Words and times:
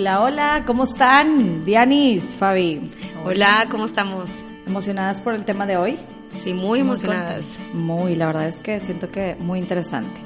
Hola, 0.00 0.22
hola, 0.22 0.62
¿cómo 0.66 0.84
están? 0.84 1.66
Dianis, 1.66 2.34
Fabi. 2.34 2.90
Hola, 3.22 3.66
¿cómo 3.70 3.84
estamos? 3.84 4.30
¿Emocionadas 4.66 5.20
por 5.20 5.34
el 5.34 5.44
tema 5.44 5.66
de 5.66 5.76
hoy? 5.76 5.98
Sí, 6.42 6.54
muy 6.54 6.78
emocionadas. 6.80 7.44
Muy, 7.74 8.16
la 8.16 8.28
verdad 8.28 8.48
es 8.48 8.60
que 8.60 8.80
siento 8.80 9.10
que 9.10 9.36
muy 9.38 9.58
interesante. 9.58 10.18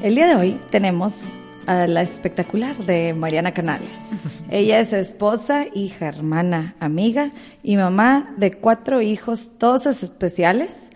El 0.00 0.14
día 0.14 0.28
de 0.28 0.36
hoy 0.36 0.60
tenemos 0.70 1.34
a 1.66 1.88
la 1.88 2.02
espectacular 2.02 2.76
de 2.76 3.12
Mariana 3.12 3.52
Canales. 3.52 4.00
Ella 4.48 4.78
es 4.78 4.92
esposa, 4.92 5.66
hija, 5.74 6.06
hermana, 6.06 6.76
amiga 6.78 7.32
y 7.64 7.76
mamá 7.76 8.32
de 8.36 8.52
cuatro 8.52 9.02
hijos, 9.02 9.50
todos 9.58 9.86
especiales, 9.86 10.92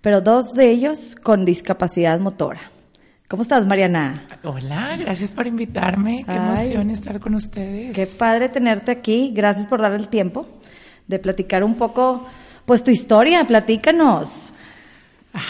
pero 0.00 0.22
dos 0.22 0.54
de 0.54 0.70
ellos 0.70 1.14
con 1.14 1.44
discapacidad 1.44 2.20
motora. 2.20 2.70
¿Cómo 3.30 3.44
estás, 3.44 3.64
Mariana? 3.64 4.26
Hola, 4.42 4.96
gracias 4.96 5.32
por 5.32 5.46
invitarme. 5.46 6.24
Qué 6.28 6.34
emoción 6.34 6.90
estar 6.90 7.20
con 7.20 7.36
ustedes. 7.36 7.94
Qué 7.94 8.08
padre 8.08 8.48
tenerte 8.48 8.90
aquí. 8.90 9.30
Gracias 9.32 9.68
por 9.68 9.80
dar 9.80 9.92
el 9.92 10.08
tiempo 10.08 10.48
de 11.06 11.20
platicar 11.20 11.62
un 11.62 11.76
poco, 11.76 12.26
pues 12.64 12.82
tu 12.82 12.90
historia. 12.90 13.44
Platícanos. 13.44 14.52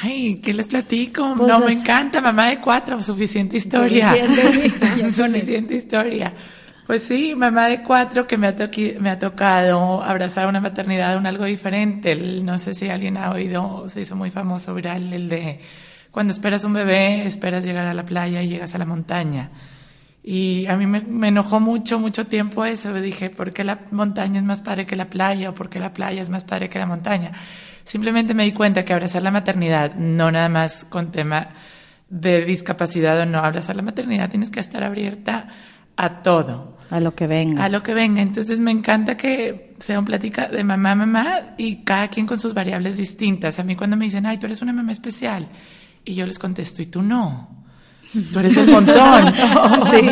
Ay, 0.02 0.38
¿qué 0.42 0.52
les 0.52 0.68
platico? 0.68 1.32
Pues 1.38 1.48
no, 1.48 1.60
me 1.60 1.72
encanta, 1.72 2.20
mamá 2.20 2.50
de 2.50 2.60
cuatro, 2.60 3.02
suficiente 3.02 3.56
historia. 3.56 4.10
Suficiente, 4.10 5.12
suficiente 5.14 5.74
historia. 5.74 6.34
Pues 6.86 7.04
sí, 7.04 7.34
mamá 7.34 7.68
de 7.68 7.82
cuatro 7.82 8.26
que 8.26 8.36
me 8.36 8.48
ha, 8.48 8.54
me 9.00 9.08
ha 9.08 9.18
tocado 9.18 10.02
abrazar 10.02 10.48
una 10.48 10.60
maternidad, 10.60 11.16
un 11.16 11.24
algo 11.24 11.46
diferente. 11.46 12.14
no 12.14 12.58
sé 12.58 12.74
si 12.74 12.90
alguien 12.90 13.16
ha 13.16 13.30
oído, 13.30 13.88
se 13.88 14.02
hizo 14.02 14.16
muy 14.16 14.28
famoso 14.28 14.74
viral, 14.74 15.14
el 15.14 15.30
de 15.30 15.60
cuando 16.10 16.32
esperas 16.32 16.64
un 16.64 16.73
bebé, 16.73 17.27
esperas 17.27 17.64
llegar 17.64 17.87
a 17.87 17.95
la 17.95 18.05
playa 18.05 18.42
y 18.42 18.48
llegas 18.48 18.74
a 18.74 18.79
la 18.79 18.87
montaña. 18.87 19.51
Y 20.23 20.66
a 20.66 20.76
mí 20.76 20.87
me, 20.87 21.29
enojó 21.29 21.60
mucho, 21.60 21.98
mucho 21.98 22.26
tiempo 22.26 22.65
eso. 22.65 22.93
Dije, 22.95 23.30
¿por 23.30 23.52
qué 23.52 23.65
la 23.65 23.80
montaña 23.90 24.38
es 24.38 24.45
más 24.45 24.60
padre 24.60 24.87
que 24.87 24.96
la 24.96 25.09
playa? 25.09 25.51
¿O 25.51 25.54
por 25.54 25.71
qué 25.71 25.79
la 25.79 25.95
playa 25.95 26.21
es 26.21 26.29
más 26.29 26.45
padre 26.45 26.68
que 26.68 26.79
la 26.79 26.87
montaña? 26.87 27.32
Simplemente 27.84 28.34
me 28.34 28.45
di 28.45 28.52
cuenta 28.52 28.84
que 28.84 28.93
abrazar 28.93 29.23
la 29.23 29.30
maternidad, 29.30 29.95
no 29.95 30.30
nada 30.30 30.49
más 30.49 30.84
con 30.84 31.10
tema 31.10 31.49
de 32.09 32.45
discapacidad 32.45 33.18
o 33.21 33.27
no, 33.27 33.38
abrazar 33.38 33.77
la 33.77 33.82
maternidad 33.82 34.29
tienes 34.29 34.51
que 34.51 34.60
estar 34.60 34.82
abierta 34.82 35.46
a 35.96 36.23
todo. 36.23 36.77
A 36.90 36.99
lo 36.99 37.15
que 37.15 37.29
venga. 37.29 37.65
A 37.65 37.68
lo 37.68 37.82
que 37.82 37.95
venga. 37.95 38.21
Entonces 38.21 38.59
me 38.59 38.73
encanta 38.73 39.16
que 39.16 39.77
sea 39.79 39.99
un 39.99 40.04
plática 40.04 40.49
de 40.49 40.65
mamá, 40.65 40.96
mamá 40.96 41.54
y 41.56 41.77
cada 41.84 42.09
quien 42.09 42.27
con 42.27 42.40
sus 42.40 42.52
variables 42.52 42.96
distintas. 42.96 43.59
A 43.60 43.65
mí 43.65 43.77
cuando 43.77 43.96
me 43.96 44.06
dicen, 44.06 44.27
ay, 44.27 44.38
tú 44.38 44.46
eres 44.46 44.60
una 44.60 44.73
mamá 44.73 44.90
especial 44.90 45.49
y 46.04 46.15
yo 46.15 46.26
les 46.26 46.38
contesto, 46.38 46.82
¿y 46.82 46.87
tú 46.87 47.02
no? 47.02 47.60
Tú 48.32 48.40
eres 48.40 48.56
un 48.56 48.70
montón. 48.70 49.34
sí. 49.90 50.10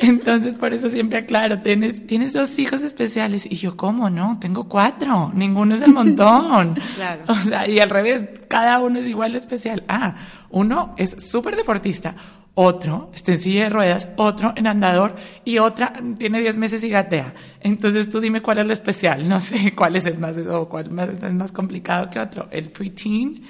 Entonces, 0.00 0.54
por 0.54 0.74
eso 0.74 0.90
siempre 0.90 1.20
aclaro, 1.20 1.60
tienes, 1.60 2.06
tienes 2.06 2.32
dos 2.32 2.58
hijos 2.58 2.82
especiales. 2.82 3.46
Y 3.48 3.56
yo, 3.56 3.76
¿cómo 3.76 4.10
no? 4.10 4.38
Tengo 4.40 4.68
cuatro. 4.68 5.30
Ninguno 5.34 5.76
es 5.76 5.82
el 5.82 5.92
montón. 5.92 6.74
claro. 6.96 7.22
O 7.28 7.34
sea, 7.34 7.68
y 7.68 7.78
al 7.78 7.90
revés, 7.90 8.40
cada 8.48 8.80
uno 8.80 8.98
es 8.98 9.06
igual 9.06 9.32
de 9.32 9.38
especial. 9.38 9.84
Ah, 9.88 10.16
uno 10.50 10.94
es 10.96 11.16
súper 11.30 11.54
deportista, 11.54 12.16
otro 12.54 13.10
está 13.14 13.32
en 13.32 13.38
silla 13.38 13.64
de 13.64 13.70
ruedas, 13.70 14.08
otro 14.16 14.52
en 14.56 14.66
andador 14.66 15.14
y 15.44 15.58
otra 15.58 15.92
tiene 16.18 16.40
10 16.40 16.58
meses 16.58 16.82
y 16.82 16.88
gatea. 16.88 17.34
Entonces 17.60 18.10
tú 18.10 18.18
dime 18.18 18.42
cuál 18.42 18.58
es 18.58 18.66
lo 18.66 18.72
especial. 18.72 19.28
No 19.28 19.40
sé 19.40 19.74
cuál 19.76 19.94
es 19.94 20.06
el 20.06 20.18
más, 20.18 20.36
o 20.38 20.68
cuál 20.68 20.86
es 21.22 21.34
más 21.34 21.52
complicado 21.52 22.10
que 22.10 22.18
otro. 22.18 22.48
El 22.50 22.70
preteen 22.70 23.44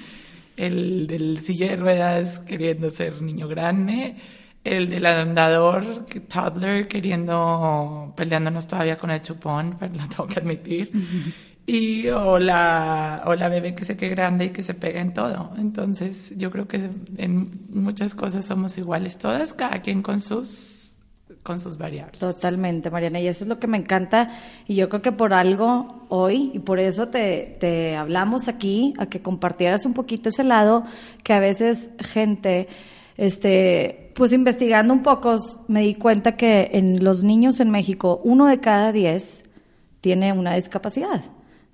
el 0.59 1.07
del 1.07 1.39
silla 1.39 1.69
de 1.69 1.77
ruedas 1.77 2.39
queriendo 2.39 2.89
ser 2.89 3.21
niño 3.21 3.47
grande, 3.47 4.15
el 4.63 4.89
del 4.89 5.05
andador, 5.05 6.05
toddler, 6.27 6.87
queriendo, 6.87 8.13
peleándonos 8.15 8.67
todavía 8.67 8.97
con 8.97 9.09
el 9.11 9.21
chupón, 9.21 9.77
pero 9.79 9.93
lo 9.93 10.07
tengo 10.07 10.27
que 10.27 10.39
admitir. 10.39 10.91
Y 11.65 12.07
o 12.09 12.39
la, 12.39 13.23
o 13.25 13.35
la 13.35 13.47
bebé 13.47 13.75
que 13.75 13.85
se 13.85 13.95
quede 13.95 14.09
grande 14.09 14.45
y 14.45 14.49
que 14.49 14.63
se 14.63 14.73
pega 14.73 14.99
en 14.99 15.13
todo. 15.13 15.53
Entonces, 15.57 16.33
yo 16.35 16.49
creo 16.51 16.67
que 16.67 16.89
en 17.17 17.51
muchas 17.69 18.15
cosas 18.15 18.45
somos 18.45 18.77
iguales 18.77 19.17
todas, 19.17 19.53
cada 19.53 19.81
quien 19.81 20.01
con 20.01 20.19
sus 20.19 20.88
con 21.49 21.59
sus 21.59 21.79
variables. 21.79 22.19
Totalmente, 22.19 22.91
Mariana, 22.91 23.19
y 23.19 23.27
eso 23.27 23.43
es 23.43 23.47
lo 23.47 23.57
que 23.57 23.65
me 23.65 23.79
encanta. 23.79 24.29
Y 24.67 24.75
yo 24.75 24.87
creo 24.87 25.01
que 25.01 25.11
por 25.11 25.33
algo 25.33 26.05
hoy, 26.07 26.51
y 26.53 26.59
por 26.59 26.77
eso 26.77 27.07
te, 27.07 27.57
te 27.59 27.95
hablamos 27.95 28.47
aquí, 28.47 28.93
a 28.99 29.07
que 29.07 29.23
compartieras 29.23 29.83
un 29.87 29.95
poquito 29.95 30.29
ese 30.29 30.43
lado, 30.43 30.83
que 31.23 31.33
a 31.33 31.39
veces 31.39 31.89
gente, 31.97 32.67
este, 33.17 34.11
pues 34.13 34.31
investigando 34.31 34.93
un 34.93 35.01
poco, 35.01 35.37
me 35.67 35.81
di 35.81 35.95
cuenta 35.95 36.37
que 36.37 36.69
en 36.73 37.03
los 37.03 37.23
niños 37.23 37.59
en 37.59 37.71
México, 37.71 38.21
uno 38.23 38.45
de 38.45 38.59
cada 38.59 38.91
diez 38.91 39.43
tiene 40.01 40.33
una 40.33 40.53
discapacidad 40.53 41.23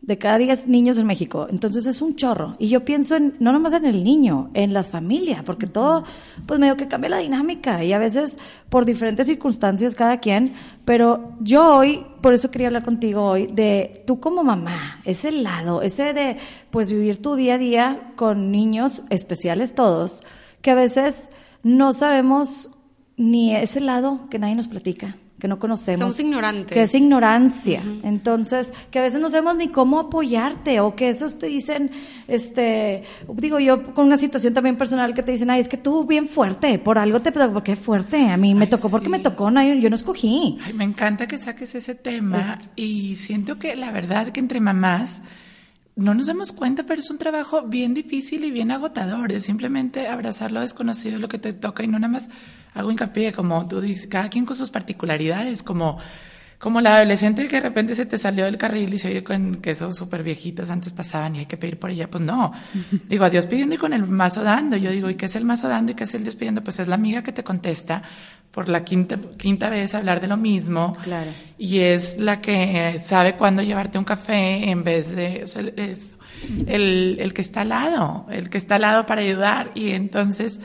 de 0.05 0.17
cada 0.17 0.38
10 0.38 0.67
niños 0.67 0.97
en 0.97 1.07
México. 1.07 1.47
Entonces 1.49 1.85
es 1.88 2.01
un 2.01 2.16
chorro. 2.16 2.55
Y 2.59 2.67
yo 2.67 2.85
pienso 2.85 3.16
en, 3.16 3.35
no 3.39 3.51
nomás 3.51 3.73
en 3.73 3.85
el 3.85 4.03
niño, 4.03 4.51
en 4.53 4.73
la 4.73 4.83
familia, 4.83 5.43
porque 5.45 5.67
todo, 5.67 6.03
pues 6.45 6.59
medio 6.59 6.77
que 6.77 6.88
cambia 6.88 7.09
la 7.09 7.17
dinámica 7.17 7.83
y 7.83 7.91
a 7.91 7.97
veces 7.97 8.38
por 8.69 8.85
diferentes 8.85 9.27
circunstancias 9.27 9.95
cada 9.95 10.19
quien. 10.19 10.53
Pero 10.85 11.35
yo 11.39 11.77
hoy, 11.77 12.05
por 12.21 12.33
eso 12.33 12.51
quería 12.51 12.67
hablar 12.67 12.83
contigo 12.83 13.23
hoy, 13.23 13.47
de 13.47 14.03
tú 14.05 14.19
como 14.19 14.43
mamá, 14.43 15.01
ese 15.05 15.31
lado, 15.31 15.81
ese 15.81 16.13
de, 16.13 16.37
pues 16.69 16.91
vivir 16.91 17.22
tu 17.22 17.35
día 17.35 17.55
a 17.55 17.57
día 17.57 18.13
con 18.16 18.51
niños 18.51 19.03
especiales 19.09 19.73
todos, 19.73 20.22
que 20.61 20.72
a 20.72 20.75
veces 20.75 21.29
no 21.63 21.93
sabemos 21.93 22.69
ni 23.17 23.55
ese 23.55 23.79
lado 23.79 24.27
que 24.29 24.37
nadie 24.37 24.55
nos 24.55 24.67
platica 24.67 25.16
que 25.40 25.47
no 25.47 25.59
conocemos. 25.59 26.00
Somos 26.00 26.19
ignorantes. 26.19 26.73
Que 26.73 26.84
es 26.84 26.96
ignorancia. 26.96 27.84
Entonces, 28.03 28.73
que 28.90 29.00
a 29.00 29.01
veces 29.01 29.19
no 29.19 29.29
sabemos 29.29 29.57
ni 29.57 29.68
cómo 29.68 30.00
apoyarte 30.00 30.79
o 30.79 30.96
que 30.96 31.09
esos 31.09 31.38
te 31.38 31.47
dicen, 31.47 31.91
este, 32.28 33.03
digo 33.34 33.59
yo 33.59 33.94
con 33.94 34.06
una 34.06 34.18
situación 34.18 34.53
también 34.53 34.78
personal 34.78 35.13
que 35.13 35.23
te 35.23 35.31
dicen, 35.31 35.50
ay, 35.50 35.59
es 35.59 35.68
que 35.68 35.78
tú 35.78 36.06
bien 36.06 36.28
fuerte, 36.28 36.79
por 36.79 36.97
algo 36.97 37.19
te 37.19 37.31
tocó, 37.31 37.51
porque 37.53 37.75
fuerte, 37.75 38.29
a 38.29 38.38
mí 38.38 38.56
me 38.56 38.68
tocó 38.68 38.90
porque 38.90 39.09
me 39.09 39.19
tocó, 39.19 39.51
no, 39.51 39.62
yo 39.62 39.90
no 39.90 39.96
escogí. 39.96 40.57
Ay, 40.66 40.73
me 40.73 40.85
encanta 40.85 41.28
que 41.28 41.38
saques 41.38 41.75
ese 41.75 41.96
tema 41.96 42.59
y 42.75 43.16
siento 43.16 43.59
que 43.59 43.75
la 43.75 43.91
verdad 43.91 44.29
que 44.29 44.40
entre 44.40 44.62
mamás 44.62 45.22
no 45.95 46.13
nos 46.13 46.28
damos 46.28 46.51
cuenta, 46.51 46.83
pero 46.83 47.00
es 47.00 47.09
un 47.09 47.17
trabajo 47.17 47.63
bien 47.63 47.94
difícil 47.94 48.44
y 48.44 48.51
bien 48.51 48.72
agotador. 48.72 49.31
Es 49.31 49.45
simplemente 49.45 50.07
abrazar 50.07 50.51
lo 50.51 50.59
desconocido, 50.59 51.19
lo 51.19 51.29
que 51.29 51.39
te 51.39 51.53
toca 51.53 51.83
y 51.83 51.88
no 51.88 52.00
nada 52.00 52.11
más 52.11 52.29
hago 52.73 52.91
hincapié, 52.91 53.31
como 53.31 53.66
tú 53.67 53.79
dices, 53.79 54.07
cada 54.07 54.29
quien 54.29 54.45
con 54.45 54.57
sus 54.57 54.69
particularidades, 54.69 55.63
como 55.63 55.97
como 56.65 56.81
la 56.81 56.95
adolescente 56.95 57.47
que 57.47 57.57
de 57.57 57.61
repente 57.61 57.93
se 57.93 58.07
te 58.07 58.17
salió 58.17 58.45
del 58.45 58.57
carril 58.57 58.91
y 58.91 58.97
se 58.97 59.09
oye 59.09 59.23
con 59.23 59.57
que 59.57 59.69
esos 59.69 59.95
súper 59.95 60.23
viejitos 60.23 60.71
antes 60.71 60.93
pasaban 60.93 61.35
y 61.35 61.39
hay 61.41 61.45
que 61.45 61.57
pedir 61.57 61.77
por 61.77 61.91
ella. 61.91 62.09
Pues 62.09 62.23
no. 62.23 62.51
Digo, 63.07 63.23
adiós 63.23 63.45
pidiendo 63.45 63.75
y 63.75 63.77
con 63.77 63.93
el 63.93 64.07
mazo 64.07 64.41
dando. 64.41 64.75
Yo 64.75 64.89
digo, 64.89 65.07
¿y 65.11 65.13
qué 65.13 65.27
es 65.27 65.35
el 65.35 65.45
mazo 65.45 65.67
dando 65.67 65.91
y 65.91 65.95
qué 65.95 66.05
es 66.05 66.15
el 66.15 66.23
despidiendo? 66.23 66.63
Pues 66.63 66.79
es 66.79 66.87
la 66.87 66.95
amiga 66.95 67.21
que 67.21 67.31
te 67.31 67.43
contesta 67.43 68.01
por 68.49 68.67
la 68.67 68.83
quinta, 68.83 69.19
quinta 69.37 69.69
vez 69.69 69.93
hablar 69.93 70.19
de 70.21 70.25
lo 70.25 70.37
mismo. 70.37 70.97
Claro. 71.03 71.29
Y 71.59 71.81
es 71.81 72.19
la 72.19 72.41
que 72.41 72.99
sabe 72.99 73.35
cuándo 73.35 73.61
llevarte 73.61 73.99
un 73.99 74.03
café 74.03 74.67
en 74.71 74.83
vez 74.83 75.15
de, 75.15 75.43
es 75.43 76.15
el, 76.65 77.17
el 77.19 77.31
que 77.31 77.41
está 77.41 77.61
al 77.61 77.69
lado, 77.69 78.25
el 78.31 78.49
que 78.49 78.57
está 78.57 78.77
al 78.77 78.81
lado 78.81 79.05
para 79.05 79.21
ayudar. 79.21 79.69
Y 79.75 79.91
entonces, 79.91 80.59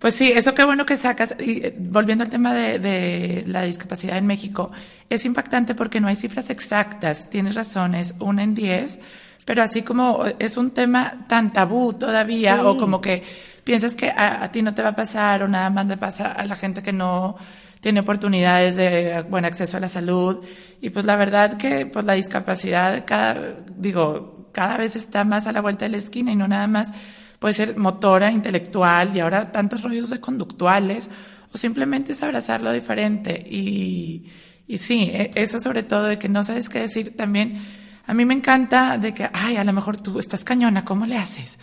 pues 0.00 0.14
sí, 0.14 0.32
eso 0.32 0.54
qué 0.54 0.64
bueno 0.64 0.86
que 0.86 0.96
sacas. 0.96 1.34
Y 1.38 1.66
eh, 1.66 1.74
volviendo 1.78 2.24
al 2.24 2.30
tema 2.30 2.54
de, 2.54 2.78
de, 2.78 3.44
la 3.46 3.62
discapacidad 3.62 4.16
en 4.16 4.26
México, 4.26 4.72
es 5.10 5.26
impactante 5.26 5.74
porque 5.74 6.00
no 6.00 6.08
hay 6.08 6.16
cifras 6.16 6.48
exactas. 6.48 7.28
Tienes 7.28 7.54
razón, 7.54 7.94
es 7.94 8.14
una 8.18 8.42
en 8.42 8.54
diez, 8.54 8.98
pero 9.44 9.62
así 9.62 9.82
como 9.82 10.24
es 10.38 10.56
un 10.56 10.70
tema 10.70 11.26
tan 11.28 11.52
tabú 11.52 11.92
todavía, 11.92 12.64
o 12.66 12.78
como 12.78 13.02
que 13.02 13.22
piensas 13.62 13.94
que 13.94 14.10
a, 14.10 14.50
ti 14.50 14.62
no 14.62 14.72
te 14.72 14.82
va 14.82 14.88
a 14.88 14.96
pasar, 14.96 15.42
o 15.42 15.48
nada 15.48 15.68
más 15.68 15.86
le 15.86 15.98
pasa 15.98 16.32
a 16.32 16.46
la 16.46 16.56
gente 16.56 16.82
que 16.82 16.94
no 16.94 17.36
tiene 17.80 18.00
oportunidades 18.00 18.76
de 18.76 19.22
buen 19.28 19.44
acceso 19.44 19.76
a 19.76 19.80
la 19.80 19.88
salud. 19.88 20.42
Y 20.80 20.90
pues 20.90 21.04
la 21.04 21.16
verdad 21.16 21.58
que 21.58 21.84
pues 21.84 22.06
la 22.06 22.14
discapacidad 22.14 23.04
cada, 23.06 23.58
digo, 23.76 24.48
cada 24.52 24.78
vez 24.78 24.96
está 24.96 25.24
más 25.24 25.46
a 25.46 25.52
la 25.52 25.60
vuelta 25.60 25.84
de 25.84 25.90
la 25.90 25.98
esquina 25.98 26.32
y 26.32 26.36
no 26.36 26.48
nada 26.48 26.66
más 26.66 26.92
puede 27.40 27.54
ser 27.54 27.76
motora, 27.76 28.30
intelectual 28.30 29.16
y 29.16 29.20
ahora 29.20 29.50
tantos 29.50 29.82
rollos 29.82 30.10
de 30.10 30.20
conductuales, 30.20 31.10
o 31.52 31.58
simplemente 31.58 32.12
es 32.12 32.22
abrazarlo 32.22 32.70
diferente. 32.70 33.44
Y, 33.50 34.26
y 34.68 34.78
sí, 34.78 35.10
e, 35.12 35.32
eso 35.34 35.58
sobre 35.58 35.82
todo 35.82 36.04
de 36.04 36.18
que 36.18 36.28
no 36.28 36.44
sabes 36.44 36.68
qué 36.68 36.80
decir 36.80 37.16
también. 37.16 37.60
A 38.06 38.14
mí 38.14 38.24
me 38.24 38.34
encanta 38.34 38.98
de 38.98 39.14
que, 39.14 39.28
ay, 39.32 39.56
a 39.56 39.64
lo 39.64 39.72
mejor 39.72 40.00
tú 40.00 40.18
estás 40.18 40.44
cañona, 40.44 40.84
¿cómo 40.84 41.06
le 41.06 41.16
haces? 41.16 41.58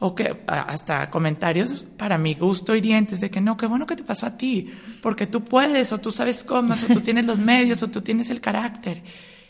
O 0.00 0.14
que 0.14 0.42
hasta 0.46 1.08
comentarios 1.10 1.86
para 1.96 2.18
mi 2.18 2.34
gusto 2.34 2.74
hirientes 2.76 3.20
de 3.20 3.30
que 3.30 3.40
no, 3.40 3.56
qué 3.56 3.66
bueno 3.66 3.86
que 3.86 3.96
te 3.96 4.04
pasó 4.04 4.26
a 4.26 4.36
ti, 4.36 4.70
porque 5.00 5.26
tú 5.26 5.44
puedes, 5.44 5.92
o 5.92 5.98
tú 5.98 6.12
sabes 6.12 6.44
cómo, 6.44 6.74
o 6.74 6.92
tú 6.92 7.00
tienes 7.00 7.24
los 7.24 7.40
medios, 7.40 7.82
o 7.82 7.88
tú 7.88 8.02
tienes 8.02 8.28
el 8.28 8.40
carácter. 8.40 9.02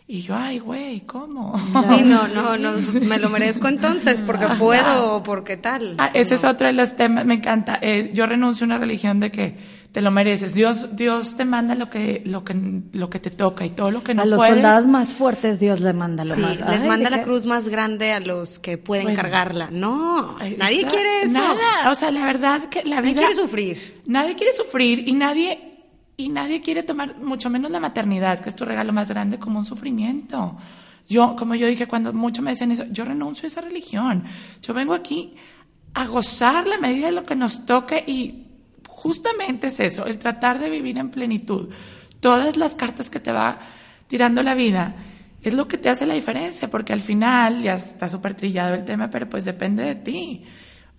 Y 0.06 0.20
yo, 0.22 0.34
ay, 0.36 0.58
güey, 0.58 1.00
¿cómo? 1.02 1.56
Sí, 1.58 2.02
no, 2.02 2.26
no, 2.34 2.56
no, 2.58 2.72
me 3.06 3.18
lo 3.18 3.30
merezco 3.30 3.68
entonces, 3.68 4.20
porque 4.20 4.46
puedo 4.58 5.14
o 5.16 5.22
porque 5.22 5.56
tal. 5.56 5.94
Ah, 5.98 6.10
ese 6.12 6.34
es 6.34 6.44
otro 6.44 6.66
de 6.66 6.72
los 6.74 6.96
temas, 6.96 7.24
me 7.24 7.34
encanta. 7.34 7.78
Eh, 7.80 8.10
yo 8.12 8.26
renuncio 8.26 8.64
a 8.64 8.66
una 8.66 8.78
religión 8.78 9.20
de 9.20 9.30
que 9.30 9.56
te 9.92 10.02
lo 10.02 10.10
mereces. 10.10 10.54
Dios, 10.54 10.96
Dios 10.96 11.36
te 11.36 11.44
manda 11.44 11.74
lo 11.76 11.88
que, 11.88 12.22
lo 12.26 12.44
que, 12.44 12.54
lo 12.92 13.08
que 13.10 13.20
te 13.20 13.30
toca 13.30 13.64
y 13.64 13.70
todo 13.70 13.90
lo 13.90 14.02
que 14.02 14.12
no 14.14 14.22
A 14.22 14.26
los 14.26 14.38
puedes. 14.38 14.54
soldados 14.54 14.86
más 14.86 15.14
fuertes 15.14 15.60
Dios 15.60 15.80
le 15.80 15.92
manda 15.92 16.24
lo 16.24 16.34
Sí, 16.34 16.40
más. 16.40 16.60
les 16.60 16.80
Ay, 16.82 16.88
manda 16.88 17.04
¿de 17.04 17.10
la 17.10 17.18
qué? 17.18 17.24
cruz 17.24 17.46
más 17.46 17.68
grande 17.68 18.12
a 18.12 18.20
los 18.20 18.58
que 18.58 18.78
pueden 18.78 19.04
Bueno. 19.04 19.20
cargarla. 19.22 19.68
No, 19.70 20.36
nadie 20.58 20.84
quiere 20.86 21.22
eso. 21.24 21.32
Nada, 21.32 21.90
o 21.90 21.94
sea, 21.94 22.10
la 22.10 22.24
verdad 22.24 22.68
que 22.70 22.82
la 22.84 22.96
Nadie 22.96 23.14
quiere 23.14 23.34
sufrir. 23.34 23.94
Nadie 24.06 24.34
quiere 24.34 24.52
sufrir 24.54 25.08
y 25.08 25.12
nadie 25.12 25.71
y 26.16 26.28
nadie 26.28 26.60
quiere 26.60 26.82
tomar 26.82 27.18
mucho 27.18 27.50
menos 27.50 27.70
la 27.70 27.80
maternidad, 27.80 28.40
que 28.40 28.50
es 28.50 28.56
tu 28.56 28.64
regalo 28.64 28.92
más 28.92 29.08
grande, 29.08 29.38
como 29.38 29.58
un 29.58 29.64
sufrimiento. 29.64 30.56
Yo, 31.08 31.34
como 31.36 31.54
yo 31.54 31.66
dije 31.66 31.86
cuando 31.86 32.12
muchos 32.12 32.44
me 32.44 32.52
decían 32.52 32.72
eso, 32.72 32.84
yo 32.90 33.04
renuncio 33.04 33.46
a 33.46 33.48
esa 33.48 33.60
religión. 33.60 34.24
Yo 34.62 34.74
vengo 34.74 34.94
aquí 34.94 35.34
a 35.94 36.06
gozar 36.06 36.66
la 36.66 36.78
medida 36.78 37.06
de 37.06 37.12
lo 37.12 37.26
que 37.26 37.36
nos 37.36 37.66
toque 37.66 38.02
y 38.06 38.46
justamente 38.86 39.66
es 39.66 39.80
eso, 39.80 40.06
el 40.06 40.18
tratar 40.18 40.58
de 40.58 40.70
vivir 40.70 40.98
en 40.98 41.10
plenitud. 41.10 41.68
Todas 42.20 42.56
las 42.56 42.74
cartas 42.74 43.10
que 43.10 43.20
te 43.20 43.32
va 43.32 43.58
tirando 44.06 44.42
la 44.42 44.54
vida 44.54 44.94
es 45.42 45.54
lo 45.54 45.66
que 45.66 45.76
te 45.76 45.88
hace 45.88 46.06
la 46.06 46.14
diferencia, 46.14 46.70
porque 46.70 46.92
al 46.92 47.00
final 47.00 47.62
ya 47.62 47.74
está 47.74 48.08
súper 48.08 48.34
trillado 48.34 48.74
el 48.74 48.84
tema, 48.84 49.10
pero 49.10 49.28
pues 49.28 49.44
depende 49.44 49.82
de 49.82 49.96
ti. 49.96 50.44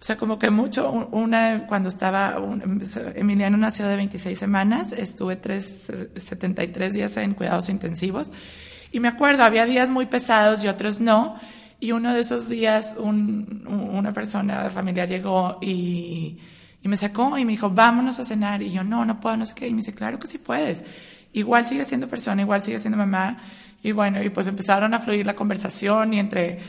O 0.04 0.06
sea, 0.06 0.18
como 0.18 0.38
que 0.38 0.50
mucho, 0.50 0.92
un- 0.92 1.08
una, 1.14 1.66
cuando 1.66 1.88
estaba, 1.88 2.38
un- 2.38 2.82
Emiliano 3.16 3.56
nació 3.56 3.88
de 3.88 3.96
26 3.96 4.38
semanas, 4.38 4.92
estuve 4.92 5.38
tres, 5.38 5.90
eh, 5.90 6.20
73 6.20 6.92
días 6.92 7.16
en 7.16 7.34
cuidados 7.34 7.70
intensivos, 7.70 8.30
y 8.92 9.00
me 9.00 9.08
acuerdo, 9.08 9.46
había 9.46 9.64
días 9.64 9.90
muy 9.90 10.06
pesados 10.08 10.62
y 10.62 10.68
otros 10.68 11.00
no, 11.00 11.38
y 11.80 11.94
uno 11.94 12.14
de 12.14 12.20
esos 12.20 12.50
días 12.50 12.98
un- 13.00 13.64
una 13.66 14.12
persona 14.12 14.70
familiar 14.70 15.08
llegó 15.08 15.58
y, 15.62 16.38
y 16.82 16.88
me 16.90 16.98
sacó 16.98 17.38
y 17.38 17.46
me 17.46 17.54
dijo, 17.54 17.70
vámonos 17.70 18.20
a 18.20 18.26
cenar, 18.26 18.62
y 18.62 18.72
yo, 18.72 18.84
no, 18.84 19.06
no 19.06 19.22
puedo, 19.22 19.38
no 19.38 19.46
sé 19.46 19.54
qué, 19.56 19.70
y 19.70 19.72
me 19.72 19.78
dice, 19.78 19.94
claro 19.94 20.20
que 20.20 20.28
sí 20.28 20.38
puedes. 20.38 20.84
Igual 21.32 21.66
sigue 21.66 21.86
siendo 21.86 22.10
persona, 22.10 22.42
igual 22.42 22.62
sigue 22.62 22.78
siendo 22.78 22.98
mamá, 22.98 23.38
y 23.82 23.94
bueno, 23.94 24.22
y 24.22 24.28
pues 24.28 24.48
empezaron 24.48 24.94
a 24.94 25.00
fluir 25.00 25.26
la 25.26 25.34
conversación 25.34 26.14
y 26.14 26.20
entre 26.20 26.60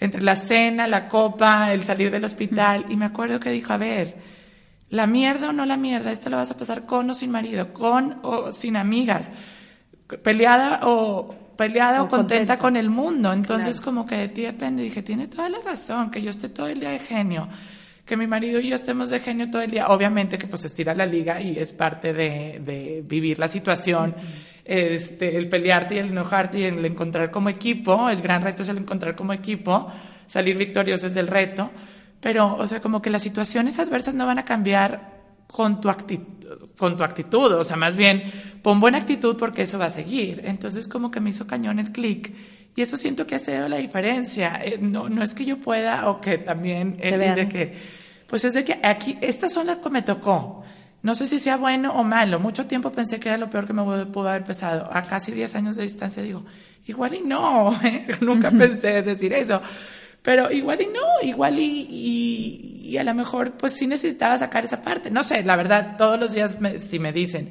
entre 0.00 0.22
la 0.22 0.36
cena, 0.36 0.86
la 0.86 1.08
copa, 1.08 1.72
el 1.72 1.82
salir 1.82 2.10
del 2.10 2.24
hospital. 2.24 2.86
Y 2.88 2.96
me 2.96 3.06
acuerdo 3.06 3.40
que 3.40 3.50
dijo, 3.50 3.72
a 3.72 3.76
ver, 3.78 4.16
la 4.90 5.06
mierda 5.06 5.50
o 5.50 5.52
no 5.52 5.66
la 5.66 5.76
mierda, 5.76 6.10
esto 6.10 6.30
lo 6.30 6.36
vas 6.36 6.50
a 6.50 6.56
pasar 6.56 6.86
con 6.86 7.10
o 7.10 7.14
sin 7.14 7.30
marido, 7.30 7.72
con 7.72 8.18
o 8.22 8.52
sin 8.52 8.76
amigas, 8.76 9.30
peleada 10.22 10.80
o 10.84 11.34
peleada 11.56 12.02
o, 12.02 12.04
O 12.04 12.08
contenta, 12.08 12.56
contenta. 12.56 12.58
con 12.58 12.76
el 12.76 12.88
mundo. 12.88 13.32
Entonces 13.32 13.80
como 13.80 14.06
que 14.06 14.16
de 14.16 14.28
ti 14.28 14.42
depende. 14.42 14.82
Dije, 14.82 15.02
tiene 15.02 15.26
toda 15.26 15.48
la 15.48 15.58
razón, 15.58 16.10
que 16.10 16.22
yo 16.22 16.30
esté 16.30 16.48
todo 16.48 16.68
el 16.68 16.80
día 16.80 16.90
de 16.90 17.00
genio. 17.00 17.48
Que 18.06 18.16
mi 18.16 18.26
marido 18.26 18.58
y 18.60 18.68
yo 18.68 18.74
estemos 18.74 19.10
de 19.10 19.20
genio 19.20 19.50
todo 19.50 19.60
el 19.60 19.70
día. 19.70 19.88
Obviamente 19.88 20.38
que 20.38 20.46
pues 20.46 20.64
estira 20.64 20.94
la 20.94 21.04
liga 21.04 21.40
y 21.42 21.58
es 21.58 21.72
parte 21.74 22.14
de, 22.14 22.60
de 22.64 23.02
vivir 23.04 23.38
la 23.38 23.48
situación. 23.48 24.14
Este, 24.68 25.38
el 25.38 25.48
pelearte 25.48 25.94
y 25.94 25.98
el 25.98 26.08
enojarte 26.08 26.58
y 26.58 26.64
el 26.64 26.84
encontrar 26.84 27.30
como 27.30 27.48
equipo. 27.48 28.10
El 28.10 28.20
gran 28.20 28.42
reto 28.42 28.62
es 28.62 28.68
el 28.68 28.76
encontrar 28.76 29.16
como 29.16 29.32
equipo. 29.32 29.90
Salir 30.26 30.58
victorioso 30.58 31.06
es 31.06 31.16
el 31.16 31.26
reto. 31.26 31.70
Pero, 32.20 32.54
o 32.54 32.66
sea, 32.66 32.80
como 32.80 33.00
que 33.00 33.08
las 33.08 33.22
situaciones 33.22 33.78
adversas 33.78 34.14
no 34.14 34.26
van 34.26 34.38
a 34.38 34.44
cambiar 34.44 35.18
con 35.46 35.80
tu 35.80 35.88
actitud, 35.88 36.68
con 36.76 36.96
tu 36.98 37.02
actitud, 37.02 37.50
o 37.52 37.64
sea, 37.64 37.76
más 37.76 37.96
bien 37.96 38.22
pon 38.62 38.78
buena 38.80 38.98
actitud 38.98 39.36
porque 39.38 39.62
eso 39.62 39.78
va 39.78 39.86
a 39.86 39.90
seguir. 39.90 40.42
Entonces 40.44 40.86
como 40.86 41.10
que 41.10 41.20
me 41.20 41.30
hizo 41.30 41.46
cañón 41.46 41.78
el 41.78 41.90
clic 41.90 42.34
y 42.76 42.82
eso 42.82 42.96
siento 42.96 43.26
que 43.26 43.36
ha 43.36 43.38
sido 43.38 43.68
la 43.68 43.78
diferencia. 43.78 44.60
Eh, 44.62 44.78
no, 44.78 45.08
no 45.08 45.22
es 45.22 45.34
que 45.34 45.46
yo 45.46 45.58
pueda 45.58 46.10
o 46.10 46.20
que 46.20 46.36
también 46.36 46.92
vean. 46.92 47.34
de 47.34 47.48
que, 47.48 47.74
pues 48.26 48.44
es 48.44 48.52
de 48.52 48.64
que 48.64 48.78
aquí, 48.82 49.16
estas 49.22 49.52
son 49.52 49.66
las 49.66 49.78
que 49.78 49.88
me 49.88 50.02
tocó. 50.02 50.62
No 51.02 51.14
sé 51.14 51.26
si 51.26 51.38
sea 51.38 51.56
bueno 51.56 51.92
o 51.92 52.02
malo. 52.04 52.40
Mucho 52.40 52.66
tiempo 52.66 52.90
pensé 52.92 53.20
que 53.20 53.28
era 53.28 53.38
lo 53.38 53.48
peor 53.50 53.66
que 53.66 53.72
me 53.72 53.82
pudo 54.06 54.28
haber 54.28 54.44
pesado. 54.44 54.88
A 54.92 55.02
casi 55.02 55.32
10 55.32 55.54
años 55.54 55.76
de 55.76 55.84
distancia 55.84 56.22
digo, 56.22 56.44
igual 56.86 57.14
y 57.14 57.20
no. 57.20 57.78
¿eh? 57.84 58.06
Nunca 58.20 58.50
pensé 58.50 59.02
decir 59.02 59.32
eso. 59.32 59.62
Pero 60.22 60.50
igual 60.50 60.80
y 60.82 60.86
no, 60.86 61.26
igual 61.28 61.58
y, 61.58 61.86
y, 61.88 62.88
y 62.90 62.96
a 62.98 63.04
lo 63.04 63.14
mejor 63.14 63.52
pues 63.52 63.72
sí 63.72 63.86
necesitaba 63.86 64.36
sacar 64.36 64.64
esa 64.64 64.82
parte. 64.82 65.10
No 65.10 65.22
sé, 65.22 65.44
la 65.44 65.54
verdad, 65.56 65.96
todos 65.96 66.18
los 66.18 66.32
días 66.32 66.60
me- 66.60 66.80
si 66.80 66.98
me 66.98 67.12
dicen, 67.12 67.50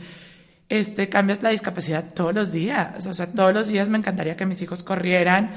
este, 0.69 1.07
cambias 1.07 1.41
la 1.41 1.49
discapacidad 1.49 2.13
todos 2.13 2.35
los 2.35 2.51
días. 2.51 3.07
O 3.07 3.13
sea, 3.13 3.27
todos 3.31 3.53
los 3.53 3.69
días 3.69 3.87
me 3.87 3.97
encantaría 3.97 4.35
que 4.35 4.45
mis 4.45 4.61
hijos 4.61 4.83
corrieran, 4.83 5.51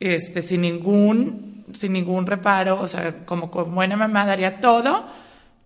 este, 0.00 0.40
sin 0.40 0.62
ningún, 0.62 1.66
sin 1.74 1.92
ningún 1.92 2.26
reparo. 2.26 2.80
O 2.80 2.88
sea, 2.88 3.26
como, 3.26 3.50
como 3.50 3.72
buena 3.74 3.96
mamá 3.98 4.24
daría 4.24 4.54
todo 4.54 5.06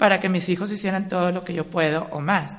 para 0.00 0.18
que 0.18 0.30
mis 0.30 0.48
hijos 0.48 0.72
hicieran 0.72 1.10
todo 1.10 1.30
lo 1.30 1.44
que 1.44 1.52
yo 1.52 1.68
puedo 1.68 2.08
o 2.10 2.20
más. 2.20 2.56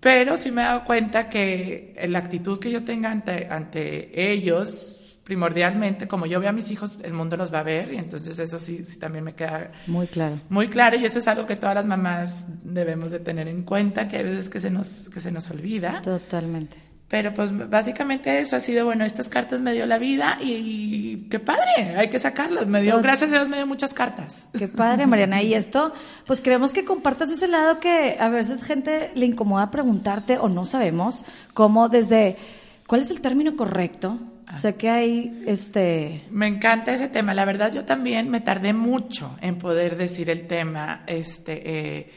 Pero 0.00 0.38
sí 0.38 0.50
me 0.50 0.62
he 0.62 0.64
dado 0.64 0.84
cuenta 0.84 1.28
que 1.28 1.94
la 2.08 2.18
actitud 2.18 2.58
que 2.58 2.70
yo 2.70 2.82
tenga 2.82 3.10
ante, 3.10 3.46
ante 3.50 4.32
ellos, 4.32 5.18
primordialmente, 5.22 6.08
como 6.08 6.24
yo 6.24 6.40
veo 6.40 6.48
a 6.48 6.52
mis 6.52 6.70
hijos, 6.70 6.96
el 7.02 7.12
mundo 7.12 7.36
los 7.36 7.52
va 7.52 7.58
a 7.58 7.62
ver 7.62 7.92
y 7.92 7.98
entonces 7.98 8.38
eso 8.38 8.58
sí, 8.58 8.84
sí 8.84 8.98
también 8.98 9.22
me 9.22 9.34
queda 9.34 9.70
Muy 9.86 10.06
claro. 10.06 10.40
muy 10.48 10.68
claro 10.68 10.96
y 10.96 11.04
eso 11.04 11.18
es 11.18 11.28
algo 11.28 11.44
que 11.44 11.56
todas 11.56 11.74
las 11.74 11.84
mamás 11.84 12.46
debemos 12.64 13.10
de 13.10 13.20
tener 13.20 13.48
en 13.48 13.64
cuenta, 13.64 14.08
que 14.08 14.16
hay 14.16 14.24
veces 14.24 14.48
que 14.48 14.58
se 14.58 14.70
nos, 14.70 15.10
que 15.10 15.20
se 15.20 15.30
nos 15.30 15.50
olvida. 15.50 16.00
Totalmente. 16.00 16.78
Pero 17.12 17.34
pues 17.34 17.52
básicamente 17.68 18.40
eso 18.40 18.56
ha 18.56 18.60
sido, 18.60 18.86
bueno, 18.86 19.04
estas 19.04 19.28
cartas 19.28 19.60
me 19.60 19.74
dio 19.74 19.84
la 19.84 19.98
vida 19.98 20.38
y, 20.40 20.52
y 20.54 21.28
qué 21.28 21.38
padre, 21.40 21.94
hay 21.94 22.08
que 22.08 22.18
sacarlas. 22.18 22.66
Me 22.66 22.80
dio, 22.80 23.02
gracias 23.02 23.30
a 23.32 23.34
Dios 23.34 23.50
me 23.50 23.58
dio 23.58 23.66
muchas 23.66 23.92
cartas. 23.92 24.48
Qué 24.58 24.66
padre, 24.66 25.06
Mariana. 25.06 25.42
Y 25.42 25.52
esto, 25.52 25.92
pues 26.26 26.40
queremos 26.40 26.72
que 26.72 26.86
compartas 26.86 27.30
ese 27.30 27.48
lado 27.48 27.80
que 27.80 28.16
a 28.18 28.30
veces 28.30 28.64
gente 28.64 29.10
le 29.14 29.26
incomoda 29.26 29.70
preguntarte 29.70 30.38
o 30.38 30.48
no 30.48 30.64
sabemos 30.64 31.22
cómo 31.52 31.90
desde 31.90 32.38
cuál 32.86 33.02
es 33.02 33.10
el 33.10 33.20
término 33.20 33.56
correcto. 33.56 34.18
Sé 34.62 34.76
que 34.76 34.88
hay 34.88 35.42
este 35.46 36.24
Me 36.30 36.46
encanta 36.46 36.94
ese 36.94 37.08
tema. 37.08 37.34
La 37.34 37.44
verdad, 37.44 37.70
yo 37.74 37.84
también 37.84 38.30
me 38.30 38.40
tardé 38.40 38.72
mucho 38.72 39.36
en 39.42 39.58
poder 39.58 39.98
decir 39.98 40.30
el 40.30 40.46
tema. 40.46 41.02
Este, 41.06 41.98
eh, 41.98 42.12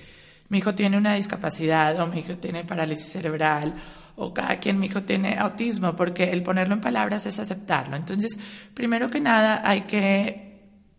mi 0.47 0.59
hijo 0.59 0.73
tiene 0.73 0.97
una 0.97 1.15
discapacidad, 1.15 1.99
o 1.99 2.07
mi 2.07 2.19
hijo 2.19 2.37
tiene 2.37 2.63
parálisis 2.63 3.09
cerebral, 3.09 3.73
o 4.15 4.33
cada 4.33 4.59
quien, 4.59 4.79
mi 4.79 4.87
hijo 4.87 5.03
tiene 5.03 5.37
autismo, 5.37 5.95
porque 5.95 6.31
el 6.31 6.43
ponerlo 6.43 6.73
en 6.73 6.81
palabras 6.81 7.25
es 7.25 7.39
aceptarlo. 7.39 7.95
Entonces, 7.95 8.37
primero 8.73 9.09
que 9.09 9.19
nada, 9.19 9.61
hay 9.67 9.81
que 9.81 10.45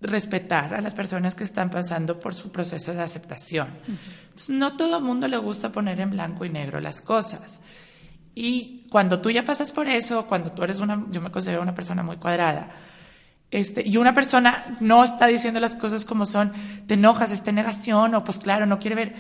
respetar 0.01 0.75
a 0.75 0.81
las 0.81 0.95
personas 0.95 1.35
que 1.35 1.45
están 1.45 1.71
pasando 1.71 2.21
por 2.21 2.35
su 2.35 2.53
proceso 2.53 2.93
de 2.93 3.03
aceptación. 3.03 3.69
Entonces, 4.25 4.50
no 4.50 4.76
todo 4.76 4.99
el 4.99 5.05
mundo 5.05 5.26
le 5.29 5.38
gusta 5.38 5.73
poner 5.73 6.00
en 6.00 6.11
blanco 6.11 6.45
y 6.45 6.50
negro 6.50 6.81
las 6.81 7.00
cosas. 7.00 7.61
Y 8.35 8.87
cuando 8.90 9.21
tú 9.21 9.31
ya 9.31 9.45
pasas 9.45 9.73
por 9.73 9.88
eso, 9.88 10.26
cuando 10.26 10.52
tú 10.52 10.62
eres 10.62 10.79
una, 10.81 11.07
yo 11.11 11.23
me 11.23 11.31
considero 11.31 11.62
una 11.62 11.75
persona 11.75 12.02
muy 12.02 12.19
cuadrada, 12.19 12.69
este, 13.50 13.83
y 13.87 13.97
una 13.97 14.12
persona 14.12 14.76
no 14.81 15.05
está 15.05 15.26
diciendo 15.26 15.61
las 15.61 15.76
cosas 15.76 16.05
como 16.05 16.26
son, 16.26 16.52
te 16.87 16.95
enojas, 16.95 17.31
está 17.31 17.50
en 17.50 17.57
negación, 17.57 18.14
o 18.14 18.25
pues 18.25 18.38
claro, 18.38 18.67
no 18.67 18.79
quiere 18.79 18.97
ver, 18.97 19.14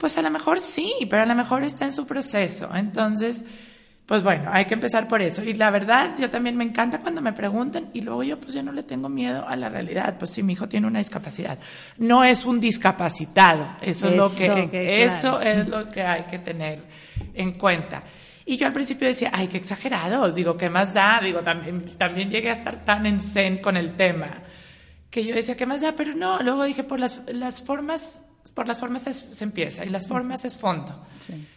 pues 0.00 0.16
a 0.16 0.22
lo 0.22 0.30
mejor 0.30 0.58
sí, 0.58 0.94
pero 1.10 1.22
a 1.22 1.26
lo 1.26 1.34
mejor 1.34 1.62
está 1.62 1.84
en 1.84 1.92
su 1.92 2.06
proceso. 2.06 2.74
Entonces, 2.74 3.44
pues 4.06 4.22
bueno, 4.22 4.48
hay 4.50 4.64
que 4.64 4.72
empezar 4.72 5.06
por 5.06 5.20
eso. 5.20 5.44
Y 5.44 5.52
la 5.52 5.70
verdad, 5.70 6.16
yo 6.18 6.30
también 6.30 6.56
me 6.56 6.64
encanta 6.64 7.00
cuando 7.00 7.20
me 7.20 7.34
preguntan 7.34 7.90
y 7.92 8.00
luego 8.00 8.22
yo 8.22 8.40
pues 8.40 8.54
yo 8.54 8.62
no 8.62 8.72
le 8.72 8.82
tengo 8.82 9.10
miedo 9.10 9.46
a 9.46 9.54
la 9.56 9.68
realidad. 9.68 10.16
Pues 10.18 10.30
si 10.30 10.42
mi 10.42 10.54
hijo 10.54 10.66
tiene 10.70 10.86
una 10.86 11.00
discapacidad, 11.00 11.58
no 11.98 12.24
es 12.24 12.46
un 12.46 12.58
discapacitado. 12.60 13.76
Eso, 13.82 14.08
es 14.08 14.16
lo 14.16 14.34
que, 14.34 14.68
que 14.70 15.04
eso 15.04 15.38
claro. 15.38 15.60
es 15.60 15.68
lo 15.68 15.88
que 15.90 16.02
hay 16.02 16.22
que 16.22 16.38
tener 16.38 16.82
en 17.34 17.52
cuenta. 17.58 18.02
Y 18.46 18.56
yo 18.56 18.66
al 18.66 18.72
principio 18.72 19.06
decía, 19.06 19.30
ay, 19.34 19.48
qué 19.48 19.58
exagerados, 19.58 20.34
digo, 20.34 20.56
¿qué 20.56 20.70
más 20.70 20.94
da? 20.94 21.20
Digo, 21.22 21.40
también, 21.40 21.98
también 21.98 22.30
llegué 22.30 22.48
a 22.48 22.54
estar 22.54 22.86
tan 22.86 23.04
en 23.04 23.20
zen 23.20 23.58
con 23.58 23.76
el 23.76 23.96
tema, 23.96 24.42
que 25.10 25.24
yo 25.24 25.34
decía, 25.34 25.56
¿qué 25.56 25.66
más 25.66 25.82
da? 25.82 25.94
Pero 25.94 26.14
no, 26.14 26.40
luego 26.40 26.64
dije, 26.64 26.84
por 26.84 26.98
las, 26.98 27.22
las 27.28 27.62
formas, 27.62 28.24
por 28.54 28.66
las 28.68 28.78
formas 28.78 29.06
es- 29.06 29.26
se 29.32 29.44
empieza, 29.44 29.84
y 29.84 29.88
las 29.88 30.06
formas 30.08 30.44
es 30.44 30.56
fondo. 30.58 31.04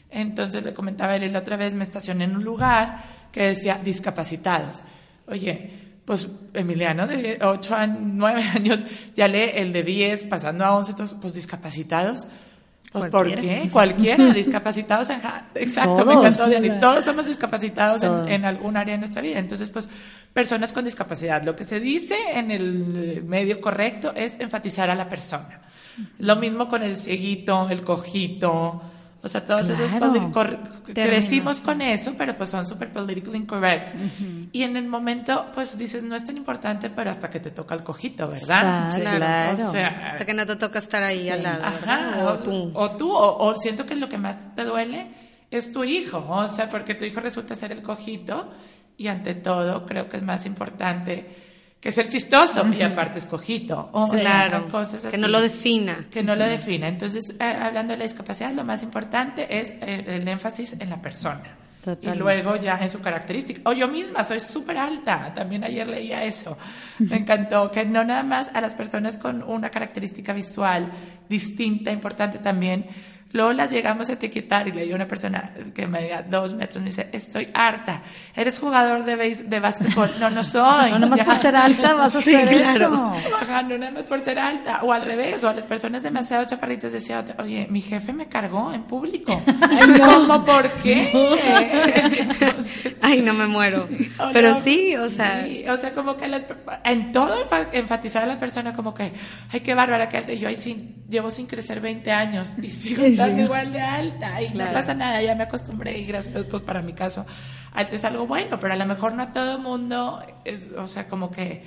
Entonces 0.09 0.63
le 0.63 0.73
comentaba 0.73 1.13
a 1.13 1.15
él, 1.15 1.31
la 1.33 1.39
otra 1.39 1.57
vez 1.57 1.73
me 1.73 1.83
estacioné 1.83 2.25
en 2.25 2.35
un 2.35 2.43
lugar 2.43 2.97
que 3.31 3.43
decía 3.43 3.79
discapacitados. 3.83 4.83
Oye, 5.27 5.79
pues 6.05 6.27
Emiliano 6.53 7.07
de 7.07 7.39
8 7.41 7.75
a 7.75 7.87
9 7.87 8.43
años 8.55 8.79
ya 9.15 9.27
lee 9.27 9.51
el 9.55 9.73
de 9.73 9.83
10, 9.83 10.25
pasando 10.25 10.65
a 10.65 10.75
11, 10.75 10.93
todos, 10.93 11.15
pues 11.19 11.33
discapacitados. 11.33 12.27
Pues 12.91 13.05
¿por 13.09 13.33
qué? 13.33 13.69
Cualquiera, 13.71 14.31
discapacitados. 14.35 15.09
en 15.09 15.19
ja- 15.19 15.47
Exacto, 15.55 16.05
me 16.05 16.13
Todos. 16.13 16.25
encantó, 16.35 16.47
Diana. 16.47 16.79
Todos 16.79 17.03
somos 17.03 17.25
discapacitados 17.25 18.03
en, 18.03 18.27
en 18.27 18.45
algún 18.45 18.77
área 18.77 18.93
de 18.93 18.99
nuestra 18.99 19.19
vida. 19.19 19.39
Entonces, 19.39 19.71
pues, 19.71 19.89
personas 20.31 20.71
con 20.71 20.85
discapacidad. 20.85 21.41
Lo 21.43 21.55
que 21.55 21.63
se 21.63 21.79
dice 21.79 22.15
en 22.35 22.51
el 22.51 23.23
medio 23.25 23.59
correcto 23.59 24.13
es 24.15 24.39
enfatizar 24.39 24.91
a 24.91 24.95
la 24.95 25.09
persona. 25.09 25.59
Lo 26.19 26.35
mismo 26.37 26.67
con 26.67 26.83
el 26.83 26.97
cieguito, 26.97 27.69
el 27.69 27.83
cojito. 27.83 28.81
O 29.25 29.27
sea, 29.29 29.45
todos 29.45 29.69
esos 29.69 29.93
Claro. 29.93 30.31
crecimos 30.93 31.61
con 31.61 31.81
eso, 31.81 32.13
pero 32.17 32.35
pues 32.35 32.49
son 32.49 32.67
súper 32.67 32.91
politically 32.91 33.37
incorrect. 33.37 33.95
Y 34.51 34.63
en 34.63 34.75
el 34.75 34.85
momento, 34.87 35.45
pues 35.53 35.77
dices, 35.77 36.03
no 36.03 36.13
es 36.15 36.25
tan 36.25 36.35
importante, 36.35 36.89
pero 36.89 37.09
hasta 37.09 37.29
que 37.29 37.39
te 37.39 37.51
toca 37.51 37.73
el 37.73 37.83
cojito, 37.83 38.27
¿verdad? 38.27 38.89
Claro. 38.93 39.17
claro. 39.17 39.53
O 39.53 39.71
sea, 39.71 40.11
Hasta 40.11 40.25
que 40.25 40.33
no 40.33 40.45
te 40.45 40.57
toca 40.57 40.79
estar 40.79 41.01
ahí 41.03 41.29
al 41.29 41.41
lado. 41.43 41.63
Ajá, 41.63 42.25
O 42.33 42.37
tú. 42.37 42.71
o 42.73 42.91
tú, 42.97 43.11
o, 43.13 43.37
o 43.47 43.55
siento 43.55 43.85
que 43.85 43.95
lo 43.95 44.09
que 44.09 44.17
más 44.17 44.55
te 44.55 44.65
duele 44.65 45.07
es 45.49 45.71
tu 45.71 45.83
hijo, 45.85 46.25
o 46.27 46.47
sea, 46.49 46.67
porque 46.67 46.93
tu 46.95 47.05
hijo 47.05 47.21
resulta 47.21 47.55
ser 47.55 47.71
el 47.71 47.81
cojito 47.81 48.51
y 48.97 49.07
ante 49.07 49.35
todo 49.35 49.85
creo 49.85 50.09
que 50.09 50.17
es 50.17 50.23
más 50.23 50.45
importante 50.45 51.42
que 51.83 51.91
ser 51.91 52.07
chistoso 52.07 52.65
y 52.69 52.81
aparte 52.81 53.19
es 53.19 53.25
cojito. 53.25 53.89
O 53.91 54.07
Claro. 54.09 54.69
cosas 54.69 55.01
Que 55.01 55.09
así. 55.09 55.17
no 55.17 55.27
lo 55.27 55.41
defina. 55.41 56.05
Que 56.09 56.23
no 56.23 56.33
lo 56.35 56.45
defina. 56.47 56.87
Entonces, 56.87 57.35
eh, 57.39 57.43
hablando 57.43 57.91
de 57.91 57.97
la 57.97 58.03
discapacidad, 58.05 58.53
lo 58.53 58.63
más 58.63 58.81
importante 58.83 59.59
es 59.59 59.71
eh, 59.81 60.05
el 60.07 60.27
énfasis 60.27 60.77
en 60.79 60.89
la 60.89 61.01
persona. 61.01 61.43
Totalmente. 61.83 62.15
Y 62.15 62.19
luego 62.19 62.55
ya 62.55 62.77
en 62.81 62.89
su 62.89 63.01
característica. 63.01 63.69
O 63.69 63.73
yo 63.73 63.89
misma 63.89 64.23
soy 64.23 64.39
súper 64.39 64.77
alta. 64.77 65.33
También 65.35 65.65
ayer 65.65 65.85
leía 65.85 66.23
eso. 66.23 66.57
Me 66.99 67.17
encantó. 67.17 67.69
Que 67.69 67.83
no 67.83 68.05
nada 68.05 68.23
más 68.23 68.49
a 68.53 68.61
las 68.61 68.73
personas 68.73 69.17
con 69.17 69.43
una 69.43 69.69
característica 69.69 70.31
visual 70.31 70.89
distinta, 71.27 71.91
importante 71.91 72.37
también. 72.39 72.85
Luego 73.33 73.51
las 73.51 73.71
llegamos 73.71 74.09
a 74.09 74.13
etiquetar 74.13 74.67
y 74.67 74.71
leí 74.71 74.91
a 74.91 74.95
una 74.95 75.07
persona 75.07 75.51
que 75.73 75.87
me 75.87 76.03
diga 76.03 76.21
dos 76.23 76.53
metros 76.53 76.81
me 76.83 76.89
dice, 76.89 77.09
estoy 77.11 77.49
harta. 77.53 78.01
¿Eres 78.35 78.59
jugador 78.59 79.03
de, 79.05 79.17
beis- 79.17 79.43
de 79.43 79.59
básquetbol? 79.59 80.09
No, 80.19 80.29
no 80.29 80.43
soy. 80.43 80.91
No, 80.91 80.99
nomás 80.99 81.23
por 81.23 81.35
ser 81.35 81.55
alta 81.55 81.93
vas 81.95 82.15
a 82.15 82.21
Sí, 82.21 82.33
hacer 82.35 82.55
claro. 82.57 83.13
Ajá, 83.41 83.63
no 83.63 83.77
nada 83.77 83.91
más 83.91 84.03
por 84.03 84.23
ser 84.23 84.37
alta. 84.39 84.79
O 84.83 84.93
al 84.93 85.01
revés, 85.01 85.43
o 85.43 85.49
a 85.49 85.53
las 85.53 85.65
personas 85.65 86.03
demasiado 86.03 86.45
chaparritas 86.45 86.91
decía, 86.93 87.25
oye, 87.39 87.67
mi 87.69 87.81
jefe 87.81 88.13
me 88.13 88.27
cargó 88.27 88.71
en 88.71 88.83
público. 88.83 89.41
¿Cómo 90.05 90.45
por 90.45 90.69
qué? 90.83 91.11
Entonces, 92.19 92.99
Ay, 93.01 93.21
no 93.21 93.33
me 93.33 93.47
muero. 93.47 93.87
Pero 94.31 94.51
no, 94.51 94.61
sí, 94.61 94.95
o 94.95 95.09
sea, 95.09 95.43
sí, 95.45 95.65
o 95.67 95.77
sea, 95.77 95.93
como 95.93 96.15
que 96.17 96.25
en 96.85 97.11
todo 97.11 97.45
enfa- 97.47 97.67
enfatizar 97.73 98.23
a 98.23 98.25
la 98.27 98.37
persona 98.39 98.73
como 98.73 98.93
que, 98.93 99.11
ay, 99.51 99.59
qué 99.61 99.73
bárbara 99.73 100.07
que 100.07 100.17
alta. 100.17 100.33
Y 100.33 100.37
yo 100.39 100.47
ahí 100.47 100.55
sí, 100.55 100.95
llevo 101.09 101.29
sin 101.29 101.45
crecer 101.47 101.79
20 101.81 102.11
años 102.11 102.55
y 102.61 102.67
sigo 102.67 103.03
estando 103.25 103.43
igual 103.43 103.73
de 103.73 103.81
alta. 103.81 104.41
Y 104.41 104.49
Claro. 104.49 104.71
no 104.71 104.77
pasa 104.79 104.93
nada, 104.93 105.21
ya 105.21 105.35
me 105.35 105.43
acostumbré 105.43 105.97
y 105.99 106.05
gracias 106.05 106.35
a 106.35 106.39
Dios, 106.39 106.47
pues 106.49 106.63
para 106.63 106.81
mi 106.81 106.93
caso, 106.93 107.25
alta 107.73 107.95
es 107.95 108.03
algo 108.05 108.27
bueno, 108.27 108.59
pero 108.59 108.73
a 108.73 108.77
lo 108.77 108.85
mejor 108.85 109.13
no 109.13 109.23
a 109.23 109.31
todo 109.31 109.57
el 109.57 109.61
mundo, 109.61 110.21
es- 110.45 110.71
o 110.77 110.87
sea, 110.87 111.07
como 111.07 111.31
que 111.31 111.63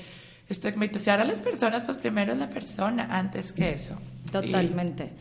estigmatizar 0.48 1.20
a 1.20 1.24
las 1.24 1.40
personas, 1.40 1.82
pues 1.82 1.96
primero 1.96 2.32
es 2.32 2.38
la 2.38 2.48
persona 2.48 3.08
antes 3.10 3.52
que 3.52 3.70
eso. 3.72 3.98
Y- 4.26 4.30
Totalmente. 4.30 5.12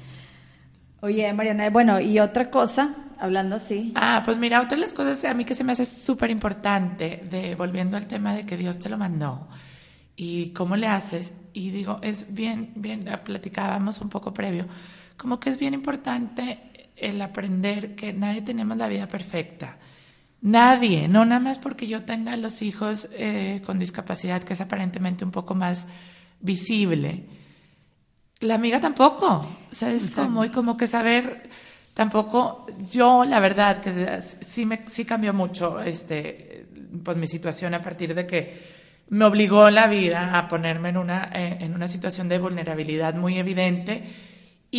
Oye, 1.02 1.32
Mariana, 1.34 1.70
bueno, 1.70 2.00
y 2.00 2.20
otra 2.20 2.50
cosa, 2.50 2.96
hablando 3.20 3.56
así. 3.58 3.92
Ah, 3.96 4.22
pues 4.26 4.38
mira, 4.38 4.62
otra 4.62 4.76
de 4.76 4.82
las 4.84 4.94
cosas 4.94 5.24
a 5.26 5.34
mí 5.34 5.46
que 5.46 5.54
se 5.56 5.64
me 5.64 5.72
hace 5.74 5.86
súper 5.86 6.32
importante, 6.32 7.24
de 7.30 7.56
volviendo 7.56 7.98
al 7.98 8.08
tema 8.08 8.34
de 8.34 8.46
que 8.46 8.58
Dios 8.58 8.80
te 8.80 8.90
lo 8.90 8.98
mandó 8.98 9.48
y 10.16 10.50
cómo 10.52 10.76
le 10.78 10.88
haces, 10.88 11.34
y 11.54 11.70
digo, 11.72 12.00
es 12.02 12.34
bien, 12.34 12.72
bien, 12.76 13.06
platicábamos 13.24 14.00
un 14.02 14.10
poco 14.10 14.34
previo, 14.34 14.66
como 15.18 15.40
que 15.40 15.50
es 15.50 15.58
bien 15.58 15.74
importante 15.74 16.90
el 16.96 17.22
aprender 17.22 17.96
que 17.96 18.14
nadie 18.14 18.42
tenemos 18.42 18.78
la 18.78 18.88
vida 18.88 19.08
perfecta. 19.08 19.78
Nadie, 20.42 21.08
no 21.08 21.26
nada 21.26 21.40
más 21.40 21.60
porque 21.60 21.88
yo 21.88 22.04
tenga 22.04 22.36
los 22.38 22.62
hijos 22.62 23.10
eh, 23.14 23.62
con 23.66 23.80
discapacidad, 23.80 24.44
que 24.44 24.54
es 24.54 24.62
aparentemente 24.62 25.26
un 25.26 25.32
poco 25.32 25.56
más 25.56 25.88
visible. 26.40 27.26
La 28.42 28.56
amiga 28.56 28.80
tampoco, 28.80 29.50
¿sabes? 29.72 30.12
Como, 30.12 30.46
y 30.46 30.50
como 30.50 30.78
que 30.78 30.88
saber, 30.88 31.50
tampoco, 31.94 32.68
yo 32.92 33.26
la 33.26 33.40
verdad 33.40 33.82
que 33.82 34.22
sí 34.22 34.66
me, 34.66 34.84
sí 34.88 35.04
cambió 35.04 35.34
mucho, 35.34 35.80
este, 35.80 36.68
pues 37.04 37.18
mi 37.18 37.28
situación 37.28 37.74
a 37.74 37.82
partir 37.82 38.14
de 38.14 38.28
que 38.28 38.76
me 39.10 39.26
obligó 39.26 39.70
la 39.70 39.88
vida 39.88 40.38
a 40.38 40.48
ponerme 40.48 40.90
en 40.90 40.98
una, 40.98 41.30
en 41.34 41.74
una 41.74 41.88
situación 41.88 42.28
de 42.28 42.40
vulnerabilidad 42.40 43.16
muy 43.16 43.38
evidente 43.38 44.04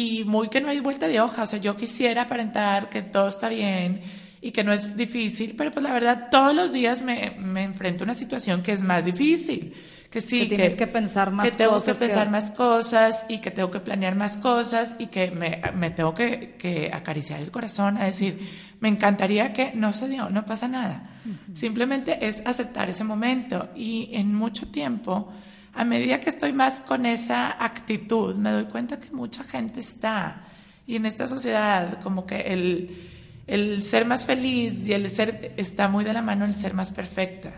y 0.00 0.24
muy 0.24 0.48
que 0.48 0.60
no 0.60 0.68
hay 0.68 0.80
vuelta 0.80 1.06
de 1.08 1.20
hoja, 1.20 1.44
o 1.44 1.46
sea, 1.46 1.58
yo 1.58 1.76
quisiera 1.76 2.22
aparentar 2.22 2.90
que 2.90 3.00
todo 3.02 3.28
está 3.28 3.48
bien 3.48 4.00
y 4.42 4.50
que 4.50 4.62
no 4.62 4.72
es 4.72 4.94
difícil, 4.96 5.54
pero 5.56 5.70
pues 5.70 5.82
la 5.82 5.92
verdad 5.92 6.28
todos 6.30 6.54
los 6.54 6.72
días 6.72 7.00
me, 7.02 7.18
me 7.38 7.62
enfrento 7.62 8.02
a 8.02 8.06
una 8.06 8.14
situación 8.14 8.62
que 8.62 8.72
es 8.72 8.82
más 8.82 9.04
difícil, 9.06 9.72
que 10.10 10.20
sí, 10.20 10.40
Que 10.40 10.46
tienes 10.56 10.76
que 10.76 10.86
pensar 10.86 11.30
más 11.30 11.48
que 11.48 11.56
tengo 11.56 11.72
cosas 11.72 11.96
que 11.96 12.00
que- 12.00 12.06
pensar 12.08 12.30
más 12.30 12.50
cosas 12.50 13.24
y 13.28 13.38
que 13.38 13.50
tengo 13.50 13.70
que 13.70 13.80
planear 13.80 14.14
más 14.14 14.36
cosas 14.36 14.94
y 14.98 15.06
que 15.06 15.30
me, 15.30 15.60
me 15.74 15.90
tengo 15.90 16.12
que, 16.14 16.54
que 16.58 16.90
acariciar 16.92 17.40
el 17.40 17.50
corazón 17.50 17.96
a 17.96 18.04
decir, 18.04 18.38
me 18.80 18.88
encantaría 18.88 19.52
que 19.52 19.72
no 19.74 19.92
se 19.92 20.08
dio, 20.08 20.28
no 20.30 20.44
pasa 20.44 20.68
nada. 20.68 21.02
Simplemente 21.54 22.18
es 22.28 22.42
aceptar 22.44 22.90
ese 22.90 23.02
momento 23.04 23.70
y 23.74 24.10
en 24.12 24.34
mucho 24.34 24.68
tiempo, 24.68 25.32
a 25.76 25.84
medida 25.84 26.20
que 26.20 26.30
estoy 26.30 26.52
más 26.52 26.80
con 26.80 27.06
esa 27.06 27.62
actitud, 27.62 28.36
me 28.36 28.50
doy 28.50 28.64
cuenta 28.64 28.98
que 28.98 29.10
mucha 29.10 29.42
gente 29.42 29.80
está 29.80 30.44
y 30.86 30.96
en 30.96 31.06
esta 31.06 31.26
sociedad 31.26 32.00
como 32.02 32.26
que 32.26 32.40
el, 32.40 32.96
el 33.46 33.82
ser 33.82 34.06
más 34.06 34.24
feliz 34.24 34.88
y 34.88 34.92
el 34.92 35.10
ser 35.10 35.52
está 35.56 35.88
muy 35.88 36.04
de 36.04 36.12
la 36.12 36.22
mano 36.22 36.44
el 36.44 36.54
ser 36.54 36.74
más 36.74 36.90
perfecta. 36.90 37.52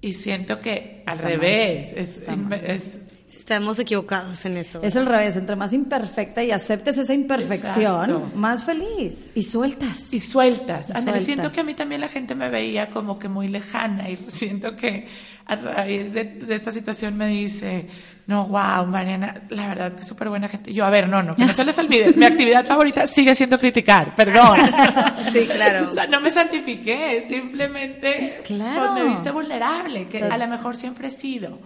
Y 0.00 0.12
siento 0.12 0.60
que 0.60 1.02
al 1.06 1.18
Está 1.18 1.28
mal. 1.28 1.32
revés, 1.40 1.92
es, 1.96 2.22
es, 2.64 3.00
estamos 3.36 3.78
equivocados 3.78 4.44
en 4.44 4.56
eso. 4.56 4.80
Es 4.82 4.96
al 4.96 5.06
revés, 5.06 5.36
entre 5.36 5.56
más 5.56 5.72
imperfecta 5.72 6.42
y 6.42 6.50
aceptes 6.50 6.98
esa 6.98 7.14
imperfección, 7.14 8.10
Exacto. 8.10 8.30
más 8.34 8.64
feliz 8.64 9.30
y 9.34 9.42
sueltas. 9.42 10.12
y 10.12 10.20
sueltas. 10.20 10.86
Sueltas. 10.88 11.24
siento 11.24 11.50
que 11.50 11.60
a 11.60 11.64
mí 11.64 11.74
también 11.74 12.00
la 12.00 12.08
gente 12.08 12.34
me 12.34 12.48
veía 12.48 12.88
como 12.88 13.18
que 13.18 13.28
muy 13.28 13.48
lejana 13.48 14.08
y 14.08 14.16
siento 14.28 14.74
que 14.76 15.06
a 15.46 15.56
raíz 15.56 16.12
de, 16.12 16.24
de 16.24 16.54
esta 16.54 16.70
situación 16.70 17.16
me 17.16 17.28
dice, 17.28 17.86
no, 18.26 18.44
wow, 18.46 18.86
Mariana, 18.86 19.42
la 19.48 19.68
verdad 19.68 19.94
que 19.94 20.04
súper 20.04 20.28
buena 20.28 20.46
gente. 20.46 20.74
Yo, 20.74 20.84
a 20.84 20.90
ver, 20.90 21.08
no, 21.08 21.22
no, 21.22 21.34
que 21.34 21.44
no 21.46 21.52
se 21.54 21.64
les 21.64 21.78
olvide, 21.78 22.12
mi 22.14 22.26
actividad 22.26 22.66
favorita 22.66 23.06
sigue 23.06 23.34
siendo 23.34 23.58
criticar, 23.58 24.14
perdón. 24.14 24.58
Sí, 25.32 25.46
claro. 25.46 25.88
O 25.88 25.92
sea, 25.92 26.06
no 26.06 26.20
me 26.20 26.30
santifiqué, 26.30 27.22
simplemente 27.26 28.42
Claro. 28.46 28.92
pues, 28.92 29.04
me 29.04 29.10
viste 29.10 29.30
vulnerable, 29.30 30.06
que 30.06 30.18
O 30.18 30.20
sea, 30.20 30.34
a 30.34 30.38
lo 30.38 30.46
mejor 30.48 30.76
siempre 30.76 31.08
he 31.08 31.10
sido. 31.10 31.58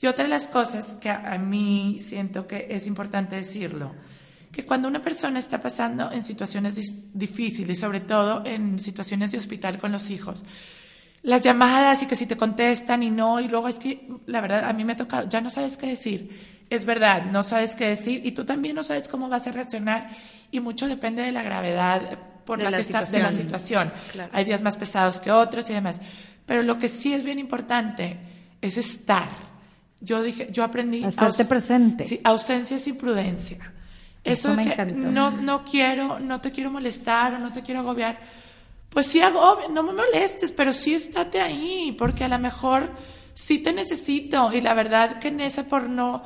Y 0.00 0.06
otra 0.06 0.24
de 0.24 0.30
las 0.30 0.48
cosas 0.48 0.96
que 1.00 1.10
a, 1.10 1.32
a 1.32 1.38
mí 1.38 1.98
siento 2.00 2.46
que 2.46 2.68
es 2.70 2.86
importante 2.86 3.36
decirlo, 3.36 3.94
que 4.52 4.64
cuando 4.64 4.88
una 4.88 5.02
persona 5.02 5.38
está 5.38 5.60
pasando 5.60 6.10
en 6.12 6.22
situaciones 6.24 6.74
difíciles, 7.12 7.80
sobre 7.80 8.00
todo 8.00 8.42
en 8.46 8.78
situaciones 8.78 9.32
de 9.32 9.38
hospital 9.38 9.78
con 9.78 9.92
los 9.92 10.10
hijos, 10.10 10.44
las 11.22 11.42
llamadas 11.42 12.02
y 12.02 12.06
que 12.06 12.16
si 12.16 12.26
te 12.26 12.36
contestan 12.36 13.02
y 13.02 13.10
no, 13.10 13.40
y 13.40 13.48
luego 13.48 13.68
es 13.68 13.78
que, 13.78 14.08
la 14.26 14.40
verdad, 14.40 14.64
a 14.64 14.72
mí 14.72 14.84
me 14.84 14.92
ha 14.92 14.96
tocado, 14.96 15.28
ya 15.28 15.40
no 15.40 15.50
sabes 15.50 15.76
qué 15.76 15.88
decir. 15.88 16.58
Es 16.70 16.84
verdad, 16.84 17.24
no 17.24 17.42
sabes 17.42 17.74
qué 17.74 17.88
decir 17.88 18.24
y 18.24 18.32
tú 18.32 18.44
también 18.44 18.76
no 18.76 18.82
sabes 18.82 19.08
cómo 19.08 19.28
vas 19.28 19.46
a 19.46 19.52
reaccionar 19.52 20.08
y 20.50 20.60
mucho 20.60 20.86
depende 20.86 21.22
de 21.22 21.32
la 21.32 21.42
gravedad 21.42 22.18
por 22.44 22.58
De 22.58 22.64
la, 22.64 22.70
la 22.70 22.76
que 22.78 22.82
está, 22.82 23.04
de 23.04 23.18
la 23.18 23.32
situación. 23.32 23.88
situación. 23.88 23.92
Claro. 24.12 24.30
Hay 24.32 24.44
días 24.44 24.62
más 24.62 24.76
pesados 24.76 25.20
que 25.20 25.30
otros 25.30 25.68
y 25.70 25.74
demás. 25.74 26.00
Pero 26.46 26.62
lo 26.62 26.78
que 26.78 26.88
sí 26.88 27.12
es 27.12 27.24
bien 27.24 27.38
importante 27.38 28.18
es 28.62 28.76
estar. 28.76 29.28
Yo 30.00 30.22
dije, 30.22 30.48
yo 30.52 30.64
aprendí. 30.64 31.02
Hacerte 31.04 31.42
aus- 31.42 31.48
presente. 31.48 32.06
Sí, 32.06 32.20
ausencia 32.24 32.78
sin 32.78 32.96
prudencia. 32.96 33.56
Eso 34.24 34.48
Eso, 34.48 34.54
me 34.56 34.64
de 34.64 34.74
que 34.74 34.82
encantó. 34.82 35.10
no, 35.10 35.30
no 35.30 35.64
quiero, 35.64 36.18
no 36.20 36.40
te 36.40 36.50
quiero 36.50 36.70
molestar 36.70 37.34
o 37.34 37.38
no 37.38 37.52
te 37.52 37.62
quiero 37.62 37.80
agobiar. 37.80 38.18
Pues 38.90 39.06
sí, 39.06 39.20
agobia, 39.20 39.68
no 39.68 39.82
me 39.82 39.92
molestes, 39.92 40.50
pero 40.52 40.72
sí 40.72 40.94
estate 40.94 41.40
ahí, 41.40 41.94
porque 41.98 42.24
a 42.24 42.28
lo 42.28 42.38
mejor 42.38 42.90
sí 43.34 43.58
te 43.58 43.72
necesito. 43.72 44.52
Y 44.52 44.60
la 44.60 44.74
verdad 44.74 45.18
que 45.18 45.28
en 45.28 45.40
esa 45.40 45.66
por 45.66 45.88
no. 45.88 46.22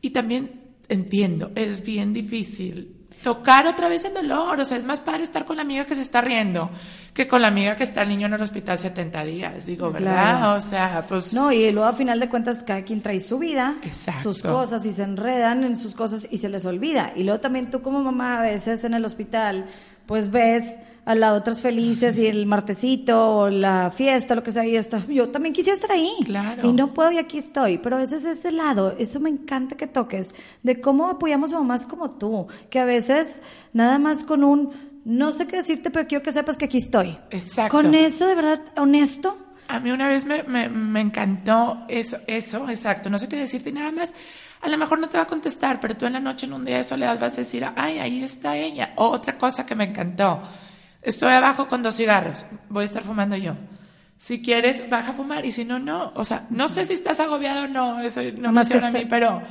Y 0.00 0.10
también 0.10 0.60
entiendo, 0.88 1.52
es 1.54 1.82
bien 1.82 2.12
difícil 2.12 2.96
tocar 3.22 3.66
otra 3.66 3.88
vez 3.88 4.04
el 4.04 4.14
dolor. 4.14 4.60
O 4.60 4.64
sea, 4.64 4.76
es 4.76 4.84
más 4.84 5.00
padre 5.00 5.22
estar 5.22 5.44
con 5.44 5.56
la 5.56 5.62
amiga 5.62 5.84
que 5.84 5.94
se 5.94 6.02
está 6.02 6.20
riendo 6.20 6.70
que 7.14 7.28
con 7.28 7.42
la 7.42 7.48
amiga 7.48 7.76
que 7.76 7.84
está 7.84 8.02
el 8.02 8.08
niño 8.08 8.26
en 8.26 8.34
el 8.34 8.40
hospital 8.40 8.78
70 8.78 9.24
días, 9.24 9.66
digo, 9.66 9.92
¿verdad? 9.92 10.38
Claro. 10.38 10.54
O 10.54 10.60
sea, 10.60 11.06
pues. 11.06 11.34
No, 11.34 11.52
y 11.52 11.70
luego 11.70 11.88
a 11.88 11.92
final 11.92 12.18
de 12.18 12.28
cuentas 12.28 12.62
cada 12.62 12.82
quien 12.82 13.02
trae 13.02 13.20
su 13.20 13.38
vida, 13.38 13.76
Exacto. 13.82 14.32
sus 14.32 14.42
cosas 14.42 14.86
y 14.86 14.92
se 14.92 15.02
enredan 15.02 15.62
en 15.64 15.76
sus 15.76 15.94
cosas 15.94 16.26
y 16.30 16.38
se 16.38 16.48
les 16.48 16.64
olvida. 16.64 17.12
Y 17.14 17.24
luego 17.24 17.40
también 17.40 17.70
tú 17.70 17.82
como 17.82 18.02
mamá 18.02 18.38
a 18.38 18.42
veces 18.42 18.84
en 18.84 18.94
el 18.94 19.04
hospital, 19.04 19.66
pues 20.06 20.30
ves 20.30 20.64
a 21.04 21.14
las 21.14 21.32
otras 21.32 21.60
felices 21.60 22.18
y 22.18 22.26
el 22.26 22.46
martesito 22.46 23.36
o 23.36 23.50
la 23.50 23.90
fiesta, 23.90 24.34
lo 24.34 24.42
que 24.42 24.52
sea, 24.52 24.64
y 24.64 24.76
está, 24.76 25.04
yo 25.06 25.30
también 25.30 25.52
quisiera 25.52 25.74
estar 25.74 25.90
ahí. 25.90 26.12
Claro. 26.24 26.68
Y 26.68 26.72
no 26.72 26.94
puedo 26.94 27.10
y 27.10 27.18
aquí 27.18 27.38
estoy. 27.38 27.78
Pero 27.78 27.96
a 27.96 27.98
veces 28.00 28.24
ese 28.24 28.52
lado, 28.52 28.94
eso 28.98 29.18
me 29.18 29.30
encanta 29.30 29.76
que 29.76 29.86
toques, 29.86 30.34
de 30.62 30.80
cómo 30.80 31.08
apoyamos 31.08 31.52
a 31.52 31.58
mamás 31.58 31.86
como 31.86 32.12
tú, 32.12 32.46
que 32.70 32.78
a 32.78 32.84
veces 32.84 33.42
nada 33.72 33.98
más 33.98 34.22
con 34.22 34.44
un, 34.44 34.70
no 35.04 35.32
sé 35.32 35.46
qué 35.46 35.56
decirte, 35.56 35.90
pero 35.90 36.06
quiero 36.06 36.22
que 36.22 36.30
sepas 36.30 36.56
que 36.56 36.66
aquí 36.66 36.78
estoy. 36.78 37.18
Exacto. 37.30 37.76
Con 37.76 37.94
eso 37.94 38.28
de 38.28 38.34
verdad 38.36 38.60
honesto 38.76 39.36
A 39.66 39.80
mí 39.80 39.90
una 39.90 40.06
vez 40.06 40.24
me, 40.24 40.44
me, 40.44 40.68
me 40.68 41.00
encantó 41.00 41.84
eso, 41.88 42.18
eso, 42.28 42.68
exacto. 42.68 43.10
No 43.10 43.18
sé 43.18 43.28
qué 43.28 43.36
decirte 43.36 43.72
nada 43.72 43.90
más. 43.90 44.14
A 44.60 44.68
lo 44.68 44.78
mejor 44.78 45.00
no 45.00 45.08
te 45.08 45.16
va 45.16 45.24
a 45.24 45.26
contestar, 45.26 45.80
pero 45.80 45.96
tú 45.96 46.06
en 46.06 46.12
la 46.12 46.20
noche, 46.20 46.46
en 46.46 46.52
un 46.52 46.64
día 46.64 46.76
de 46.76 46.84
soledad, 46.84 47.18
vas 47.18 47.32
a 47.32 47.38
decir, 47.38 47.66
ay, 47.74 47.98
ahí 47.98 48.22
está 48.22 48.56
ella. 48.56 48.92
O 48.94 49.08
otra 49.08 49.36
cosa 49.36 49.66
que 49.66 49.74
me 49.74 49.82
encantó. 49.82 50.40
Estoy 51.02 51.32
abajo 51.32 51.66
con 51.68 51.82
dos 51.82 51.96
cigarros. 51.96 52.46
Voy 52.68 52.82
a 52.82 52.86
estar 52.86 53.02
fumando 53.02 53.36
yo. 53.36 53.54
Si 54.18 54.40
quieres, 54.40 54.88
baja 54.88 55.10
a 55.10 55.14
fumar. 55.14 55.44
Y 55.44 55.50
si 55.52 55.64
no, 55.64 55.78
no. 55.78 56.12
O 56.14 56.24
sea, 56.24 56.46
no 56.50 56.68
sé 56.68 56.86
si 56.86 56.94
estás 56.94 57.18
agobiado 57.18 57.64
o 57.64 57.68
no. 57.68 58.00
Eso 58.00 58.22
no 58.38 58.52
me 58.52 58.60
funciona 58.60 58.88
a 58.88 58.90
mí, 58.90 59.06
pero... 59.08 59.42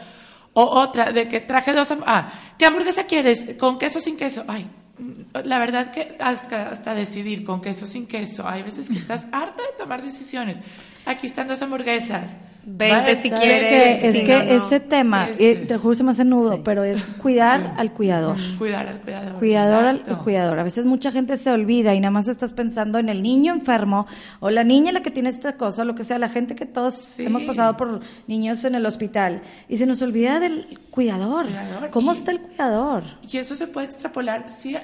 O 0.54 0.64
otra, 0.64 1.12
de 1.12 1.28
que 1.28 1.42
traje 1.42 1.74
dos... 1.74 1.94
Ah, 2.06 2.30
¿qué 2.58 2.66
hamburguesa 2.66 3.06
quieres? 3.06 3.56
¿Con 3.58 3.78
queso 3.78 4.00
o 4.00 4.02
sin 4.02 4.18
queso? 4.18 4.44
Ay, 4.48 4.66
mm, 4.98 5.46
la 5.46 5.60
verdad 5.60 5.92
que 5.92 6.18
hasta, 6.20 6.70
hasta 6.70 6.94
decidir 6.94 7.44
con 7.46 7.62
queso 7.62 7.86
o 7.86 7.88
sin 7.88 8.06
queso. 8.06 8.48
Hay 8.48 8.64
veces 8.64 8.90
que 8.90 8.98
estás 8.98 9.28
harta 9.32 9.64
de 9.64 9.78
tomar 9.78 10.02
decisiones. 10.02 10.60
Aquí 11.06 11.28
están 11.28 11.48
dos 11.48 11.62
hamburguesas. 11.62 12.36
Veinte 12.64 13.16
si 13.16 13.30
¿Sabes 13.30 13.42
quieres. 13.42 14.04
Es 14.04 14.18
si 14.20 14.24
que 14.24 14.34
no, 14.38 14.44
no. 14.44 14.52
ese 14.52 14.80
tema, 14.80 15.30
Ese. 15.30 15.52
eh, 15.52 15.56
te 15.66 15.78
juro 15.78 15.96
se 15.96 16.04
me 16.04 16.12
hace 16.12 16.24
nudo, 16.24 16.64
pero 16.64 16.84
es 16.84 17.10
cuidar 17.18 17.74
al 17.78 17.92
cuidador. 17.92 18.36
Cuidar 18.60 18.88
al 18.88 19.00
cuidador. 19.00 19.40
Cuidador 19.40 19.86
al 19.86 20.00
cuidador. 20.20 20.60
A 20.60 20.64
veces 20.64 20.86
mucha 20.86 21.12
gente 21.12 21.38
se 21.38 21.50
olvida 21.50 21.96
y 21.96 22.00
nada 22.00 22.12
más 22.12 22.28
estás 22.28 22.54
pensando 22.54 23.00
en 23.00 23.10
el 23.10 23.24
niño 23.24 23.52
enfermo 23.52 24.06
o 24.42 24.52
la 24.52 24.64
niña 24.64 24.92
la 24.92 25.02
que 25.02 25.10
tiene 25.10 25.30
esta 25.30 25.54
cosa, 25.58 25.84
lo 25.86 25.96
que 25.96 26.04
sea, 26.04 26.20
la 26.20 26.30
gente 26.30 26.54
que 26.54 26.68
todos 26.68 27.18
hemos 27.20 27.42
pasado 27.44 27.76
por 27.78 28.02
niños 28.28 28.64
en 28.64 28.76
el 28.76 28.86
hospital 28.86 29.42
y 29.68 29.80
se 29.80 29.88
nos 29.88 30.00
olvida 30.04 30.40
del 30.40 30.80
cuidador. 30.92 31.46
Cuidador. 31.48 31.90
¿Cómo 31.90 32.12
Y- 32.12 32.16
está 32.16 32.30
el 32.30 32.42
cuidador? 32.42 33.04
Y 33.28 33.38
eso 33.38 33.56
se 33.56 33.66
puede 33.66 33.88
extrapolar, 33.88 34.52
sí, 34.52 34.74
so- 34.76 34.80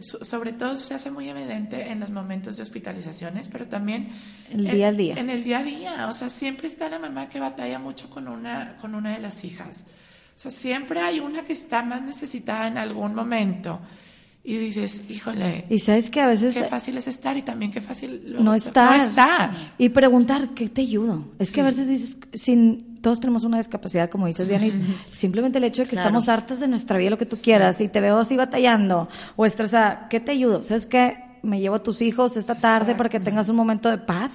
sobre 0.00 0.52
todo 0.52 0.76
se 0.76 0.94
hace 0.94 1.10
muy 1.10 1.28
evidente 1.28 1.90
en 1.90 2.00
los 2.00 2.10
momentos 2.10 2.56
de 2.56 2.62
hospitalizaciones, 2.62 3.48
pero 3.48 3.66
también 3.66 4.08
El 4.50 4.66
en- 4.66 4.74
día 4.74 4.88
al 4.88 4.96
día. 4.96 5.14
En 5.16 5.30
el 5.30 5.44
día 5.44 5.58
a 5.58 5.62
día, 5.62 6.08
o 6.08 6.12
sea, 6.12 6.28
siempre 6.28 6.66
está 6.68 6.88
la 6.88 6.98
mamá 6.98 7.28
que 7.28 7.40
batalla 7.40 7.78
mucho 7.78 8.08
con 8.10 8.28
una, 8.28 8.76
con 8.76 8.94
una 8.94 9.14
de 9.14 9.20
las 9.20 9.44
hijas. 9.44 9.84
O 10.34 10.38
sea, 10.38 10.50
siempre 10.50 11.00
hay 11.00 11.20
una 11.20 11.44
que 11.44 11.52
está 11.52 11.82
más 11.82 12.02
necesitada 12.02 12.66
en 12.66 12.78
algún 12.78 13.14
momento. 13.14 13.80
Y 14.48 14.58
dices, 14.58 15.02
híjole, 15.08 15.64
Y 15.68 15.80
sabes 15.80 16.08
que 16.08 16.20
a 16.20 16.28
veces 16.28 16.54
qué 16.54 16.62
fácil 16.62 16.96
es 16.96 17.08
estar 17.08 17.36
y 17.36 17.42
también 17.42 17.72
qué 17.72 17.80
fácil 17.80 18.36
no 18.38 18.54
estar. 18.54 18.96
No 18.96 19.04
estar. 19.04 19.50
Y 19.76 19.88
preguntar, 19.88 20.50
¿qué 20.50 20.68
te 20.68 20.82
ayudo? 20.82 21.24
Es 21.40 21.50
que 21.50 21.62
a 21.62 21.64
veces 21.64 21.88
dices, 21.88 22.16
sin, 22.32 23.00
todos 23.00 23.18
tenemos 23.18 23.42
una 23.42 23.56
discapacidad, 23.56 24.08
como 24.08 24.28
dices, 24.28 24.48
Dianis, 24.48 24.78
simplemente 25.10 25.58
el 25.58 25.64
hecho 25.64 25.82
de 25.82 25.88
que 25.88 25.96
estamos 25.96 26.28
hartas 26.28 26.60
de 26.60 26.68
nuestra 26.68 26.96
vida, 26.96 27.10
lo 27.10 27.18
que 27.18 27.26
tú 27.26 27.38
quieras, 27.38 27.80
y 27.80 27.88
te 27.88 28.00
veo 28.00 28.18
así 28.18 28.36
batallando 28.36 29.08
o 29.34 29.46
estresada, 29.46 30.06
¿qué 30.08 30.20
te 30.20 30.30
ayudo? 30.30 30.62
¿Sabes 30.62 30.86
qué? 30.86 31.16
Me 31.42 31.58
llevo 31.58 31.74
a 31.74 31.82
tus 31.82 32.00
hijos 32.00 32.36
esta 32.36 32.54
tarde 32.54 32.94
para 32.94 33.08
que 33.08 33.18
tengas 33.18 33.48
un 33.48 33.56
momento 33.56 33.90
de 33.90 33.98
paz, 33.98 34.30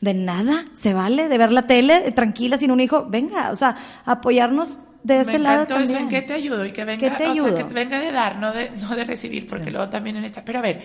de 0.00 0.12
nada, 0.12 0.64
se 0.74 0.92
vale, 0.92 1.28
de 1.28 1.38
ver 1.38 1.52
la 1.52 1.68
tele, 1.68 2.08
eh, 2.08 2.10
tranquila, 2.10 2.56
sin 2.56 2.72
un 2.72 2.80
hijo, 2.80 3.06
venga, 3.08 3.52
o 3.52 3.56
sea, 3.56 3.76
apoyarnos 4.04 4.80
de 5.02 5.20
ese 5.20 5.38
Me 5.38 5.38
lado 5.38 5.64
encantó 5.64 5.78
eso, 5.78 5.98
también. 5.98 5.98
en 5.98 6.08
qué 6.08 6.22
te 6.22 6.34
ayudo 6.34 6.64
y 6.66 6.72
que 6.72 6.84
venga, 6.84 7.00
¿Qué 7.00 7.10
te 7.10 7.26
o 7.28 7.34
sea, 7.34 7.54
que 7.54 7.64
venga 7.64 7.98
de 8.00 8.12
dar, 8.12 8.38
no 8.38 8.52
de, 8.52 8.70
no 8.70 8.94
de 8.94 9.04
recibir, 9.04 9.46
porque 9.46 9.70
luego 9.70 9.88
también 9.88 10.16
en 10.16 10.24
esta, 10.24 10.44
pero 10.44 10.58
a 10.60 10.62
ver, 10.62 10.80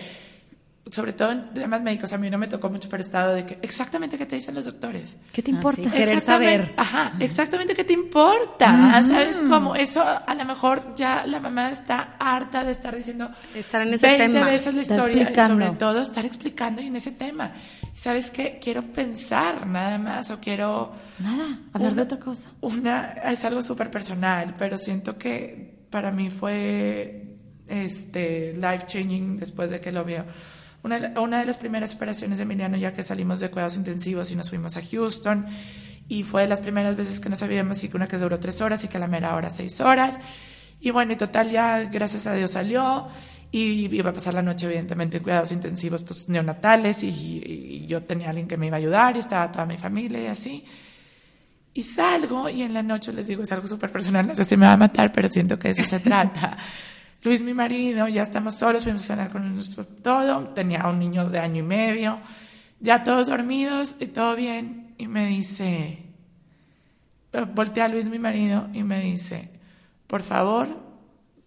sobre 0.90 1.12
todo 1.12 1.32
en 1.32 1.52
temas 1.54 1.82
médicos, 1.82 2.12
a 2.12 2.18
mí 2.18 2.30
no 2.30 2.38
me 2.38 2.46
tocó 2.48 2.70
mucho, 2.70 2.88
pero 2.88 3.00
he 3.02 3.04
estado 3.06 3.34
de 3.34 3.44
que 3.46 3.58
exactamente 3.62 4.16
qué 4.16 4.26
te 4.26 4.36
dicen 4.36 4.54
los 4.54 4.64
doctores. 4.64 5.16
¿Qué 5.32 5.42
te 5.42 5.50
importa? 5.50 5.82
sí. 5.84 5.90
Querer 5.90 6.20
saber. 6.20 6.72
Ajá, 6.76 7.12
exactamente 7.20 7.74
qué 7.74 7.84
te 7.84 7.92
importa. 7.92 9.02
¿Sabes 9.04 9.44
cómo? 9.48 9.74
Eso 9.76 10.02
a 10.02 10.34
lo 10.34 10.44
mejor 10.44 10.94
ya 10.96 11.26
la 11.26 11.40
mamá 11.40 11.70
está 11.70 12.16
harta 12.18 12.64
de 12.64 12.72
estar 12.72 12.94
diciendo 12.96 13.30
Estar 13.54 13.82
en 13.82 13.94
ese 13.94 14.06
20 14.06 14.28
tema. 14.28 14.46
veces 14.46 14.74
la 14.74 14.80
historia, 14.82 15.16
y 15.16 15.20
explicando. 15.20 15.64
sobre 15.64 15.76
todo 15.78 16.02
estar 16.02 16.24
explicando 16.24 16.82
y 16.82 16.86
en 16.86 16.96
ese 16.96 17.12
tema. 17.12 17.52
¿Sabes 17.94 18.30
qué? 18.30 18.58
Quiero 18.62 18.82
pensar 18.82 19.66
nada 19.66 19.98
más 19.98 20.30
o 20.30 20.38
quiero 20.40 20.92
Nada, 21.18 21.58
hablar 21.72 21.94
de 21.94 22.02
otra 22.02 22.18
cosa. 22.18 22.50
una, 22.60 23.12
es 23.24 23.44
algo 23.44 23.60
súper 23.62 23.90
personal, 23.90 24.54
pero 24.58 24.78
siento 24.78 25.18
que 25.18 25.76
para 25.90 26.12
mí 26.12 26.30
fue 26.30 27.24
este, 27.66 28.54
life 28.54 28.86
changing 28.86 29.36
después 29.36 29.70
de 29.70 29.80
que 29.80 29.92
lo 29.92 30.04
vio. 30.04 30.24
Una, 30.82 31.20
una 31.20 31.40
de 31.40 31.46
las 31.46 31.58
primeras 31.58 31.94
operaciones 31.94 32.38
de 32.38 32.44
Emiliano, 32.44 32.76
ya 32.76 32.92
que 32.92 33.02
salimos 33.02 33.40
de 33.40 33.50
cuidados 33.50 33.76
intensivos 33.76 34.30
y 34.30 34.36
nos 34.36 34.50
fuimos 34.50 34.76
a 34.76 34.82
Houston, 34.82 35.46
y 36.08 36.22
fue 36.22 36.42
de 36.42 36.48
las 36.48 36.60
primeras 36.60 36.96
veces 36.96 37.20
que 37.20 37.28
no 37.28 37.36
sabíamos 37.36 37.78
si 37.78 37.88
que 37.88 37.96
una 37.96 38.08
que 38.08 38.16
duró 38.16 38.38
tres 38.38 38.60
horas 38.60 38.82
y 38.84 38.88
que 38.88 38.96
a 38.96 39.00
la 39.00 39.08
mera 39.08 39.34
hora 39.34 39.50
seis 39.50 39.80
horas. 39.80 40.18
Y 40.80 40.90
bueno, 40.90 41.12
y 41.12 41.16
total, 41.16 41.50
ya 41.50 41.84
gracias 41.84 42.26
a 42.26 42.34
Dios 42.34 42.52
salió. 42.52 43.08
Y 43.50 43.94
iba 43.94 44.10
a 44.10 44.12
pasar 44.12 44.34
la 44.34 44.42
noche, 44.42 44.66
evidentemente, 44.66 45.16
en 45.16 45.22
cuidados 45.22 45.52
intensivos 45.52 46.02
pues, 46.02 46.28
neonatales. 46.28 47.02
Y, 47.02 47.08
y 47.08 47.86
yo 47.86 48.02
tenía 48.02 48.30
alguien 48.30 48.46
que 48.46 48.56
me 48.56 48.66
iba 48.68 48.76
a 48.76 48.78
ayudar 48.78 49.16
y 49.16 49.20
estaba 49.20 49.50
toda 49.50 49.66
mi 49.66 49.76
familia 49.76 50.22
y 50.22 50.26
así. 50.26 50.64
Y 51.74 51.82
salgo 51.82 52.48
y 52.48 52.62
en 52.62 52.74
la 52.74 52.82
noche 52.82 53.12
les 53.12 53.26
digo, 53.26 53.42
es 53.42 53.52
algo 53.52 53.66
súper 53.66 53.92
personal, 53.92 54.26
no 54.26 54.34
sé 54.34 54.44
si 54.44 54.56
me 54.56 54.66
va 54.66 54.72
a 54.72 54.76
matar, 54.76 55.12
pero 55.12 55.28
siento 55.28 55.58
que 55.58 55.68
de 55.68 55.72
eso 55.72 55.84
se 55.84 56.00
trata. 56.00 56.56
Luis, 57.28 57.42
mi 57.42 57.52
marido, 57.52 58.08
ya 58.08 58.22
estamos 58.22 58.54
solos, 58.54 58.84
fuimos 58.84 59.04
a 59.04 59.06
cenar 59.08 59.28
con 59.28 59.54
nuestro 59.54 59.84
todo, 59.84 60.44
tenía 60.54 60.86
un 60.86 60.98
niño 60.98 61.28
de 61.28 61.38
año 61.38 61.58
y 61.58 61.62
medio, 61.62 62.18
ya 62.80 63.04
todos 63.04 63.26
dormidos 63.26 63.96
y 64.00 64.06
todo 64.06 64.34
bien. 64.34 64.94
Y 64.96 65.08
me 65.08 65.26
dice, 65.26 66.06
eh, 67.34 67.46
voltea 67.54 67.84
a 67.84 67.88
Luis, 67.88 68.08
mi 68.08 68.18
marido, 68.18 68.70
y 68.72 68.82
me 68.82 69.02
dice, 69.02 69.50
por 70.06 70.22
favor, 70.22 70.68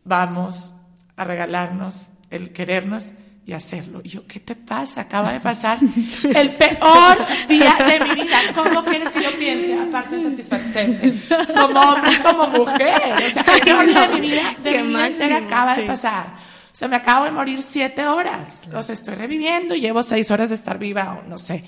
vamos 0.03 0.71
a 1.15 1.23
regalarnos 1.23 2.11
el 2.29 2.53
querernos 2.53 3.15
y 3.45 3.53
hacerlo. 3.53 4.01
Y 4.03 4.09
yo, 4.09 4.27
¿qué 4.27 4.39
te 4.39 4.55
pasa? 4.55 5.01
Acaba 5.01 5.31
de 5.33 5.39
pasar 5.39 5.79
el 5.81 6.49
peor 6.51 7.17
día 7.47 7.75
de 7.87 8.05
mi 8.05 8.23
vida. 8.23 8.39
¿Cómo 8.53 8.83
quieres 8.83 9.09
que 9.11 9.23
yo 9.23 9.31
piense? 9.37 9.79
Aparte 9.79 10.17
de 10.17 10.23
satisfacerte. 10.23 11.13
Como 11.53 11.79
hombre 11.79 12.19
como 12.21 12.47
mujer. 12.47 13.13
O 13.27 13.29
sea, 13.31 13.45
el 13.55 13.61
peor 13.61 13.85
día 13.87 14.07
de 14.07 14.13
mi 14.15 14.21
vida, 14.21 14.55
de 14.63 14.71
Qué 14.71 14.83
mi 14.83 14.89
vida 14.93 15.37
acaba 15.37 15.75
de 15.75 15.81
sí. 15.81 15.87
pasar. 15.87 16.35
O 16.37 16.73
sea, 16.75 16.87
me 16.87 16.95
acabo 16.95 17.25
de 17.25 17.31
morir 17.31 17.61
siete 17.61 18.05
horas. 18.05 18.69
Sea, 18.81 18.93
estoy 18.93 19.15
reviviendo 19.15 19.75
y 19.75 19.81
llevo 19.81 20.03
seis 20.03 20.29
horas 20.31 20.49
de 20.49 20.55
estar 20.55 20.77
viva 20.77 21.19
o 21.21 21.27
no 21.27 21.37
sé. 21.37 21.63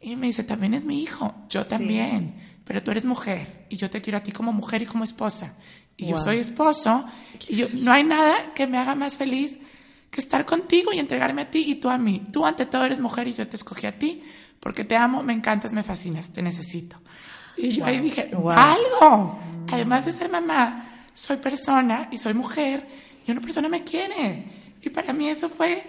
Y 0.00 0.14
me 0.16 0.26
dice, 0.26 0.44
también 0.44 0.74
es 0.74 0.84
mi 0.84 1.02
hijo. 1.02 1.34
Yo 1.48 1.64
también. 1.66 2.34
Pero 2.64 2.82
tú 2.82 2.90
eres 2.90 3.04
mujer 3.04 3.64
y 3.70 3.76
yo 3.76 3.88
te 3.88 4.02
quiero 4.02 4.18
a 4.18 4.22
ti 4.22 4.32
como 4.32 4.52
mujer 4.52 4.82
y 4.82 4.86
como 4.86 5.04
esposa. 5.04 5.54
Y 5.96 6.06
yo 6.08 6.16
Wow. 6.16 6.24
soy 6.24 6.38
esposo 6.38 7.06
y 7.48 7.56
yo, 7.56 7.68
no 7.72 7.92
hay 7.92 8.02
nada 8.04 8.52
que 8.54 8.66
me 8.66 8.76
haga 8.76 8.94
más 8.94 9.16
feliz 9.16 9.58
que 10.10 10.20
estar 10.20 10.44
contigo 10.46 10.92
y 10.92 10.98
entregarme 10.98 11.42
a 11.42 11.50
ti 11.50 11.64
y 11.66 11.76
tú 11.76 11.90
a 11.90 11.98
mí. 11.98 12.22
Tú 12.32 12.46
ante 12.46 12.66
todo 12.66 12.84
eres 12.84 13.00
mujer 13.00 13.28
y 13.28 13.34
yo 13.34 13.46
te 13.48 13.56
escogí 13.56 13.86
a 13.86 13.98
ti 13.98 14.22
porque 14.60 14.84
te 14.84 14.96
amo, 14.96 15.22
me 15.22 15.32
encantas, 15.32 15.72
me 15.72 15.82
fascinas, 15.82 16.32
te 16.32 16.42
necesito. 16.42 16.96
Y 17.56 17.76
yo 17.76 17.84
ahí 17.86 18.00
dije, 18.00 18.30
Wow. 18.32 18.50
algo. 18.50 19.38
Además 19.72 20.04
de 20.06 20.12
ser 20.12 20.30
mamá, 20.30 21.06
soy 21.12 21.38
persona 21.38 22.08
y 22.10 22.18
soy 22.18 22.34
mujer 22.34 22.86
y 23.26 23.30
una 23.32 23.40
persona 23.40 23.68
me 23.68 23.82
quiere. 23.84 24.44
Y 24.82 24.90
para 24.90 25.12
mí 25.12 25.28
eso 25.28 25.48
fue, 25.48 25.82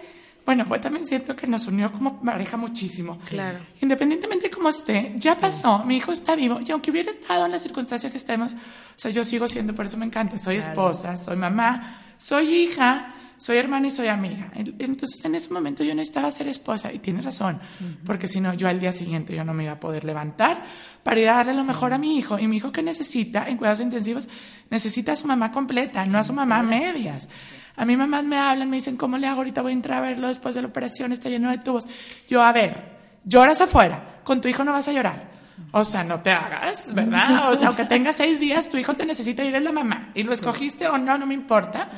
bueno, 0.44 0.64
fue 0.64 0.78
también 0.78 1.06
siento 1.06 1.36
que 1.36 1.46
nos 1.46 1.66
unió 1.66 1.92
como 1.92 2.20
pareja 2.20 2.56
muchísimo. 2.56 3.18
Claro. 3.28 3.60
Independientemente 3.80 4.46
de 4.48 4.50
cómo 4.50 4.68
esté, 4.70 5.12
ya 5.16 5.36
pasó, 5.36 5.84
mi 5.84 5.96
hijo 5.96 6.10
está 6.10 6.34
vivo 6.34 6.58
y 6.66 6.70
aunque 6.72 6.90
hubiera 6.90 7.10
estado 7.10 7.46
en 7.46 7.52
la 7.52 7.58
circunstancia 7.58 8.10
que 8.10 8.16
estemos, 8.16 8.54
o 8.54 8.56
sea, 8.96 9.10
yo 9.10 9.22
sigo 9.24 9.46
siendo, 9.46 9.74
por 9.74 9.86
eso 9.86 9.96
me 9.96 10.06
encanta, 10.06 10.38
soy 10.38 10.56
esposa, 10.56 11.16
soy 11.16 11.36
mamá, 11.36 12.14
soy 12.18 12.48
hija, 12.48 13.14
soy 13.38 13.56
hermana 13.56 13.86
y 13.86 13.90
soy 13.90 14.08
amiga. 14.08 14.50
En- 14.54 14.74
Entonces 14.78 15.24
en 15.24 15.34
ese 15.34 15.50
momento 15.52 15.82
yo 15.84 15.94
necesitaba 15.94 16.30
ser 16.30 16.48
esposa 16.48 16.92
y 16.92 16.98
tiene 16.98 17.22
razón, 17.22 17.60
porque 18.04 18.28
si 18.28 18.40
no, 18.40 18.52
yo 18.54 18.68
al 18.68 18.78
día 18.78 18.92
siguiente 18.92 19.34
yo 19.34 19.44
no 19.44 19.54
me 19.54 19.64
iba 19.64 19.72
a 19.72 19.80
poder 19.80 20.04
levantar 20.04 20.62
para 21.02 21.20
ir 21.20 21.28
a 21.30 21.36
darle 21.36 21.54
lo 21.54 21.64
mejor 21.64 21.92
a 21.94 21.98
mi 21.98 22.18
hijo. 22.18 22.38
Y 22.38 22.46
mi 22.48 22.56
hijo 22.58 22.70
que 22.72 22.82
necesita 22.82 23.48
en 23.48 23.56
cuidados 23.56 23.80
intensivos, 23.80 24.28
necesita 24.70 25.12
a 25.12 25.16
su 25.16 25.26
mamá 25.26 25.50
completa, 25.50 26.04
no 26.04 26.18
a 26.18 26.24
su 26.24 26.32
mamá 26.34 26.58
a 26.58 26.62
medias. 26.62 27.28
A 27.76 27.84
mí 27.84 27.96
mamás 27.96 28.24
me 28.24 28.36
hablan, 28.36 28.68
me 28.68 28.76
dicen, 28.76 28.96
¿cómo 28.96 29.16
le 29.18 29.26
hago? 29.28 29.38
Ahorita 29.38 29.62
voy 29.62 29.70
a 29.70 29.74
entrar 29.74 29.98
a 30.02 30.08
verlo 30.08 30.28
después 30.28 30.54
de 30.56 30.62
la 30.62 30.68
operación, 30.68 31.12
está 31.12 31.28
lleno 31.28 31.50
de 31.50 31.58
tubos. 31.58 31.86
Yo, 32.28 32.42
a 32.42 32.52
ver, 32.52 32.98
lloras 33.24 33.60
afuera, 33.60 34.20
con 34.24 34.40
tu 34.40 34.48
hijo 34.48 34.64
no 34.64 34.72
vas 34.72 34.88
a 34.88 34.92
llorar. 34.92 35.37
O 35.72 35.84
sea, 35.84 36.02
no 36.02 36.20
te 36.20 36.30
hagas, 36.30 36.92
¿verdad? 36.94 37.52
O 37.52 37.56
sea, 37.56 37.68
aunque 37.68 37.84
tengas 37.84 38.16
seis 38.16 38.40
días, 38.40 38.68
tu 38.68 38.76
hijo 38.78 38.94
te 38.94 39.04
necesita 39.04 39.44
ir 39.44 39.54
a 39.54 39.60
la 39.60 39.70
mamá. 39.72 40.10
Y 40.14 40.22
lo 40.22 40.32
escogiste 40.32 40.88
o 40.88 40.96
no, 40.98 41.18
no 41.18 41.26
me 41.26 41.34
importa. 41.34 41.88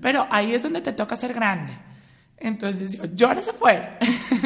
Pero 0.00 0.26
ahí 0.30 0.54
es 0.54 0.62
donde 0.62 0.80
te 0.80 0.92
toca 0.92 1.16
ser 1.16 1.34
grande. 1.34 1.72
Entonces 2.38 2.96
yo, 2.98 3.04
lloras 3.14 3.48
afuera. 3.48 3.98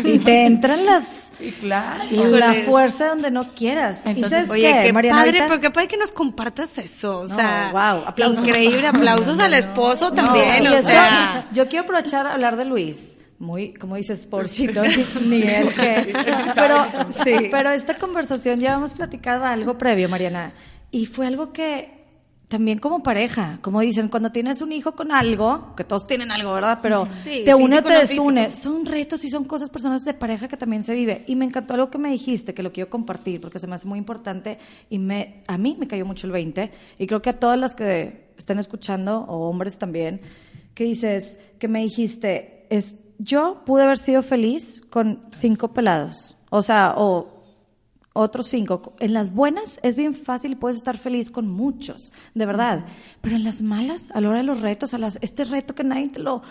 Y 0.04 0.20
te 0.20 0.46
entran 0.46 0.86
las 0.86 1.04
Sí, 1.38 1.52
claro. 1.60 2.04
la 2.28 2.54
fuerza 2.66 3.08
donde 3.08 3.30
no 3.30 3.52
quieras. 3.54 4.00
¿Y 4.06 4.10
Entonces, 4.10 4.30
sabes 4.46 4.50
Oye, 4.50 4.80
qué, 4.82 4.92
Mariana? 4.92 5.20
padre, 5.20 5.38
pero 5.48 5.60
qué 5.60 5.70
padre 5.70 5.88
que 5.88 5.96
nos 5.96 6.12
compartas 6.12 6.76
eso. 6.78 7.20
O 7.20 7.26
No, 7.26 7.34
sea, 7.34 7.70
wow, 7.72 8.04
aplausos. 8.06 8.46
increíble. 8.46 8.86
Aplausos 8.86 9.38
al 9.38 9.54
esposo 9.54 10.10
No, 10.10 10.14
también. 10.22 10.64
y 10.64 10.68
o 10.68 10.70
eso- 10.70 10.88
sea, 10.88 11.46
yo 11.52 11.68
quiero 11.68 11.84
aprovechar 11.84 12.26
a 12.26 12.32
hablar 12.34 12.56
de 12.56 12.64
Luis. 12.66 13.16
Muy, 13.40 13.72
como 13.74 13.96
dices, 13.96 14.26
porcito, 14.26 14.82
ni 15.26 15.42
él 15.42 15.68
que. 15.74 16.12
Pero, 16.54 16.84
Sí. 17.24 17.48
pero 17.50 17.70
esta 17.70 17.96
conversación 17.96 18.60
ya 18.60 18.74
hemos 18.74 18.92
platicado 18.92 19.44
algo 19.44 19.76
previo, 19.78 20.08
Mariana. 20.08 20.52
Y 20.90 21.06
fue 21.06 21.26
algo 21.26 21.50
que 21.52 21.98
también 22.48 22.78
como 22.80 23.02
pareja, 23.02 23.58
como 23.62 23.80
dicen, 23.80 24.08
cuando 24.08 24.30
tienes 24.30 24.60
un 24.60 24.72
hijo 24.72 24.92
con 24.96 25.10
algo, 25.12 25.74
que 25.76 25.84
todos 25.84 26.04
tienen 26.04 26.30
algo, 26.32 26.52
¿verdad? 26.52 26.80
Pero 26.82 27.08
Sí, 27.24 27.42
te 27.44 27.54
une 27.54 27.78
o 27.78 27.82
te 27.82 27.94
desune. 27.94 28.54
Son 28.56 28.84
retos 28.84 29.24
y 29.24 29.30
son 29.30 29.44
cosas 29.44 29.70
personales 29.70 30.04
de 30.04 30.12
pareja 30.12 30.46
que 30.48 30.56
también 30.58 30.84
se 30.84 30.92
vive. 30.92 31.24
Y 31.26 31.34
me 31.36 31.44
encantó 31.46 31.72
algo 31.74 31.88
que 31.90 31.96
me 31.98 32.10
dijiste, 32.10 32.52
que 32.52 32.62
lo 32.62 32.72
quiero 32.72 32.90
compartir, 32.90 33.40
porque 33.40 33.58
se 33.58 33.66
me 33.68 33.74
hace 33.76 33.86
muy 33.86 33.98
importante 33.98 34.58
y 34.90 34.98
me, 34.98 35.44
a 35.46 35.56
mí 35.56 35.76
me 35.78 35.86
cayó 35.86 36.04
mucho 36.04 36.26
el 36.26 36.32
20. 36.34 36.70
Y 36.98 37.06
creo 37.06 37.22
que 37.22 37.30
a 37.30 37.38
todas 37.38 37.58
las 37.58 37.74
que 37.74 38.32
estén 38.36 38.58
escuchando, 38.58 39.20
o 39.28 39.48
hombres 39.48 39.78
también, 39.78 40.20
que 40.74 40.84
dices, 40.84 41.38
que 41.58 41.68
me 41.68 41.80
dijiste, 41.80 42.66
es, 42.68 42.96
yo 43.22 43.62
pude 43.66 43.82
haber 43.82 43.98
sido 43.98 44.22
feliz 44.22 44.82
con 44.90 45.20
cinco 45.32 45.68
pelados. 45.74 46.36
O 46.48 46.62
sea, 46.62 46.94
o 46.96 47.28
otros 48.12 48.46
cinco. 48.48 48.94
En 48.98 49.12
las 49.12 49.32
buenas 49.32 49.78
es 49.82 49.94
bien 49.94 50.14
fácil 50.14 50.52
y 50.52 50.54
puedes 50.56 50.78
estar 50.78 50.96
feliz 50.96 51.30
con 51.30 51.48
muchos, 51.48 52.12
de 52.34 52.46
verdad. 52.46 52.86
Pero 53.20 53.36
en 53.36 53.44
las 53.44 53.62
malas, 53.62 54.10
a 54.12 54.20
la 54.20 54.28
hora 54.30 54.38
de 54.38 54.44
los 54.44 54.60
retos, 54.62 54.94
a 54.94 54.98
las, 54.98 55.18
este 55.20 55.44
reto 55.44 55.74
que 55.74 55.84
nadie 55.84 56.08
te 56.08 56.18
lo, 56.18 56.42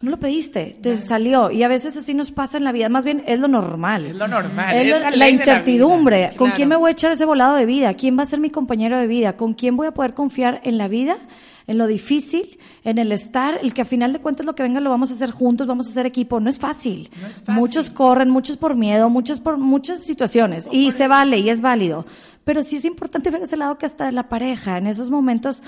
no 0.00 0.10
lo 0.10 0.18
pediste, 0.18 0.78
te 0.82 0.96
salió. 0.98 1.50
Y 1.50 1.62
a 1.62 1.68
veces 1.68 1.96
así 1.96 2.12
nos 2.14 2.30
pasa 2.30 2.58
en 2.58 2.64
la 2.64 2.72
vida. 2.72 2.88
Más 2.88 3.04
bien 3.04 3.24
es 3.26 3.40
lo 3.40 3.48
normal. 3.48 4.06
Es 4.06 4.14
lo 4.16 4.28
normal, 4.28 4.76
Es 4.76 5.16
la 5.16 5.28
incertidumbre. 5.30 6.28
¿Con 6.36 6.48
Claro. 6.48 6.52
quién 6.56 6.68
me 6.68 6.76
voy 6.76 6.90
a 6.90 6.92
echar 6.92 7.10
ese 7.12 7.24
volado 7.24 7.56
de 7.56 7.64
vida? 7.66 7.94
¿Quién 7.94 8.18
va 8.18 8.22
a 8.22 8.26
ser 8.26 8.38
mi 8.38 8.50
compañero 8.50 8.98
de 8.98 9.06
vida? 9.06 9.36
¿Con 9.36 9.54
quién 9.54 9.76
voy 9.76 9.86
a 9.86 9.92
poder 9.92 10.12
confiar 10.14 10.60
en 10.64 10.76
la 10.78 10.88
vida? 10.88 11.16
En 11.68 11.78
lo 11.78 11.86
difícil, 11.86 12.58
en 12.82 12.98
el 12.98 13.12
estar, 13.12 13.60
el 13.62 13.72
que 13.74 13.82
a 13.82 13.84
final 13.84 14.12
de 14.12 14.18
cuentas 14.18 14.44
lo 14.44 14.54
que 14.56 14.64
venga 14.64 14.80
lo 14.80 14.90
vamos 14.90 15.10
a 15.10 15.14
hacer 15.14 15.30
juntos, 15.30 15.66
vamos 15.68 15.86
a 15.86 15.90
hacer 15.90 16.06
equipo. 16.06 16.40
No 16.40 16.50
es 16.50 16.58
fácil. 16.58 17.10
No 17.20 17.28
es 17.28 17.36
fácil. 17.42 17.54
Muchos 17.54 17.90
corren, 17.90 18.30
muchos 18.30 18.56
por 18.56 18.74
miedo, 18.74 19.08
muchos 19.10 19.38
por 19.38 19.56
muchas 19.58 20.02
situaciones. 20.02 20.66
Y 20.72 20.90
se 20.90 21.06
vale 21.06 21.38
y 21.38 21.50
es 21.50 21.60
válido. 21.60 22.04
Pero 22.44 22.62
sí 22.64 22.76
es 22.76 22.84
importante 22.86 23.30
ver 23.30 23.42
ese 23.42 23.56
lado 23.56 23.78
que 23.78 23.86
hasta 23.86 24.06
de 24.06 24.12
la 24.12 24.28
pareja, 24.30 24.78
en 24.78 24.86
esos 24.88 25.10
momentos, 25.10 25.62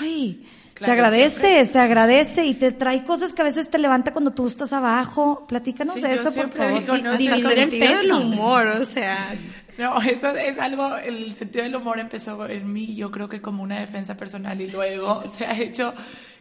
ay, 0.00 0.44
se 0.78 0.90
agradece, 0.90 1.40
siempre- 1.40 1.64
se 1.64 1.78
agradece 1.78 2.44
y 2.46 2.54
te 2.54 2.72
trae 2.72 3.04
cosas 3.04 3.32
que 3.32 3.40
a 3.42 3.44
veces 3.44 3.70
te 3.70 3.78
levanta 3.78 4.12
cuando 4.12 4.32
tú 4.32 4.46
estás 4.46 4.72
abajo. 4.72 5.46
Platícanos 5.48 5.94
Sí, 5.94 6.00
de 6.02 6.14
eso, 6.14 6.24
por 6.34 6.50
favor. 6.50 6.80
digo, 6.80 6.96
no 6.98 7.12
el 7.14 7.42
del 7.42 7.68
peso. 7.70 8.18
humor, 8.18 8.66
o 8.66 8.84
sea, 8.84 9.32
No, 9.78 10.00
eso 10.00 10.34
es 10.36 10.58
algo, 10.58 10.96
el 10.96 11.34
sentido 11.34 11.64
del 11.64 11.76
humor 11.76 11.98
empezó 11.98 12.48
en 12.48 12.72
mí, 12.72 12.94
yo 12.94 13.10
creo 13.10 13.28
que 13.28 13.42
como 13.42 13.62
una 13.62 13.78
defensa 13.78 14.16
personal 14.16 14.58
y 14.60 14.70
luego 14.70 15.22
se 15.26 15.44
ha 15.44 15.58
hecho, 15.58 15.92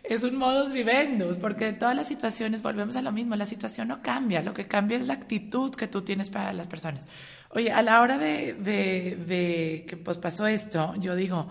es 0.03 0.23
un 0.23 0.37
modus 0.37 0.71
vivendus, 0.71 1.37
porque 1.37 1.73
todas 1.73 1.95
las 1.95 2.07
situaciones 2.07 2.61
volvemos 2.61 2.95
a 2.95 3.01
lo 3.01 3.11
mismo, 3.11 3.35
la 3.35 3.45
situación 3.45 3.89
no 3.89 4.01
cambia, 4.01 4.41
lo 4.41 4.53
que 4.53 4.67
cambia 4.67 4.97
es 4.97 5.07
la 5.07 5.15
actitud 5.15 5.75
que 5.75 5.87
tú 5.87 6.01
tienes 6.01 6.29
para 6.29 6.53
las 6.53 6.67
personas. 6.67 7.05
Oye, 7.49 7.71
a 7.71 7.81
la 7.81 8.01
hora 8.01 8.17
de, 8.17 8.53
de, 8.53 9.17
de 9.27 9.85
que 9.87 9.97
pues 9.97 10.17
pasó 10.17 10.47
esto, 10.47 10.93
yo 10.97 11.15
digo, 11.15 11.49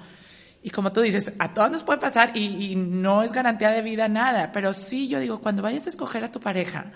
y 0.62 0.70
como 0.70 0.90
tú 0.90 1.02
dices, 1.02 1.32
a 1.38 1.52
todos 1.52 1.70
nos 1.70 1.84
puede 1.84 1.98
pasar 1.98 2.34
y, 2.34 2.72
y 2.72 2.76
no 2.76 3.22
es 3.22 3.32
garantía 3.32 3.70
de 3.70 3.82
vida 3.82 4.08
nada, 4.08 4.52
pero 4.52 4.72
sí 4.72 5.08
yo 5.08 5.20
digo, 5.20 5.40
cuando 5.40 5.62
vayas 5.62 5.84
a 5.84 5.90
escoger 5.90 6.24
a 6.24 6.32
tu 6.32 6.40
pareja, 6.40 6.92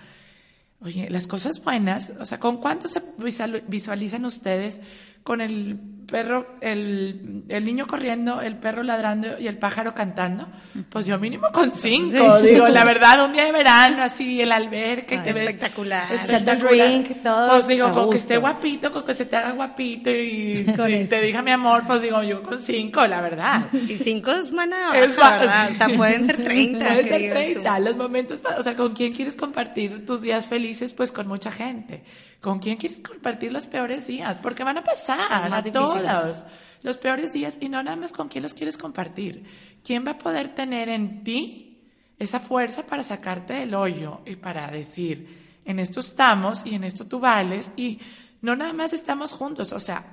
Oye, 0.80 1.10
las 1.10 1.26
cosas 1.26 1.62
buenas, 1.62 2.12
o 2.20 2.24
sea, 2.26 2.38
¿con 2.38 2.58
cuánto 2.58 2.86
se 2.86 3.02
visual- 3.18 3.64
visualizan 3.66 4.24
ustedes 4.24 4.80
con 5.24 5.40
el 5.40 5.78
perro, 6.10 6.46
el, 6.62 7.44
el 7.48 7.64
niño 7.64 7.86
corriendo, 7.86 8.40
el 8.40 8.56
perro 8.56 8.82
ladrando 8.82 9.38
y 9.38 9.46
el 9.46 9.58
pájaro 9.58 9.94
cantando? 9.94 10.48
Pues 10.88 11.06
yo 11.06 11.18
mínimo 11.18 11.48
con 11.52 11.70
cinco, 11.70 12.38
Sí. 12.38 12.48
digo, 12.54 12.66
la 12.68 12.84
verdad, 12.84 13.24
un 13.24 13.32
día 13.32 13.44
de 13.44 13.52
verano, 13.52 14.02
así, 14.02 14.40
el 14.40 14.50
albergue, 14.52 15.16
Ah, 15.18 15.22
te 15.22 15.32
ves 15.32 15.50
espectacular. 15.50 16.08
El 16.10 16.58
drink, 16.58 17.22
todos 17.22 17.50
Pues 17.50 17.66
digo, 17.68 17.84
con 17.86 17.94
que 17.94 18.00
gusto. 18.06 18.16
esté 18.16 18.36
guapito, 18.38 18.90
con 18.92 19.04
que 19.04 19.14
se 19.14 19.26
te 19.26 19.36
haga 19.36 19.52
guapito 19.52 20.10
y, 20.10 20.66
y 20.88 21.04
te 21.04 21.20
diga 21.20 21.42
mi 21.42 21.50
amor, 21.50 21.82
pues 21.86 22.02
digo, 22.02 22.22
yo 22.22 22.42
con 22.42 22.58
cinco, 22.58 23.06
la 23.06 23.20
verdad. 23.20 23.66
y 23.72 23.96
cinco 23.96 24.30
es 24.32 24.50
buena 24.50 24.96
Es 24.98 25.14
¿verdad? 25.16 25.70
O 25.70 25.74
sea, 25.74 25.88
pueden 25.96 26.26
ser 26.26 26.42
30. 26.42 26.84
Puede 26.86 27.02
que 27.02 27.08
ser. 27.08 27.32
30, 27.32 27.78
los 27.80 27.96
momentos, 27.96 28.42
o 28.58 28.62
sea, 28.62 28.74
¿con 28.74 28.94
quién 28.94 29.12
quieres 29.12 29.34
compartir 29.36 30.06
tus 30.06 30.20
días 30.22 30.46
felices? 30.46 30.92
Pues 30.94 31.12
con 31.12 31.28
mucha 31.28 31.50
gente. 31.52 32.02
¿Con 32.40 32.60
quién 32.60 32.76
quieres 32.76 33.00
compartir 33.00 33.52
los 33.52 33.66
peores 33.66 34.06
días? 34.06 34.38
Porque 34.40 34.62
van 34.62 34.78
a 34.78 34.84
pasar, 34.84 35.18
Los 35.42 35.50
más 35.50 35.58
a 35.58 35.62
difíciles. 35.62 35.97
Todos. 36.02 36.46
Los 36.82 36.96
peores 36.98 37.32
días 37.32 37.58
y 37.60 37.68
no 37.68 37.82
nada 37.82 37.96
más 37.96 38.12
con 38.12 38.28
quién 38.28 38.42
los 38.42 38.54
quieres 38.54 38.78
compartir. 38.78 39.44
¿Quién 39.84 40.06
va 40.06 40.12
a 40.12 40.18
poder 40.18 40.54
tener 40.54 40.88
en 40.88 41.24
ti 41.24 41.80
esa 42.18 42.40
fuerza 42.40 42.84
para 42.86 43.02
sacarte 43.02 43.54
del 43.54 43.74
hoyo 43.74 44.20
y 44.26 44.36
para 44.36 44.68
decir, 44.70 45.60
en 45.64 45.78
esto 45.78 46.00
estamos 46.00 46.64
y 46.64 46.74
en 46.74 46.84
esto 46.84 47.06
tú 47.06 47.20
vales 47.20 47.70
y 47.76 47.98
no 48.42 48.54
nada 48.56 48.72
más 48.72 48.92
estamos 48.92 49.32
juntos, 49.32 49.72
o 49.72 49.80
sea, 49.80 50.04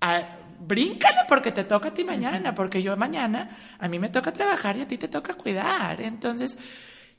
a- 0.00 0.22
bríncale 0.60 1.20
porque 1.28 1.52
te 1.52 1.64
toca 1.64 1.88
a 1.88 1.94
ti 1.94 2.04
mañana, 2.04 2.54
porque 2.54 2.82
yo 2.82 2.96
mañana 2.96 3.50
a 3.78 3.88
mí 3.88 3.98
me 3.98 4.08
toca 4.08 4.32
trabajar 4.32 4.76
y 4.76 4.82
a 4.82 4.88
ti 4.88 4.96
te 4.98 5.08
toca 5.08 5.34
cuidar. 5.34 6.00
Entonces, 6.00 6.58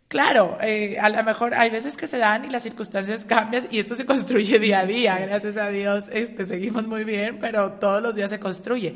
claro, 0.08 0.58
eh, 0.62 0.98
a 1.00 1.10
lo 1.10 1.24
mejor 1.24 1.54
hay 1.56 1.70
veces 1.70 1.98
que 1.98 2.08
se 2.08 2.18
dan 2.18 2.46
y 2.46 2.50
las 2.50 2.64
circunstancias 2.64 3.26
cambian 3.26 3.68
y 3.72 3.80
esto 3.80 3.96
se 3.96 4.06
construye 4.06 4.60
día 4.60 4.80
a 4.82 4.86
día. 4.86 5.18
Gracias 5.20 5.58
a 5.58 5.70
Dios, 5.70 6.06
este, 6.12 6.46
seguimos 6.46 6.88
muy 6.88 7.04
bien, 7.04 7.40
pero 7.40 7.74
todos 7.74 8.02
los 8.02 8.16
días 8.16 8.30
se 8.30 8.40
construye. 8.40 8.96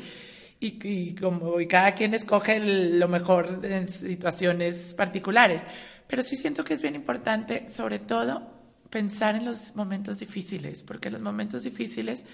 Y, 0.60 0.78
y 0.86 1.14
como 1.14 1.58
y 1.60 1.66
cada 1.66 1.92
quien 1.94 2.12
escoge 2.14 2.56
el- 2.56 3.00
lo 3.00 3.08
mejor 3.08 3.60
en 3.64 3.88
situaciones 3.88 4.94
particulares. 4.94 5.62
Pero 6.06 6.22
sí 6.22 6.36
siento 6.36 6.64
que 6.64 6.74
es 6.74 6.82
bien 6.82 6.94
importante, 6.94 7.70
sobre 7.70 7.98
todo, 7.98 8.50
pensar 8.90 9.36
en 9.36 9.44
los 9.46 9.74
momentos 9.76 10.18
difíciles, 10.18 10.82
porque 10.82 11.08
los 11.10 11.22
momentos 11.22 11.62
difíciles 11.62 12.24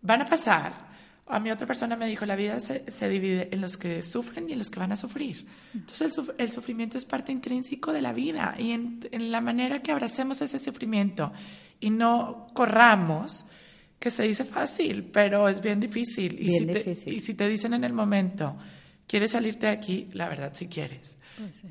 van 0.00 0.22
a 0.22 0.24
pasar. 0.24 0.87
A 1.30 1.40
mí 1.40 1.50
otra 1.50 1.66
persona 1.66 1.94
me 1.96 2.06
dijo, 2.06 2.24
la 2.26 2.36
vida 2.36 2.58
se, 2.60 2.90
se 2.90 3.08
divide 3.08 3.48
en 3.52 3.60
los 3.60 3.76
que 3.76 4.02
sufren 4.02 4.48
y 4.48 4.52
en 4.52 4.58
los 4.58 4.70
que 4.70 4.80
van 4.80 4.92
a 4.92 4.96
sufrir. 4.96 5.46
Entonces 5.74 6.00
el, 6.00 6.12
suf- 6.12 6.34
el 6.38 6.50
sufrimiento 6.50 6.96
es 6.96 7.04
parte 7.04 7.32
intrínseco 7.32 7.92
de 7.92 8.00
la 8.00 8.12
vida 8.12 8.54
y 8.58 8.72
en, 8.72 9.06
en 9.12 9.30
la 9.30 9.40
manera 9.40 9.80
que 9.82 9.92
abracemos 9.92 10.40
ese 10.40 10.58
sufrimiento 10.58 11.32
y 11.80 11.90
no 11.90 12.46
corramos, 12.54 13.44
que 13.98 14.10
se 14.10 14.22
dice 14.22 14.44
fácil, 14.44 15.04
pero 15.04 15.48
es 15.48 15.60
bien 15.60 15.80
difícil. 15.80 16.34
y, 16.40 16.46
Bien 16.46 16.58
si 16.60 16.66
te, 16.66 16.78
difícil. 16.78 17.12
y 17.12 17.20
si 17.20 17.34
te 17.34 17.48
dicen 17.48 17.74
en 17.74 17.84
el 17.84 17.92
momento, 17.92 18.56
¿quieres 19.06 19.32
salirte 19.32 19.66
de 19.66 19.72
aquí? 19.72 20.08
La 20.12 20.28
verdad 20.28 20.52
sí 20.54 20.66
quieres. 20.68 21.18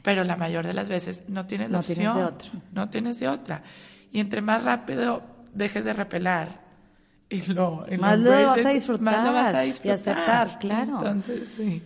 Pero 0.04 0.24
la 0.24 0.36
mayor 0.36 0.68
de 0.68 0.74
las 0.74 0.88
veces 0.90 1.24
no 1.30 1.46
tienes 1.48 1.72
la 1.72 1.78
No 1.80 1.84
tienes 1.84 2.08
opción. 2.08 2.18
de 2.18 2.24
otra. 2.26 2.52
No 2.74 2.90
tienes 2.90 3.20
de 3.20 3.28
otra. 3.28 3.64
Y 4.12 4.20
entre 4.20 4.42
más 4.42 4.64
rápido 4.64 5.24
dejes 5.54 5.84
de 5.86 5.94
repelar 5.94 6.67
y 7.30 7.42
lo, 7.54 7.86
y 7.90 7.98
Más 7.98 8.20
lo 8.20 8.32
vas 8.32 8.66
a 8.66 8.70
disfrutar 8.70 9.04
más 9.04 9.26
lo 9.26 9.34
vas 9.34 9.54
a 9.54 9.64
y 9.64 9.68
disfrutar. 9.68 9.94
aceptar, 9.96 10.60
claro. 10.60 10.98
Entonces, 10.98 11.48
sí. 11.56 11.82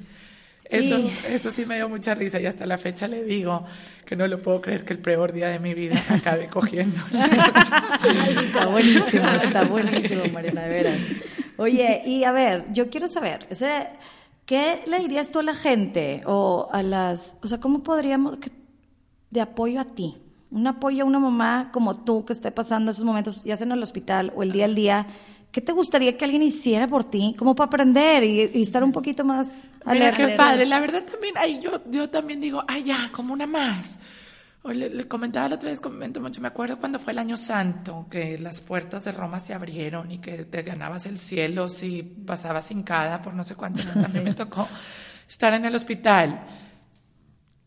Eso, 0.65 0.99
Y- 0.99 1.12
eso 1.27 1.49
sí 1.49 1.65
me 1.65 1.75
dio 1.75 1.89
mucha 1.89 2.13
risa 2.15 2.39
y 2.39 2.45
hasta 2.45 2.65
la 2.65 2.77
fecha 2.77 3.08
le 3.08 3.23
digo 3.23 3.65
que 4.06 4.15
no 4.15 4.25
lo 4.27 4.41
puedo 4.41 4.62
creer 4.62 4.86
que 4.86 4.93
el 4.93 4.99
peor 4.99 5.34
día 5.34 5.49
de 5.49 5.60
mi 5.60 5.73
vida 5.73 6.01
acabe 6.10 6.47
cogiendo. 6.47 6.97
Está 7.12 8.67
buenísimo, 8.67 9.25
está 9.43 9.63
buenísimo, 9.63 10.23
Mariana, 10.34 10.62
de 10.63 10.69
veras. 10.69 10.99
Oye, 11.58 12.01
y 12.06 12.23
a 12.23 12.32
ver, 12.32 12.65
yo 12.71 12.89
quiero 12.89 13.08
saber, 13.10 13.45
ese, 13.49 13.88
¿qué 14.45 14.82
le 14.88 14.99
dirías 14.99 15.32
tú 15.32 15.39
a 15.39 15.43
la 15.43 15.56
gente 15.56 16.21
o 16.25 16.69
a 16.71 16.82
las, 16.84 17.36
o 17.41 17.47
sea, 17.47 17.60
cómo 17.60 17.84
podríamos, 17.84 18.38
de 19.30 19.41
apoyo 19.41 19.80
a 19.82 19.86
ti? 19.86 20.17
Un 20.52 20.68
apoyo 20.68 21.04
a 21.04 21.08
una 21.08 21.20
mamá 21.20 21.70
como 21.72 22.04
tú 22.04 22.26
que 22.26 22.34
esté 22.34 22.52
pasando 22.52 22.92
esos 22.92 23.06
momentos, 23.06 23.44
ya 23.44 23.56
sea 23.56 23.66
en 23.66 23.72
el 23.72 23.82
hospital 23.84 24.32
o 24.36 24.44
el 24.44 24.52
día 24.52 24.66
al 24.66 24.76
día. 24.76 25.08
¿Qué 25.52 25.60
te 25.62 25.72
gustaría 25.72 26.16
que 26.16 26.24
alguien 26.26 26.42
hiciera 26.44 26.88
por 26.88 27.04
ti? 27.06 27.36
Como 27.38 27.56
para 27.56 27.68
aprender 27.68 28.24
y, 28.24 28.52
y 28.54 28.62
estar 28.62 28.84
un 28.84 28.92
poquito 28.92 29.24
más 29.26 29.70
Mira 29.86 30.10
alerta. 30.10 30.28
qué 30.28 30.36
padre. 30.36 30.66
La 30.66 30.80
verdad 30.80 31.04
también, 31.04 31.36
ay, 31.38 31.60
yo, 31.60 31.82
yo 31.90 32.10
también 32.10 32.40
digo, 32.40 32.64
ay, 32.68 32.84
ya, 32.84 33.10
como 33.12 33.34
una 33.34 33.48
más. 33.48 33.98
O 34.64 34.72
le, 34.72 34.90
le 34.90 35.08
comentaba 35.08 35.50
la 35.50 35.56
otra 35.56 35.70
vez, 35.70 35.82
comento 35.82 36.22
mucho, 36.22 36.40
me 36.40 36.48
acuerdo 36.50 36.78
cuando 36.78 37.00
fue 37.00 37.14
el 37.14 37.20
año 37.20 37.36
santo, 37.36 38.06
que 38.10 38.38
las 38.38 38.62
puertas 38.62 39.04
de 39.06 39.12
Roma 39.12 39.40
se 39.40 39.54
abrieron 39.54 40.12
y 40.12 40.20
que 40.20 40.46
te 40.46 40.62
ganabas 40.62 41.06
el 41.08 41.18
cielo 41.18 41.68
si 41.68 42.04
pasabas 42.04 42.70
hincada 42.72 43.22
por 43.22 43.34
no 43.34 43.44
sé 43.44 43.56
cuántos. 43.56 43.88
También 43.88 44.24
me 44.24 44.34
tocó 44.36 44.68
estar 45.28 45.54
en 45.54 45.66
el 45.66 45.74
hospital 45.76 46.44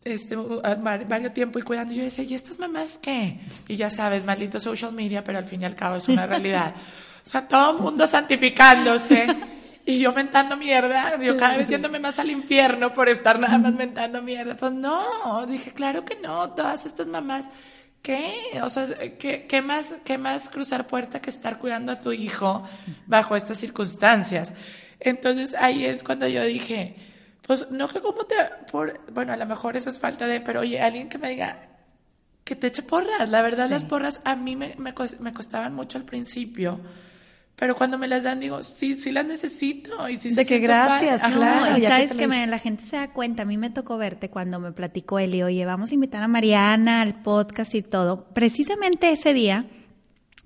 este, 0.05 0.35
varios 0.35 1.33
tiempo 1.33 1.59
y 1.59 1.63
cuidando. 1.63 1.93
Y 1.93 1.97
yo 1.97 2.03
decía, 2.03 2.23
¿y 2.23 2.35
estas 2.35 2.59
mamás 2.59 2.99
qué? 3.01 3.39
Y 3.67 3.75
ya 3.75 3.89
sabes, 3.89 4.23
maldito 4.23 4.59
social 4.59 4.93
media, 4.93 5.23
pero 5.23 5.39
al 5.39 5.45
fin 5.45 5.63
y 5.63 5.65
al 5.65 5.75
cabo 5.75 5.97
es 5.97 6.07
una 6.07 6.25
realidad. 6.27 6.75
O 7.25 7.29
sea, 7.29 7.47
todo 7.47 7.75
el 7.75 7.81
mundo 7.81 8.05
santificándose. 8.05 9.27
Y 9.87 9.99
yo 9.99 10.11
mentando 10.13 10.57
mierda, 10.57 11.19
yo 11.19 11.37
cada 11.37 11.57
vez 11.57 11.69
yéndome 11.69 11.99
más 11.99 12.17
al 12.17 12.31
infierno 12.31 12.91
por 12.91 13.07
estar 13.07 13.39
nada 13.39 13.57
más 13.57 13.73
mentando 13.73 14.21
mierda. 14.21 14.55
Pues 14.55 14.73
no, 14.73 15.45
dije, 15.47 15.71
claro 15.71 16.05
que 16.05 16.15
no, 16.15 16.51
todas 16.53 16.87
estas 16.87 17.07
mamás, 17.07 17.45
¿qué? 18.01 18.33
O 18.63 18.69
sea, 18.69 18.85
¿qué, 19.19 19.45
qué 19.47 19.61
más, 19.61 19.95
qué 20.03 20.17
más 20.17 20.49
cruzar 20.49 20.87
puerta 20.87 21.21
que 21.21 21.29
estar 21.29 21.59
cuidando 21.59 21.91
a 21.91 22.01
tu 22.01 22.11
hijo 22.11 22.63
bajo 23.05 23.35
estas 23.35 23.59
circunstancias? 23.59 24.55
Entonces 24.99 25.53
ahí 25.53 25.85
es 25.85 26.03
cuando 26.03 26.27
yo 26.27 26.43
dije, 26.43 26.95
pues 27.45 27.69
no 27.71 27.87
que 27.87 28.01
como 28.01 28.25
te, 28.25 28.35
por, 28.71 28.99
bueno, 29.11 29.33
a 29.33 29.37
lo 29.37 29.45
mejor 29.45 29.77
eso 29.77 29.89
es 29.89 29.99
falta 29.99 30.27
de, 30.27 30.41
pero 30.41 30.61
oye, 30.61 30.81
alguien 30.81 31.09
que 31.09 31.17
me 31.17 31.29
diga, 31.29 31.69
que 32.43 32.55
te 32.55 32.67
eche 32.67 32.83
porras. 32.83 33.29
La 33.29 33.41
verdad, 33.41 33.69
las 33.69 33.83
porras 33.83 34.21
a 34.23 34.35
mí 34.35 34.55
me, 34.55 34.75
me, 34.77 34.93
me 35.19 35.33
costaban 35.33 35.73
mucho 35.73 35.97
al 35.97 36.05
principio, 36.05 36.79
pero 37.55 37.75
cuando 37.75 37.97
me 37.97 38.07
las 38.07 38.23
dan 38.23 38.39
digo, 38.39 38.61
sí, 38.63 38.97
sí 38.97 39.11
las 39.11 39.25
necesito. 39.25 40.09
Y 40.09 40.17
sí 40.17 40.31
de 40.31 40.45
que 40.45 40.59
gracias, 40.59 41.21
claro. 41.21 41.77
y 41.77 41.81
sabes 41.81 42.13
que, 42.13 42.27
la 42.27 42.59
gente 42.59 42.83
se 42.83 42.97
da 42.97 43.11
cuenta, 43.13 43.43
a 43.43 43.45
mí 43.45 43.57
me 43.57 43.69
tocó 43.69 43.97
verte 43.97 44.29
cuando 44.29 44.59
me 44.59 44.71
platicó 44.71 45.19
Eli, 45.19 45.41
oye, 45.43 45.65
vamos 45.65 45.91
a 45.91 45.93
invitar 45.95 46.21
a 46.21 46.27
Mariana 46.27 47.01
al 47.01 47.21
podcast 47.21 47.73
y 47.75 47.81
todo. 47.81 48.25
Precisamente 48.33 49.11
ese 49.11 49.33
día 49.33 49.65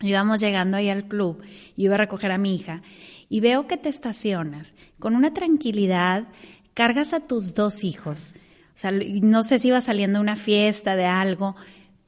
íbamos 0.01 0.39
llegando 0.39 0.77
ahí 0.77 0.89
al 0.89 1.05
club, 1.05 1.41
y 1.75 1.85
iba 1.85 1.95
a 1.95 1.97
recoger 1.97 2.31
a 2.31 2.37
mi 2.37 2.55
hija, 2.55 2.81
y 3.27 3.41
veo 3.41 3.67
que 3.67 3.77
te 3.77 3.89
estacionas 3.89 4.73
con 4.99 5.15
una 5.15 5.33
tranquilidad, 5.33 6.27
cargas 6.73 7.13
a 7.13 7.19
tus 7.19 7.53
dos 7.53 7.83
hijos. 7.83 8.31
O 8.75 8.79
sea, 8.79 8.91
no 8.91 9.43
sé 9.43 9.59
si 9.59 9.67
iba 9.67 9.81
saliendo 9.81 10.21
una 10.21 10.35
fiesta 10.35 10.95
de 10.95 11.05
algo, 11.05 11.55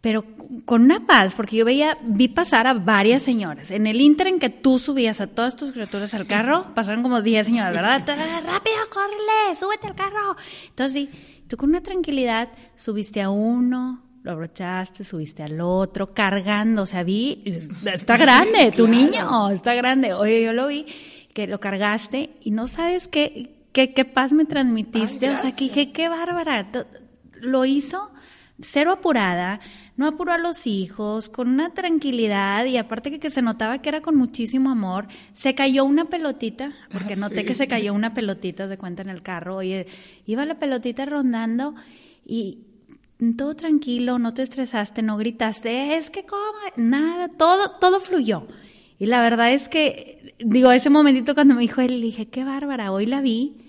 pero 0.02 0.26
con 0.66 0.82
una 0.84 1.06
paz, 1.06 1.36
porque 1.36 1.58
yo 1.58 1.66
veía, 1.66 1.98
vi 2.02 2.28
pasar 2.28 2.66
a 2.66 2.74
varias 2.74 3.22
señoras. 3.22 3.70
En 3.70 3.86
el 3.86 4.02
inter 4.02 4.28
en 4.28 4.40
que 4.40 4.50
tú 4.50 4.80
subías 4.80 5.22
a 5.22 5.28
todas 5.28 5.56
tus 5.56 5.72
criaturas 5.72 6.14
al 6.16 6.26
carro, 6.26 6.74
pasaron 6.74 7.04
como 7.04 7.22
10 7.22 7.46
señoras, 7.46 7.72
¿verdad? 7.72 8.04
Rápido, 8.08 8.78
córrele, 8.92 9.56
súbete 9.56 9.88
al 9.88 9.96
carro. 9.96 10.36
Entonces, 10.70 10.94
sí, 10.94 11.44
tú 11.48 11.56
con 11.56 11.70
una 11.70 11.82
tranquilidad 11.82 12.50
subiste 12.76 13.22
a 13.22 13.30
uno, 13.30 14.02
lo 14.24 14.32
abrochaste, 14.32 15.04
subiste 15.04 15.44
al 15.44 15.62
otro, 15.62 16.14
cargando, 16.14 16.84
o 16.84 16.86
sea, 16.86 17.04
vi, 17.04 17.44
está 17.86 18.18
grande, 18.18 18.72
tu 18.72 18.88
niño, 18.88 19.52
está 19.52 19.76
grande. 19.76 20.14
Oye, 20.14 20.44
yo 20.44 20.54
lo 20.54 20.68
vi, 20.68 20.86
que 21.34 21.46
lo 21.46 21.60
cargaste 21.60 22.32
y 22.42 22.52
no 22.52 22.66
sabes 22.66 23.08
qué, 23.08 23.61
qué, 23.72 23.94
qué 23.94 24.06
paz 24.06 24.34
me 24.34 24.46
transmitiste, 24.46 25.30
o 25.30 25.38
sea, 25.38 25.52
que 25.52 25.66
dije, 25.66 25.92
qué 25.92 26.10
bárbara, 26.10 26.70
lo 27.40 27.66
hizo 27.66 28.12
cero 28.62 28.92
apurada, 28.92 29.60
no 29.98 30.08
apuró 30.08 30.32
a 30.32 30.38
los 30.38 30.68
hijos, 30.68 31.30
con 31.30 31.50
una 31.50 31.74
tranquilidad 31.74 32.66
y 32.66 32.78
aparte 32.78 33.12
que, 33.12 33.20
que, 33.20 33.30
se 33.30 33.42
notaba 33.42 33.80
que 33.80 33.90
era 33.90 34.02
con 34.02 34.16
muchísimo 34.16 34.70
amor, 34.70 35.08
se 35.34 35.56
cayó 35.56 35.84
una 35.86 36.06
pelotita, 36.06 36.74
porque 36.92 37.16
noté 37.16 37.46
que 37.46 37.56
se 37.56 37.68
cayó 37.68 37.94
una 37.94 38.14
pelotita 38.14 38.68
de 38.68 38.78
cuenta 38.78 39.02
en 39.02 39.10
el 39.10 39.24
carro, 39.24 39.58
oye, 39.58 39.88
iba 40.26 40.46
la 40.46 40.60
pelotita 40.60 41.06
rondando 41.06 41.76
y 42.26 42.60
todo 43.38 43.56
tranquilo, 43.56 44.18
no 44.20 44.34
te 44.34 44.44
estresaste, 44.44 45.02
no 45.02 45.18
gritaste, 45.18 45.98
es 45.98 46.10
que 46.10 46.26
cómo, 46.26 46.42
nada, 46.76 47.28
todo, 47.30 47.78
todo 47.80 48.00
fluyó. 48.00 48.48
Y 48.98 49.08
la 49.08 49.22
verdad 49.22 49.52
es 49.52 49.70
que, 49.70 50.36
digo, 50.40 50.72
ese 50.72 50.90
momentito 50.90 51.34
cuando 51.34 51.56
me 51.56 51.62
dijo 51.62 51.82
él, 51.82 52.02
dije, 52.02 52.28
qué 52.28 52.44
bárbara, 52.44 52.92
hoy 52.92 53.06
la 53.06 53.22
vi 53.22 53.61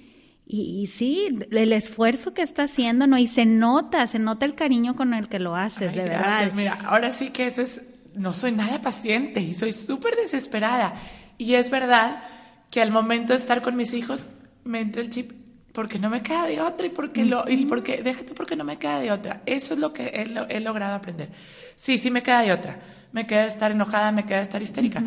y, 0.54 0.86
sí, 0.88 1.34
el 1.50 1.72
esfuerzo 1.72 2.34
que 2.34 2.42
está 2.42 2.64
haciendo, 2.64 3.06
¿no? 3.06 3.16
Y 3.16 3.26
se 3.26 3.46
nota, 3.46 4.06
se 4.06 4.18
nota 4.18 4.44
el 4.44 4.54
cariño 4.54 4.94
con 4.94 5.14
el 5.14 5.30
que 5.30 5.38
lo 5.38 5.56
haces, 5.56 5.94
de 5.94 6.02
verdad. 6.02 6.52
Mira, 6.54 6.78
ahora 6.84 7.10
sí 7.10 7.30
que 7.30 7.46
eso 7.46 7.62
es, 7.62 7.80
no 8.14 8.34
soy 8.34 8.52
nada 8.52 8.82
paciente 8.82 9.40
y 9.40 9.54
soy 9.54 9.72
súper 9.72 10.14
desesperada. 10.14 10.94
Y 11.38 11.54
es 11.54 11.70
verdad 11.70 12.22
que 12.70 12.82
al 12.82 12.90
momento 12.90 13.32
de 13.32 13.38
estar 13.38 13.62
con 13.62 13.76
mis 13.76 13.94
hijos 13.94 14.26
me 14.62 14.82
entra 14.82 15.00
el 15.00 15.08
chip 15.08 15.32
porque 15.72 15.98
no 15.98 16.10
me 16.10 16.22
queda 16.22 16.46
de 16.46 16.60
otra 16.60 16.86
y 16.86 16.90
porque 16.90 17.24
lo 17.24 17.48
y 17.48 17.64
porque 17.64 18.02
déjate 18.02 18.34
porque 18.34 18.54
no 18.54 18.64
me 18.64 18.78
queda 18.78 19.00
de 19.00 19.10
otra. 19.10 19.40
Eso 19.46 19.72
es 19.72 19.80
lo 19.80 19.94
que 19.94 20.08
he, 20.08 20.60
logrado 20.60 20.94
aprender. 20.94 21.30
Sí, 21.76 21.96
sí 21.96 22.10
me 22.10 22.22
queda 22.22 22.42
de 22.42 22.52
otra. 22.52 22.78
Me 23.12 23.26
queda 23.26 23.42
de 23.42 23.48
estar 23.48 23.70
enojada, 23.70 24.12
me 24.12 24.26
queda 24.26 24.36
de 24.36 24.44
estar 24.44 24.62
histérica. 24.62 25.02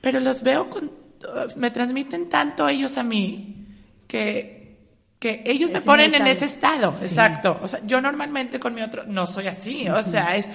Pero 0.00 0.18
los 0.18 0.42
veo 0.42 0.68
con 0.68 0.90
me 1.54 1.70
transmiten 1.70 2.28
tanto 2.28 2.68
ellos 2.68 2.98
a 2.98 3.04
mí 3.04 3.66
que 4.08 4.59
que 5.20 5.42
ellos 5.44 5.70
me 5.70 5.82
ponen 5.82 6.14
en 6.14 6.26
ese 6.26 6.46
estado, 6.46 6.92
exacto. 7.02 7.60
O 7.62 7.68
sea, 7.68 7.80
yo 7.86 8.00
normalmente 8.00 8.58
con 8.58 8.74
mi 8.74 8.80
otro 8.80 9.04
no 9.06 9.26
soy 9.26 9.46
así, 9.46 9.88
o 9.88 10.02
sea, 10.02 10.34
es 10.34 10.48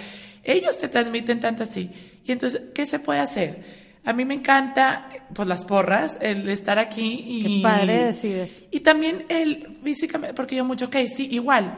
ellos 0.44 0.78
te 0.78 0.88
transmiten 0.90 1.40
tanto 1.40 1.64
así. 1.64 1.90
Y 2.26 2.32
entonces, 2.32 2.62
¿qué 2.74 2.86
se 2.86 3.00
puede 3.00 3.20
hacer? 3.20 3.86
A 4.04 4.14
mí 4.14 4.26
me 4.26 4.36
encanta, 4.36 5.10
pues 5.34 5.48
las 5.48 5.66
porras, 5.66 6.18
el 6.22 6.48
estar 6.50 6.78
aquí 6.78 7.24
y... 7.28 7.44
Qué 7.44 7.64
padre 7.64 8.06
decides. 8.06 8.64
Y 8.70 8.82
también 8.82 9.26
el 9.30 9.78
físicamente, 9.84 10.34
porque 10.36 10.56
yo 10.56 10.66
mucho, 10.66 10.86
ok, 10.86 10.98
sí, 11.08 11.28
igual. 11.32 11.76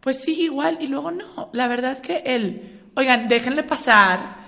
Pues 0.00 0.20
sí, 0.20 0.42
igual, 0.42 0.78
y 0.80 0.88
luego 0.88 1.10
no. 1.10 1.50
La 1.52 1.68
verdad 1.68 2.00
que 2.00 2.22
el, 2.24 2.80
oigan, 2.94 3.28
déjenle 3.28 3.62
pasar, 3.62 4.39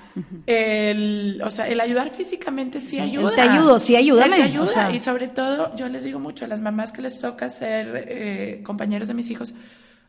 el, 0.46 1.40
o 1.44 1.50
sea, 1.50 1.68
el 1.68 1.80
ayudar 1.80 2.10
físicamente 2.10 2.80
sí, 2.80 2.98
ayuda. 2.98 3.34
te 3.34 3.40
ayudo, 3.40 3.78
sí 3.78 3.96
ayuda. 3.96 4.24
te 4.24 4.42
ayuda. 4.42 4.92
Y 4.92 4.98
sobre 4.98 5.28
todo, 5.28 5.74
yo 5.76 5.88
les 5.88 6.04
digo 6.04 6.18
mucho 6.18 6.44
a 6.44 6.48
las 6.48 6.60
mamás 6.60 6.92
que 6.92 7.02
les 7.02 7.18
toca 7.18 7.48
ser 7.50 8.04
eh, 8.08 8.60
compañeros 8.64 9.08
de 9.08 9.14
mis 9.14 9.30
hijos, 9.30 9.54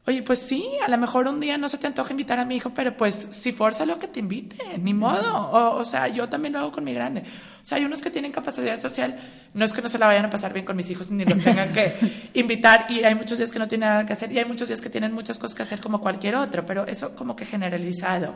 Oye, 0.05 0.21
pues 0.21 0.39
sí, 0.39 0.67
a 0.85 0.89
lo 0.89 0.97
mejor 0.97 1.29
un 1.29 1.39
día 1.39 1.57
no 1.57 1.69
se 1.69 1.77
te 1.77 1.87
antoja 1.87 2.11
invitar 2.11 2.37
a 2.37 2.43
mi 2.43 2.57
hijo, 2.57 2.71
pero 2.73 2.97
pues 2.97 3.27
si 3.31 3.53
fuerza 3.53 3.85
lo 3.85 3.97
que 3.99 4.09
te 4.09 4.19
invite, 4.19 4.77
ni 4.77 4.93
modo. 4.93 5.33
O, 5.33 5.77
o, 5.77 5.85
sea, 5.85 6.09
yo 6.09 6.27
también 6.27 6.51
lo 6.51 6.59
hago 6.59 6.71
con 6.73 6.83
mi 6.83 6.93
grande. 6.93 7.21
O 7.21 7.65
sea, 7.65 7.77
hay 7.77 7.85
unos 7.85 8.01
que 8.01 8.11
tienen 8.11 8.33
capacidad 8.33 8.77
social, 8.81 9.15
no 9.53 9.63
es 9.63 9.71
que 9.71 9.81
no 9.81 9.87
se 9.87 9.97
la 9.97 10.07
vayan 10.07 10.25
a 10.25 10.29
pasar 10.29 10.51
bien 10.51 10.65
con 10.65 10.75
mis 10.75 10.89
hijos 10.89 11.09
ni 11.09 11.23
los 11.23 11.39
tengan 11.39 11.71
que 11.71 11.95
invitar 12.33 12.87
y 12.89 13.05
hay 13.05 13.15
muchos 13.15 13.37
días 13.37 13.49
que 13.49 13.59
no 13.59 13.67
tienen 13.69 13.87
nada 13.87 14.05
que 14.05 14.11
hacer 14.11 14.29
y 14.33 14.39
hay 14.39 14.45
muchos 14.45 14.67
días 14.67 14.81
que 14.81 14.89
tienen 14.89 15.13
muchas 15.13 15.39
cosas 15.39 15.55
que 15.55 15.61
hacer 15.61 15.79
como 15.79 16.01
cualquier 16.01 16.35
otro, 16.35 16.65
pero 16.65 16.85
eso 16.85 17.15
como 17.15 17.37
que 17.37 17.45
generalizado. 17.45 18.35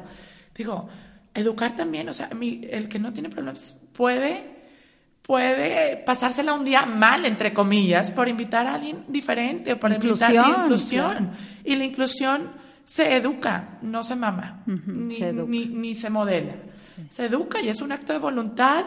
Digo, 0.56 0.88
educar 1.34 1.76
también, 1.76 2.10
o 2.10 2.14
sea, 2.14 2.30
el 2.32 2.90
que 2.90 3.00
no 3.00 3.14
tiene 3.14 3.30
problemas 3.30 3.76
puede 3.94 4.58
puede 5.28 5.98
pasársela 5.98 6.54
un 6.54 6.64
día 6.64 6.86
mal, 6.86 7.26
entre 7.26 7.54
comillas, 7.54 8.10
por 8.12 8.30
invitar 8.30 8.66
a 8.66 8.76
alguien 8.76 9.04
diferente, 9.10 9.76
por 9.76 9.92
invitar 9.92 10.36
a 10.38 10.62
inclusión. 10.64 11.32
Y 11.66 11.76
la 11.76 11.84
inclusión 11.84 12.52
se 12.86 13.14
educa, 13.18 13.78
no 13.82 14.02
se 14.04 14.16
mama, 14.16 14.64
ni, 14.66 15.18
se 15.18 15.34
ni, 15.34 15.94
se 15.94 16.10
modela. 16.10 16.56
Se 17.10 17.26
educa 17.26 17.62
y 17.62 17.68
es 17.68 17.82
un 17.82 17.92
acto 17.92 18.14
de 18.14 18.20
voluntad 18.20 18.86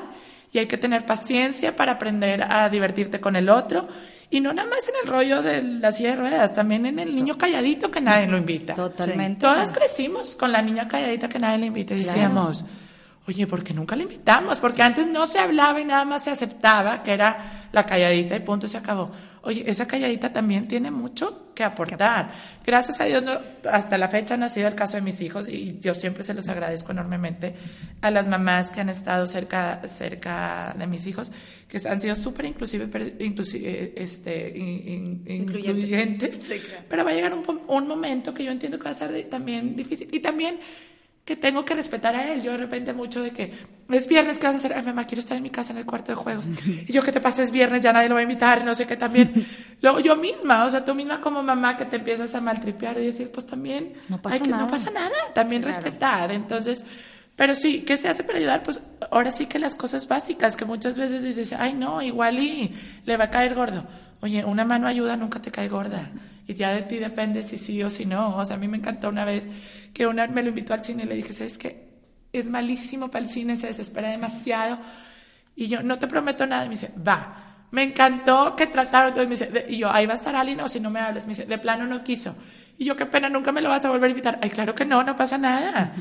y 0.53 0.59
hay 0.59 0.67
que 0.67 0.77
tener 0.77 1.07
paciencia 1.07 1.77
para 1.77 1.93
aprender 1.93 2.43
a 2.43 2.69
divertirte 2.69 3.21
con 3.21 3.37
el 3.37 3.49
otro. 3.49 3.89
Y 4.31 4.41
no 4.41 4.53
nada 4.53 4.69
más 4.69 4.87
en 4.89 4.95
el 5.03 5.11
rollo 5.11 5.43
de 5.43 5.63
la 5.63 5.91
silla 5.93 6.11
de 6.11 6.17
ruedas, 6.17 6.53
también 6.53 6.87
en 6.87 6.99
el 6.99 7.15
niño 7.15 7.37
calladito 7.37 7.91
que 7.91 8.01
nadie 8.01 8.27
lo 8.29 8.37
invita. 8.37 8.75
Totalmente. 8.75 9.41
Todas 9.41 9.73
crecimos 9.73 10.37
con 10.37 10.53
la 10.53 10.63
niña 10.63 10.87
calladita 10.87 11.29
que 11.29 11.39
nadie 11.39 11.59
le 11.59 11.67
invita. 11.67 11.95
Y 11.95 12.05
decíamos, 12.05 12.65
oye, 13.27 13.47
¿por 13.47 13.65
qué 13.65 13.75
nunca 13.75 13.97
le 13.97 14.05
invitamos? 14.05 14.59
Porque 14.59 14.83
antes 14.83 15.09
no 15.09 15.27
se 15.27 15.41
hablaba 15.41 15.81
y 15.81 15.85
nada 15.85 16.05
más 16.05 16.25
se 16.25 16.31
aceptaba 16.31 17.03
que 17.03 17.13
era 17.13 17.69
la 17.73 17.85
calladita 17.85 18.37
y 18.37 18.41
punto, 18.41 18.69
se 18.69 18.79
acabó. 18.79 19.11
Oye, 19.43 19.65
esa 19.67 19.87
calladita 19.87 20.33
también 20.33 20.69
tiene 20.69 20.91
mucho 20.91 21.53
que 21.55 21.65
aportar. 21.65 22.31
Gracias 22.65 23.01
a 23.01 23.05
Dios, 23.05 23.25
hasta 23.71 23.97
la 23.97 24.09
fecha 24.09 24.37
no 24.37 24.45
ha 24.45 24.49
sido 24.49 24.69
el 24.69 24.75
caso 24.75 24.97
de 24.97 25.03
mis 25.03 25.21
hijos 25.21 25.49
y 25.49 25.79
yo 25.79 25.95
siempre 25.95 26.25
se 26.25 26.35
los 26.35 26.49
agradezco 26.49 26.93
enormemente 26.93 27.55
a 28.03 28.11
las 28.11 28.29
mamás 28.29 28.71
que 28.71 28.81
han 28.81 28.89
estado 28.89 29.27
cerca, 29.27 29.81
cerca 29.89 30.75
de 30.79 30.87
mis 30.87 31.07
hijos, 31.07 31.33
que 31.69 31.81
han 31.89 32.01
sido 32.01 32.15
súper 32.15 32.47
inclusive, 32.47 32.89
eh, 32.95 33.95
este, 33.97 34.59
incluyentes. 34.59 36.41
Pero 36.89 37.05
va 37.05 37.11
a 37.11 37.15
llegar 37.15 37.35
un, 37.35 37.63
un 37.67 37.89
momento 37.89 38.35
que 38.35 38.45
yo 38.45 38.51
entiendo 38.51 38.79
que 38.79 38.85
va 38.85 38.91
a 38.91 38.95
ser 38.95 39.29
también 39.31 39.75
difícil. 39.75 40.09
Y 40.13 40.21
también 40.21 40.61
que 41.31 41.37
tengo 41.37 41.65
que 41.65 41.75
respetar 41.75 42.17
a 42.17 42.33
él. 42.33 42.43
Yo 42.43 42.51
de 42.51 42.57
repente 42.57 42.93
mucho 42.93 43.23
de 43.23 43.31
que 43.31 43.53
es 43.89 44.09
viernes, 44.09 44.41
¿qué 44.41 44.49
vas 44.49 44.55
a 44.55 44.59
hacer? 44.59 44.73
Ay, 44.75 44.83
mamá, 44.83 45.07
quiero 45.07 45.21
estar 45.21 45.37
en 45.37 45.45
mi 45.45 45.51
casa 45.51 45.73
en 45.73 45.79
el 45.79 45.87
cuarto 45.87 46.11
de 46.11 46.17
juegos. 46.17 46.49
Y 46.89 46.93
yo, 46.93 47.05
¿qué 47.05 47.13
te 47.13 47.21
pasa? 47.21 47.45
Es 47.45 47.53
viernes, 47.53 47.85
ya 47.85 47.93
nadie 47.93 48.09
lo 48.09 48.17
va 48.17 48.21
a 48.21 48.25
invitar, 48.25 48.65
no 48.65 48.75
sé 48.75 48.85
qué 48.85 48.97
también. 48.97 49.47
Luego 49.81 50.01
yo 50.01 50.17
misma, 50.17 50.65
o 50.65 50.71
sea, 50.71 50.85
tú 50.85 50.93
misma 50.93 51.21
como 51.21 51.41
mamá 51.41 51.77
que 51.77 51.85
te 51.85 51.97
empiezas 51.99 52.35
a 52.35 52.41
maltripear 52.41 52.99
y 52.99 53.07
decir, 53.07 53.31
pues 53.31 53.47
también 53.47 53.93
no 54.09 54.21
pasa, 54.21 54.41
que, 54.41 54.51
nada. 54.51 54.65
No 54.65 54.71
pasa 54.73 54.91
nada, 54.91 55.15
también 55.33 55.63
respetar. 55.63 56.33
Entonces, 56.33 56.85
pero 57.37 57.55
sí, 57.55 57.83
¿qué 57.83 57.97
se 57.97 58.09
hace 58.09 58.25
para 58.25 58.39
ayudar? 58.39 58.65
Pues 58.65 58.83
ahora 59.13 59.31
sí 59.31 59.47
que 59.47 59.61
las 59.61 59.77
cosas 59.77 60.09
básicas, 60.09 60.57
que 60.57 60.65
muchas 60.65 60.99
veces 60.99 61.23
dices, 61.23 61.53
ay, 61.53 61.75
no, 61.75 62.03
igual 62.03 62.41
y 62.41 62.75
le 63.07 63.17
va 63.17 63.27
a 63.27 63.31
caer 63.31 63.55
gordo. 63.55 63.85
Oye, 64.21 64.45
una 64.45 64.65
mano 64.65 64.89
ayuda, 64.89 65.17
nunca 65.17 65.41
te 65.41 65.53
cae 65.53 65.69
gorda. 65.69 66.11
Y 66.51 66.55
ya 66.55 66.73
de 66.73 66.83
ti 66.83 66.99
depende 66.99 67.45
si 67.45 67.57
sí 67.59 67.81
o 67.85 67.89
si 67.89 68.07
no. 68.07 68.37
O 68.37 68.45
sea, 68.45 68.57
a 68.57 68.59
mí 68.59 68.67
me 68.67 68.77
encantó 68.77 69.09
una 69.09 69.25
vez 69.25 69.49
que 69.95 70.05
una 70.05 70.27
me 70.27 70.43
lo 70.43 70.49
invitó 70.49 70.75
al 70.75 70.83
cine 70.83 71.05
y 71.05 71.07
le 71.07 71.15
dije, 71.15 71.33
¿sabes 71.33 71.57
qué? 71.59 71.91
Es 72.33 72.49
malísimo 72.49 73.09
para 73.09 73.23
el 73.23 73.31
cine, 73.31 73.57
se 73.57 73.69
desespera 73.69 74.09
demasiado. 74.09 74.81
Y 75.55 75.69
yo, 75.69 75.85
no 75.85 76.01
te 76.01 76.09
prometo 76.09 76.49
nada. 76.49 76.65
Y 76.65 76.69
me 76.69 76.75
dice, 76.75 76.91
va. 77.07 77.67
Me 77.71 77.85
encantó 77.85 78.57
que 78.57 78.67
trataron. 78.67 79.11
Entonces 79.11 79.29
me 79.29 79.47
dice, 79.47 79.67
y 79.73 79.79
yo, 79.79 79.93
ahí 79.93 80.07
va 80.07 80.15
a 80.15 80.17
estar 80.17 80.35
alguien 80.35 80.61
o 80.61 80.67
si 80.67 80.81
no 80.81 80.91
me 80.91 80.99
hables. 80.99 81.23
Me 81.23 81.35
dice, 81.35 81.47
de 81.47 81.57
plano 81.59 81.87
no 81.87 82.03
quiso. 82.03 82.35
Y 82.77 82.85
yo, 82.85 82.97
qué 82.97 83.07
pena, 83.07 83.29
nunca 83.29 83.53
me 83.53 83.61
lo 83.61 83.69
vas 83.69 83.85
a 83.85 83.91
volver 83.91 84.09
a 84.09 84.11
invitar. 84.11 84.41
Ay, 84.43 84.51
claro 84.51 84.75
que 84.75 84.85
no, 84.85 85.05
no 85.05 85.15
pasa 85.15 85.39
nada. 85.39 85.95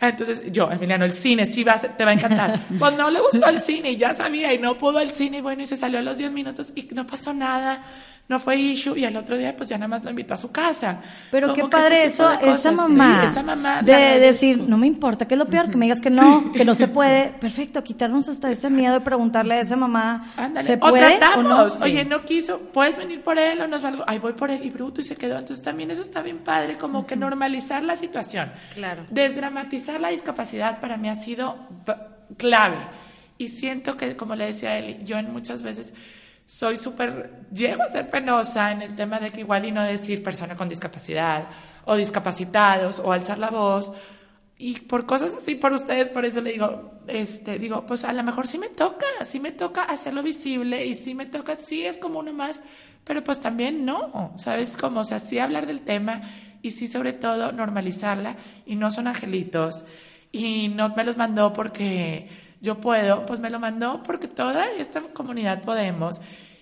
Entonces 0.00 0.44
yo, 0.52 0.70
Emiliano, 0.70 1.04
el 1.04 1.14
cine 1.14 1.46
sí 1.46 1.64
va 1.64 1.72
a 1.72 1.80
te 1.80 2.04
va 2.04 2.12
a 2.12 2.14
encantar. 2.14 2.60
Pues 2.78 2.96
no 2.96 3.10
le 3.10 3.18
gustó 3.18 3.48
el 3.48 3.60
cine 3.60 3.90
y 3.90 3.96
ya 3.96 4.14
sabía 4.14 4.54
y 4.54 4.58
no 4.58 4.78
pudo 4.78 5.00
el 5.00 5.10
cine 5.10 5.38
y 5.38 5.40
bueno, 5.40 5.62
y 5.62 5.66
se 5.66 5.76
salió 5.76 5.98
a 5.98 6.02
los 6.02 6.18
10 6.18 6.30
minutos 6.30 6.72
y 6.76 6.82
no 6.94 7.06
pasó 7.08 7.34
nada 7.34 7.82
no 8.28 8.40
fue 8.40 8.56
issue 8.56 8.96
y 8.96 9.04
al 9.04 9.16
otro 9.16 9.36
día 9.36 9.56
pues 9.56 9.68
ya 9.68 9.78
nada 9.78 9.88
más 9.88 10.04
lo 10.04 10.10
invitó 10.10 10.34
a 10.34 10.36
su 10.36 10.50
casa. 10.50 11.00
Pero 11.30 11.52
qué 11.52 11.64
padre 11.64 12.04
eso, 12.04 12.30
esa 12.40 12.72
mamá, 12.72 13.28
esa 13.30 13.42
mamá, 13.42 13.82
de 13.82 14.20
decir, 14.20 14.58
no 14.58 14.76
me 14.76 14.86
importa, 14.86 15.26
que 15.26 15.34
es 15.34 15.38
lo 15.38 15.46
peor, 15.46 15.70
que 15.70 15.76
me 15.76 15.86
digas 15.86 16.00
que 16.00 16.10
no, 16.10 16.52
que 16.52 16.64
no 16.64 16.74
se 16.74 16.88
puede, 16.88 17.28
perfecto, 17.28 17.82
quitarnos 17.82 18.28
hasta 18.28 18.50
ese 18.50 18.70
miedo 18.70 18.94
de 18.94 19.00
preguntarle 19.00 19.54
a 19.54 19.60
esa 19.60 19.76
mamá, 19.76 20.32
¿se 20.62 20.76
puede 20.76 21.18
o, 21.36 21.42
no? 21.42 21.66
Oye, 21.82 22.04
no 22.04 22.24
quiso, 22.24 22.58
puedes 22.58 22.96
venir 22.96 23.22
por 23.22 23.38
él 23.38 23.60
o 23.60 23.68
nos 23.68 23.84
va 23.84 23.86
Ay, 24.06 24.18
voy 24.18 24.32
por 24.32 24.50
él 24.50 24.64
y 24.64 24.70
bruto 24.70 25.00
y 25.00 25.04
se 25.04 25.14
quedó. 25.14 25.38
Entonces 25.38 25.62
también 25.62 25.90
eso 25.90 26.02
está 26.02 26.22
bien 26.22 26.38
padre, 26.38 26.76
como 26.76 27.06
que 27.06 27.16
normalizar 27.16 27.82
la 27.84 27.96
situación. 27.96 28.50
Claro. 28.74 29.04
Desdramatizar 29.10 30.00
la 30.00 30.08
discapacidad 30.08 30.80
para 30.80 30.96
mí 30.96 31.08
ha 31.08 31.16
sido 31.16 31.56
clave. 32.36 32.78
Y 33.38 33.48
siento 33.48 33.96
que, 33.96 34.16
como 34.16 34.34
le 34.34 34.46
decía 34.46 34.78
él, 34.78 35.04
yo 35.04 35.18
en 35.18 35.32
muchas 35.32 35.62
veces 35.62 35.94
soy 36.46 36.76
súper, 36.76 37.46
llego 37.52 37.82
a 37.82 37.88
ser 37.88 38.06
penosa 38.06 38.70
en 38.70 38.82
el 38.82 38.94
tema 38.94 39.18
de 39.18 39.30
que 39.30 39.40
igual 39.40 39.64
y 39.64 39.72
no 39.72 39.82
decir 39.82 40.22
persona 40.22 40.56
con 40.56 40.68
discapacidad 40.68 41.48
o 41.84 41.96
discapacitados 41.96 43.00
o 43.00 43.12
alzar 43.12 43.38
la 43.38 43.50
voz 43.50 43.92
y 44.58 44.80
por 44.80 45.04
cosas 45.04 45.34
así 45.34 45.54
por 45.54 45.72
ustedes, 45.72 46.08
por 46.08 46.24
eso 46.24 46.40
le 46.40 46.52
digo, 46.52 46.92
este, 47.08 47.58
digo, 47.58 47.84
pues 47.84 48.04
a 48.04 48.12
lo 48.12 48.22
mejor 48.22 48.46
sí 48.46 48.58
me 48.58 48.70
toca, 48.70 49.06
sí 49.24 49.38
me 49.38 49.52
toca 49.52 49.82
hacerlo 49.82 50.22
visible 50.22 50.86
y 50.86 50.94
sí 50.94 51.14
me 51.14 51.26
toca, 51.26 51.56
sí 51.56 51.84
es 51.84 51.98
como 51.98 52.20
uno 52.20 52.32
más, 52.32 52.62
pero 53.04 53.22
pues 53.22 53.38
también 53.38 53.84
no, 53.84 54.34
¿sabes? 54.38 54.78
Como, 54.78 55.00
o 55.00 55.04
sea, 55.04 55.18
sí 55.18 55.38
hablar 55.38 55.66
del 55.66 55.82
tema 55.82 56.22
y 56.62 56.70
sí 56.70 56.86
sobre 56.86 57.12
todo 57.12 57.52
normalizarla 57.52 58.36
y 58.64 58.76
no 58.76 58.90
son 58.90 59.08
angelitos 59.08 59.84
y 60.32 60.68
no 60.68 60.88
me 60.96 61.04
los 61.04 61.18
mandó 61.18 61.52
porque 61.52 62.28
yo 62.60 62.80
puedo, 62.80 63.26
pues 63.26 63.40
me 63.40 63.50
lo 63.50 63.60
mandó 63.60 64.02
porque 64.02 64.28
toda 64.28 64.70
esta 64.72 65.00
comunidad 65.00 65.62
podemos 65.62 66.20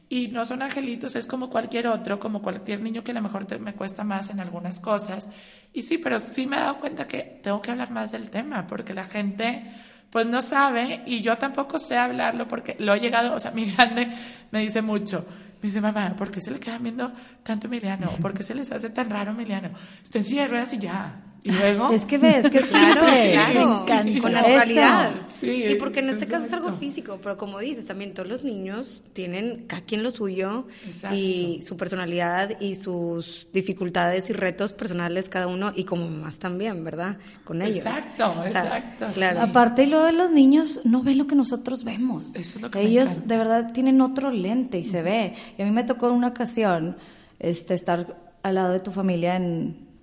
y 0.09 0.29
no 0.29 0.45
son 0.45 0.63
angelitos, 0.63 1.17
es 1.17 1.27
como 1.27 1.51
cualquier 1.51 1.89
otro, 1.89 2.21
como 2.21 2.43
cualquier 2.43 2.81
niño 2.81 3.03
que 3.03 3.13
a 3.13 3.15
lo 3.15 3.23
mejor 3.23 3.59
me 3.59 3.75
cuesta 3.75 4.05
más 4.05 4.31
en 4.31 4.39
algunas 4.39 4.79
cosas. 4.81 5.29
Y 5.73 5.83
sí, 5.83 5.99
pero 5.99 6.19
sí 6.21 6.47
me 6.47 6.57
he 6.57 6.61
dado 6.61 6.79
cuenta 6.79 7.07
que 7.07 7.41
tengo 7.43 7.61
que 7.61 7.71
hablar 7.71 7.91
más 7.91 8.13
del 8.13 8.31
tema, 8.31 8.67
porque 8.67 8.95
la 8.95 9.05
gente 9.05 9.73
pues 10.11 10.27
no 10.27 10.41
sabe 10.41 11.03
y 11.07 11.23
yo 11.23 11.37
tampoco 11.39 11.77
sé 11.81 11.97
hablarlo 11.97 12.47
porque 12.47 12.77
lo 12.79 12.95
he 12.95 13.01
llegado, 13.01 13.35
o 13.35 13.41
sea, 13.41 13.51
mi 13.53 13.73
grande 13.73 14.09
me 14.53 14.61
dice 14.61 14.83
mucho, 14.83 15.27
me 15.61 15.69
dice, 15.69 15.81
mamá, 15.81 16.15
¿por 16.17 16.31
qué 16.31 16.41
se 16.41 16.53
le 16.53 16.61
queda 16.61 16.79
viendo 16.79 17.13
tanto 17.43 17.67
Emiliano? 17.67 18.11
¿Por 18.23 18.35
qué 18.35 18.45
se 18.45 18.55
les 18.55 18.71
hace 18.71 18.91
tan 18.91 19.11
raro 19.11 19.33
Emiliano? 19.33 19.71
Está 20.03 20.19
en 20.19 20.25
silla 20.25 20.43
de 20.43 20.49
ruedas 20.49 20.73
y 20.73 20.79
ya. 20.79 21.34
Y 21.45 21.53
luego. 21.53 21.93
Es 21.93 22.07
que 22.07 22.17
ves 22.17 22.49
que 22.49 22.59
claro, 22.59 23.85
claro, 23.85 24.23
con 24.23 24.33
naturalidad. 24.33 25.11
Sí, 25.29 25.65
y 25.65 25.75
porque 25.75 26.01
en 26.01 26.09
este 26.09 26.27
caso 26.27 26.47
es 26.47 26.53
algo 26.55 26.73
físico, 26.73 27.19
pero 27.23 27.37
como 27.37 27.59
dices, 27.59 27.85
también 27.85 28.15
todos 28.15 28.31
los 28.31 28.45
niños 28.45 29.03
tienen 29.13 29.67
cada 29.67 29.83
quien 29.83 30.03
lo 30.03 30.11
suyo 30.11 30.67
y 31.13 31.61
su 31.63 31.77
personalidad 31.77 32.59
y 32.61 32.77
sus 32.77 33.47
dificultades 33.53 34.31
y 34.31 34.33
retos 34.33 34.73
personales 34.73 35.29
cada 35.29 35.47
uno 35.47 35.73
y 35.77 35.85
como 35.85 36.09
más 36.09 36.39
también, 36.39 36.83
¿verdad? 36.83 37.19
Con 37.45 37.61
ellos. 37.61 37.85
Exacto, 37.85 38.43
exacto. 38.47 39.07
Claro. 39.13 39.43
Aparte 39.43 39.83
y 39.83 39.87
luego 39.87 40.07
de 40.07 40.15
los 40.15 40.31
niños 40.31 40.81
no 40.85 41.03
ven 41.03 41.19
lo 41.19 41.27
que 41.27 41.35
nosotros 41.35 41.85
vemos. 41.85 42.35
Eso 42.35 42.57
es 42.57 42.63
lo 42.63 42.71
que 42.71 42.81
Ellos 42.81 43.29
de 43.29 43.37
verdad 43.37 43.71
tienen 43.75 44.01
otro 44.01 44.31
lente 44.31 44.79
y 44.79 44.85
se 44.85 45.03
ve. 45.03 45.35
Y 45.59 45.63
a 45.63 45.67
mí 45.67 45.71
me 45.71 45.85
tocó 45.85 46.09
en 46.09 46.15
una 46.15 46.29
ocasión 46.29 46.97
este 47.39 47.75
estar 47.75 48.17
al 48.43 48.55
lado 48.55 48.73
de 48.73 48.81
tu 48.81 48.93
familia 48.93 49.37
en 49.37 49.94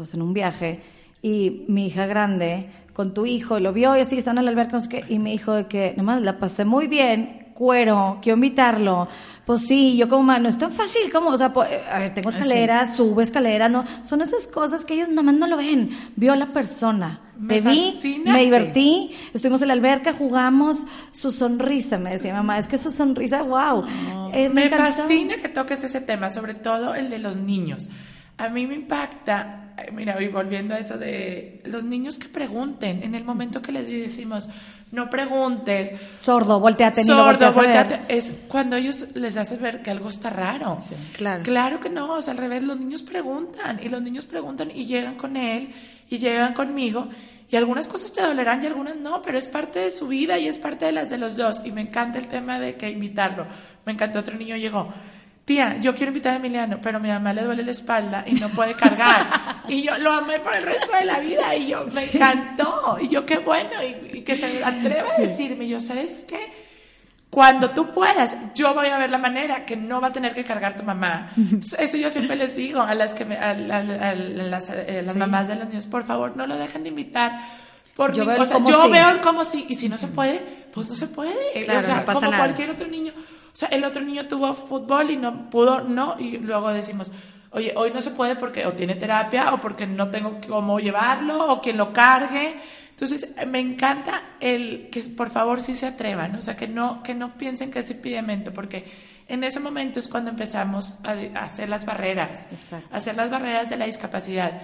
pues 0.00 0.14
en 0.14 0.22
un 0.22 0.32
viaje 0.32 0.80
y 1.20 1.66
mi 1.68 1.88
hija 1.88 2.06
grande 2.06 2.70
con 2.94 3.12
tu 3.12 3.26
hijo 3.26 3.60
lo 3.60 3.74
vio 3.74 3.94
y 3.98 4.00
así 4.00 4.16
están 4.16 4.38
en 4.38 4.46
la 4.46 4.50
alberca 4.50 4.72
no 4.72 4.80
sé 4.80 4.88
qué, 4.88 5.04
y 5.10 5.18
me 5.18 5.30
dijo 5.32 5.52
de 5.52 5.66
que 5.66 5.92
nomás 5.94 6.22
la 6.22 6.38
pasé 6.38 6.64
muy 6.64 6.86
bien 6.86 7.48
cuero 7.52 8.16
quiero 8.22 8.36
invitarlo 8.38 9.06
pues 9.44 9.66
sí 9.66 9.98
yo 9.98 10.08
como 10.08 10.22
"Ma, 10.22 10.38
no 10.38 10.48
es 10.48 10.56
tan 10.56 10.72
fácil 10.72 11.12
como 11.12 11.28
o 11.28 11.36
sea 11.36 11.52
po- 11.52 11.60
a 11.64 11.98
ver 11.98 12.14
tengo 12.14 12.30
escaleras 12.30 12.96
subo 12.96 13.20
escaleras 13.20 13.70
no 13.70 13.84
son 14.04 14.22
esas 14.22 14.46
cosas 14.48 14.86
que 14.86 14.94
ellos 14.94 15.10
nomás 15.10 15.34
no 15.34 15.46
lo 15.46 15.58
ven 15.58 15.90
vio 16.16 16.34
la 16.34 16.54
persona 16.54 17.20
Me 17.36 17.60
te 17.60 17.68
vi 17.68 18.20
me 18.24 18.40
divertí 18.44 19.10
estuvimos 19.34 19.60
en 19.60 19.68
la 19.68 19.74
alberca 19.74 20.14
jugamos 20.14 20.86
su 21.12 21.30
sonrisa 21.32 21.98
me 21.98 22.12
decía 22.12 22.32
mamá 22.32 22.58
es 22.58 22.66
que 22.68 22.78
su 22.78 22.90
sonrisa 22.90 23.42
wow 23.42 23.84
Eh, 24.32 24.48
me 24.48 24.64
encantó. 24.66 25.02
fascina 25.02 25.34
que 25.42 25.48
toques 25.50 25.82
ese 25.84 26.00
tema, 26.00 26.30
sobre 26.30 26.54
todo 26.54 26.94
el 26.94 27.10
de 27.10 27.18
los 27.18 27.34
niños. 27.34 27.90
A 28.40 28.48
mí 28.48 28.66
me 28.66 28.74
impacta, 28.74 29.74
eh, 29.76 29.90
mira, 29.92 30.20
y 30.22 30.28
volviendo 30.28 30.74
a 30.74 30.78
eso 30.78 30.96
de 30.96 31.60
los 31.66 31.84
niños 31.84 32.18
que 32.18 32.26
pregunten, 32.28 33.02
en 33.02 33.14
el 33.14 33.22
momento 33.22 33.60
que 33.60 33.70
les 33.70 33.86
decimos, 33.86 34.48
no 34.92 35.10
preguntes, 35.10 36.00
sordo 36.22 36.58
volteate 36.58 37.04
sordo, 37.04 37.52
volteate, 37.52 38.00
es 38.08 38.32
cuando 38.48 38.76
ellos 38.76 39.08
les 39.14 39.36
hace 39.36 39.56
ver 39.56 39.82
que 39.82 39.90
algo 39.90 40.08
está 40.08 40.30
raro. 40.30 40.78
Claro. 41.16 41.42
Claro 41.42 41.80
que 41.80 41.90
no, 41.90 42.14
o 42.14 42.22
sea, 42.22 42.32
al 42.32 42.38
revés, 42.38 42.62
los 42.62 42.78
niños 42.78 43.02
preguntan 43.02 43.78
y 43.82 43.90
los 43.90 44.00
niños 44.00 44.24
preguntan 44.24 44.70
y 44.74 44.86
llegan 44.86 45.16
con 45.16 45.36
él 45.36 45.68
y 46.08 46.16
llegan 46.16 46.54
conmigo 46.54 47.08
y 47.50 47.56
algunas 47.56 47.88
cosas 47.88 48.12
te 48.12 48.22
dolerán 48.22 48.62
y 48.62 48.66
algunas 48.66 48.96
no, 48.96 49.22
pero 49.22 49.36
es 49.36 49.48
parte 49.48 49.80
de 49.80 49.90
su 49.90 50.06
vida 50.06 50.38
y 50.38 50.46
es 50.46 50.58
parte 50.58 50.86
de 50.86 50.92
las 50.92 51.10
de 51.10 51.18
los 51.18 51.36
dos 51.36 51.62
y 51.64 51.72
me 51.72 51.80
encanta 51.80 52.18
el 52.18 52.28
tema 52.28 52.60
de 52.60 52.76
que 52.76 52.88
invitarlo. 52.88 53.46
Me 53.84 53.92
encantó 53.92 54.20
otro 54.20 54.36
niño 54.36 54.56
llegó. 54.56 54.88
Tía, 55.44 55.78
yo 55.80 55.94
quiero 55.94 56.10
invitar 56.10 56.34
a 56.34 56.36
Emiliano, 56.36 56.78
pero 56.80 56.98
a 56.98 57.00
mi 57.00 57.08
mamá 57.08 57.32
le 57.32 57.42
duele 57.42 57.64
la 57.64 57.72
espalda 57.72 58.22
y 58.26 58.34
no 58.34 58.48
puede 58.50 58.74
cargar. 58.74 59.26
y 59.68 59.82
yo 59.82 59.98
lo 59.98 60.12
amé 60.12 60.38
por 60.38 60.54
el 60.54 60.62
resto 60.62 60.92
de 60.96 61.04
la 61.04 61.18
vida 61.18 61.54
y 61.56 61.68
yo 61.68 61.84
me 61.92 62.04
encantó. 62.04 62.98
Y 63.00 63.08
yo 63.08 63.26
qué 63.26 63.38
bueno 63.38 63.70
y, 63.82 64.18
y 64.18 64.22
que 64.22 64.36
se 64.36 64.62
atreva 64.64 65.08
a 65.16 65.20
decirme, 65.20 65.66
yo, 65.66 65.80
¿sabes 65.80 66.24
qué? 66.28 66.38
Cuando 67.30 67.70
tú 67.70 67.90
puedas, 67.90 68.36
yo 68.54 68.74
voy 68.74 68.88
a 68.88 68.98
ver 68.98 69.10
la 69.10 69.18
manera 69.18 69.64
que 69.64 69.76
no 69.76 70.00
va 70.00 70.08
a 70.08 70.12
tener 70.12 70.34
que 70.34 70.44
cargar 70.44 70.76
tu 70.76 70.82
mamá. 70.82 71.30
Eso 71.78 71.96
yo 71.96 72.10
siempre 72.10 72.36
les 72.36 72.54
digo 72.56 72.82
a 72.82 72.94
las 72.94 73.14
que 73.14 73.24
me- 73.24 73.36
a, 73.36 73.50
a- 73.50 74.10
a- 74.10 74.14
las, 74.14 74.68
eh, 74.70 75.02
las 75.04 75.14
mamás 75.16 75.46
de 75.48 75.54
los 75.56 75.68
niños, 75.68 75.86
por 75.86 76.04
favor, 76.04 76.36
no 76.36 76.46
lo 76.46 76.56
dejen 76.56 76.82
de 76.82 76.88
invitar. 76.90 77.40
Por 77.96 78.12
Yo 78.12 78.24
mí. 78.24 78.32
veo 78.32 78.42
O 78.42 78.46
sea, 78.46 78.54
cómo 78.54 78.68
yo 78.70 78.84
sí. 78.84 78.90
veo 78.90 79.20
cómo 79.20 79.44
sí, 79.44 79.64
y 79.68 79.74
si 79.76 79.88
no 79.88 79.96
se 79.98 80.08
puede, 80.08 80.38
pues 80.72 80.88
no 80.90 80.94
se 80.96 81.06
puede. 81.06 81.34
Claro, 81.64 81.78
o 81.80 81.82
sea, 81.82 81.96
no 81.96 82.04
pasa 82.04 82.18
como 82.18 82.30
nada. 82.32 82.44
cualquier 82.44 82.70
otro 82.70 82.86
niño. 82.88 83.12
O 83.52 83.56
sea, 83.56 83.68
el 83.68 83.84
otro 83.84 84.02
niño 84.02 84.26
tuvo 84.26 84.54
fútbol 84.54 85.10
y 85.10 85.16
no 85.16 85.50
pudo, 85.50 85.82
no, 85.82 86.16
y 86.18 86.38
luego 86.38 86.72
decimos, 86.72 87.10
oye, 87.50 87.72
hoy 87.76 87.92
no 87.92 88.00
se 88.00 88.10
puede 88.12 88.36
porque 88.36 88.66
o 88.66 88.72
tiene 88.72 88.94
terapia 88.94 89.52
o 89.52 89.60
porque 89.60 89.86
no 89.86 90.10
tengo 90.10 90.40
cómo 90.46 90.78
llevarlo 90.78 91.52
o 91.52 91.60
quien 91.60 91.76
lo 91.76 91.92
cargue. 91.92 92.56
Entonces, 92.90 93.28
me 93.46 93.60
encanta 93.60 94.34
el 94.40 94.90
que 94.90 95.02
por 95.02 95.30
favor 95.30 95.62
sí 95.62 95.74
se 95.74 95.86
atrevan, 95.86 96.34
o 96.36 96.42
sea, 96.42 96.54
que 96.54 96.68
no, 96.68 97.02
que 97.02 97.14
no 97.14 97.36
piensen 97.38 97.70
que 97.70 97.78
es 97.78 97.90
impedimento, 97.90 98.52
porque 98.52 98.84
en 99.26 99.42
ese 99.42 99.58
momento 99.58 99.98
es 99.98 100.06
cuando 100.06 100.30
empezamos 100.30 100.98
a, 101.02 101.12
hacer 101.42 101.70
las 101.70 101.86
barreras, 101.86 102.46
Exacto. 102.50 102.94
hacer 102.94 103.16
las 103.16 103.30
barreras 103.30 103.70
de 103.70 103.76
la 103.76 103.86
discapacidad 103.86 104.60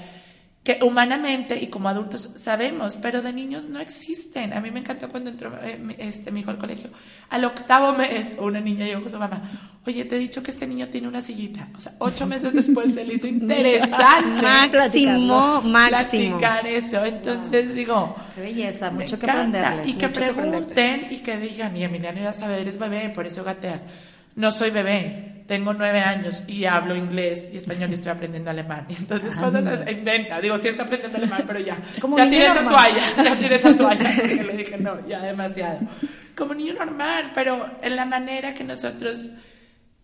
que 0.67 0.81
humanamente 0.83 1.57
y 1.63 1.69
como 1.69 1.89
adultos 1.89 2.31
sabemos, 2.35 2.97
pero 3.01 3.23
de 3.23 3.33
niños 3.33 3.67
no 3.69 3.79
existen. 3.79 4.53
A 4.53 4.61
mí 4.61 4.73
me 4.73 4.81
encantó 4.81 5.09
cuando 5.09 5.31
entró 5.31 5.57
eh, 5.63 5.79
mi- 5.81 5.95
este, 5.97 6.33
mi 6.33 6.41
hijo 6.41 6.51
al 6.51 6.59
colegio. 6.59 6.91
Al 7.31 7.45
octavo 7.45 7.93
mes, 7.95 8.35
una 8.37 8.61
niña 8.61 8.85
llegó 8.85 9.03
con 9.03 9.13
su 9.13 9.17
mamá, 9.19 9.41
oye, 9.87 10.05
te 10.05 10.17
he 10.17 10.19
dicho 10.19 10.43
que 10.43 10.51
este 10.51 10.67
niño 10.67 10.89
tiene 10.89 11.07
una 11.07 11.21
sillita. 11.21 11.69
O 11.77 11.81
sea, 11.81 11.93
ocho 12.01 12.27
meses 12.27 12.53
después 12.53 12.93
se 12.95 13.05
le 13.05 13.15
hizo 13.15 13.27
interesante 13.29 14.43
Máximo, 14.43 15.63
máximo. 15.63 16.39
platicar 16.39 16.67
eso. 16.67 17.05
Entonces 17.05 17.73
digo, 17.75 18.17
Qué 18.35 18.41
belleza, 18.41 18.91
me 18.91 19.05
mucho 19.05 19.19
que 19.21 19.31
aprenderles. 19.31 19.87
Y 19.87 19.93
que 19.95 20.09
pregunten 20.09 21.07
y 21.13 21.19
que 21.19 21.37
digan, 21.37 21.77
y 21.77 21.85
Emiliano 21.85 22.21
ya 22.21 22.33
sabe, 22.33 22.61
eres 22.61 22.77
bebé, 22.79 23.09
por 23.11 23.25
eso 23.27 23.45
gateas. 23.45 23.85
No 24.35 24.51
soy 24.51 24.71
bebé, 24.71 25.36
tengo 25.47 25.73
nueve 25.73 26.01
años 26.01 26.45
y 26.47 26.65
hablo 26.65 26.97
inglés 26.97 27.51
y 27.53 27.57
español 27.57 27.91
y 27.91 27.95
estoy 27.95 28.13
aprendiendo 28.13 28.51
alemán. 28.51 28.87
Entonces 28.99 29.37
cosas 29.37 29.63
las 29.63 29.91
inventa. 29.91 30.41
Digo, 30.41 30.59
sí 30.59 30.69
está 30.69 30.83
aprendiendo 30.85 31.19
alemán, 31.19 31.45
pero 31.47 31.61
ya. 31.61 31.77
Como 32.01 32.17
ya 32.17 32.29
tiré 32.29 32.47
esa 32.47 32.67
toalla, 32.67 33.03
ya 33.25 33.37
tiré 33.37 33.55
esa 33.57 33.77
toalla. 33.77 34.15
Porque 34.17 34.43
le 34.45 34.57
dije, 34.57 34.79
no, 34.79 35.07
ya 35.07 35.21
demasiado. 35.21 35.81
Como 36.37 36.55
niño 36.55 36.75
normal, 36.75 37.31
pero 37.35 37.71
en 37.81 37.97
la 37.97 38.05
manera 38.05 38.53
que 38.55 38.65
nosotros 38.65 39.33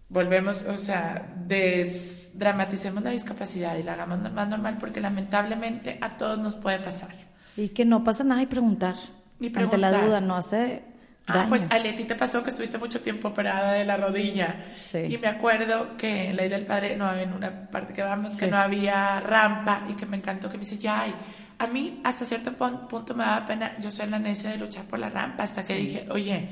volvemos, 0.08 0.62
o 0.62 0.76
sea, 0.76 1.26
desdramaticemos 1.36 3.02
la 3.02 3.10
discapacidad 3.10 3.76
y 3.76 3.82
la 3.82 3.94
hagamos 3.94 4.20
más 4.32 4.48
normal 4.48 4.76
porque 4.78 5.00
lamentablemente 5.00 5.98
a 6.00 6.16
todos 6.16 6.38
nos 6.38 6.56
puede 6.56 6.78
pasar. 6.78 7.10
Y 7.56 7.70
que 7.70 7.84
no 7.84 8.04
pasa 8.04 8.24
nada 8.24 8.42
y 8.42 8.46
preguntar. 8.46 8.94
Y 9.40 9.46
Ante 9.46 9.76
la 9.76 9.90
preguntar. 9.90 10.04
duda 10.06 10.20
no 10.20 10.36
hace 10.36 10.84
Ah, 11.28 11.46
pues 11.48 11.66
a 11.70 11.78
Leti 11.78 12.04
te 12.04 12.14
pasó 12.16 12.42
que 12.42 12.50
estuviste 12.50 12.78
mucho 12.78 13.00
tiempo 13.00 13.28
operada 13.28 13.72
de 13.74 13.84
la 13.84 13.96
rodilla. 13.96 14.56
Sí. 14.74 14.98
Y 15.08 15.18
me 15.18 15.28
acuerdo 15.28 15.96
que 15.96 16.30
en 16.30 16.36
la 16.36 16.44
isla 16.44 16.56
del 16.56 16.66
padre, 16.66 16.96
no, 16.96 17.12
en 17.14 17.32
una 17.32 17.70
parte 17.70 17.92
que 17.92 18.02
vamos, 18.02 18.34
que 18.36 18.46
Sí. 18.46 18.50
no 18.50 18.56
había 18.58 19.20
rampa 19.20 19.82
y 19.88 19.92
que 19.94 20.04
me 20.04 20.16
encantó 20.16 20.48
que 20.48 20.58
me 20.58 20.64
dice, 20.64 20.78
ya, 20.78 21.02
ay, 21.02 21.14
a 21.58 21.66
mí 21.68 22.00
hasta 22.02 22.24
cierto 22.24 22.52
punto 22.52 23.14
me 23.14 23.22
daba 23.24 23.46
pena, 23.46 23.76
yo 23.78 23.90
soy 23.90 24.08
la 24.08 24.18
necia 24.18 24.50
de 24.50 24.58
luchar 24.58 24.84
por 24.86 24.98
la 24.98 25.08
rampa, 25.10 25.44
hasta 25.44 25.62
que 25.62 25.74
dije, 25.76 26.06
oye, 26.10 26.48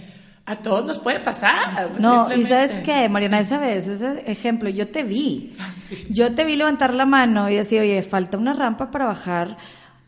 a 0.47 0.55
todos 0.57 0.85
nos 0.87 0.99
puede 1.01 1.19
pasar. 1.19 1.91
No, 1.99 2.33
y 2.33 2.43
sabes 2.43 2.71
simplemente". 2.71 2.83
qué, 2.83 3.09
Mariana, 3.09 3.41
esa 3.41 3.59
vez, 3.59 3.89
ese 3.89 4.23
ejemplo, 4.31 4.69
yo 4.71 4.87
te 4.89 5.03
vi. 5.03 5.57
Ah, 5.59 5.71
sí. 5.73 6.07
Yo 6.11 6.33
te 6.35 6.45
vi 6.45 6.55
levantar 6.55 6.95
la 6.95 7.07
mano 7.07 7.51
y 7.51 7.57
decir, 7.57 7.81
oye, 7.81 8.03
falta 8.03 8.39
una 8.39 8.55
rampa 8.55 8.91
para 8.93 9.07
bajar 9.07 9.57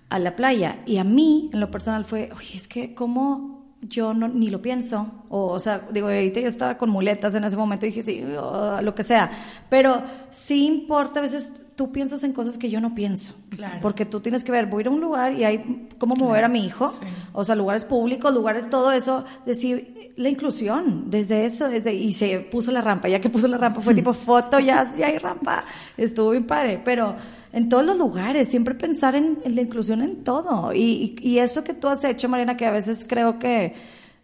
a 0.09 0.19
la 0.21 0.37
playa. 0.37 0.77
Y 0.87 0.99
a 0.99 1.05
mí, 1.05 1.51
en 1.53 1.59
lo 1.59 1.71
personal, 1.71 2.05
fue, 2.05 2.31
oye, 2.37 2.57
es 2.57 2.69
que 2.69 2.95
como 2.95 3.62
yo 3.83 4.15
no, 4.15 4.29
ni 4.29 4.49
lo 4.49 4.63
pienso. 4.63 5.11
O, 5.29 5.47
o 5.47 5.59
sea, 5.59 5.87
digo, 5.91 6.07
ahorita 6.07 6.41
yo 6.41 6.49
estaba 6.49 6.79
con 6.79 6.91
muletas 6.91 7.35
en 7.35 7.45
ese 7.45 7.57
momento 7.57 7.87
y 7.87 7.91
dije, 7.91 8.03
sí, 8.03 8.25
oh, 8.39 8.81
lo 8.81 8.95
que 8.95 9.03
sea. 9.03 9.31
Pero 9.69 10.03
sí 10.31 10.67
importa, 10.67 11.19
a 11.19 11.23
veces 11.23 11.53
tú 11.77 11.91
piensas 11.91 12.23
en 12.23 12.33
cosas 12.33 12.59
que 12.59 12.71
yo 12.71 12.81
no 12.81 12.95
pienso. 12.95 13.35
Claro. 13.51 13.79
Porque 13.81 14.05
tú 14.05 14.21
tienes 14.21 14.45
que 14.45 14.53
ver, 14.53 14.67
voy 14.67 14.81
a 14.81 14.83
ir 14.83 14.87
a 14.89 14.91
un 14.91 15.01
lugar 15.01 15.33
y 15.35 15.45
hay 15.45 15.89
cómo 15.99 16.15
mover 16.15 16.45
a 16.45 16.49
mi 16.49 16.65
hijo. 16.65 16.91
sí. 16.91 17.07
O 17.33 17.45
sea, 17.45 17.55
lugares 17.55 17.85
públicos, 17.85 18.33
lugares, 18.33 18.71
todo 18.71 18.93
eso. 18.93 19.25
Decir, 19.47 20.13
la 20.17 20.29
inclusión, 20.29 21.11
desde 21.11 21.45
eso, 21.45 21.69
desde, 21.69 21.95
y 21.95 22.13
se 22.13 22.41
puso 22.41 22.71
la 22.73 22.83
rampa. 22.83 23.09
Ya 23.09 23.21
que 23.21 23.31
puso 23.31 23.49
la 23.49 23.59
rampa, 23.59 23.81
fue 23.81 23.95
tipo 23.97 24.13
foto, 24.13 24.61
ya, 24.61 24.87
ya 24.97 25.07
hay 25.07 25.19
rampa. 25.19 25.65
Estuvo 25.97 26.31
bien 26.31 26.47
padre. 26.47 26.81
Pero 26.85 27.17
en 27.53 27.69
todos 27.69 27.85
los 27.85 27.97
lugares, 27.97 28.49
siempre 28.49 28.75
pensar 28.75 29.15
en, 29.15 29.39
en 29.45 29.55
la 29.55 29.61
inclusión 29.61 30.03
en 30.03 30.25
todo. 30.25 30.73
Y, 30.73 31.17
y, 31.21 31.29
y 31.29 31.39
eso 31.39 31.63
que 31.65 31.75
tú 31.75 31.89
has 31.89 32.03
hecho, 32.05 32.29
Mariana, 32.29 32.57
que 32.57 32.67
a 32.67 32.71
veces 32.71 33.05
creo 33.09 33.39
que 33.39 33.75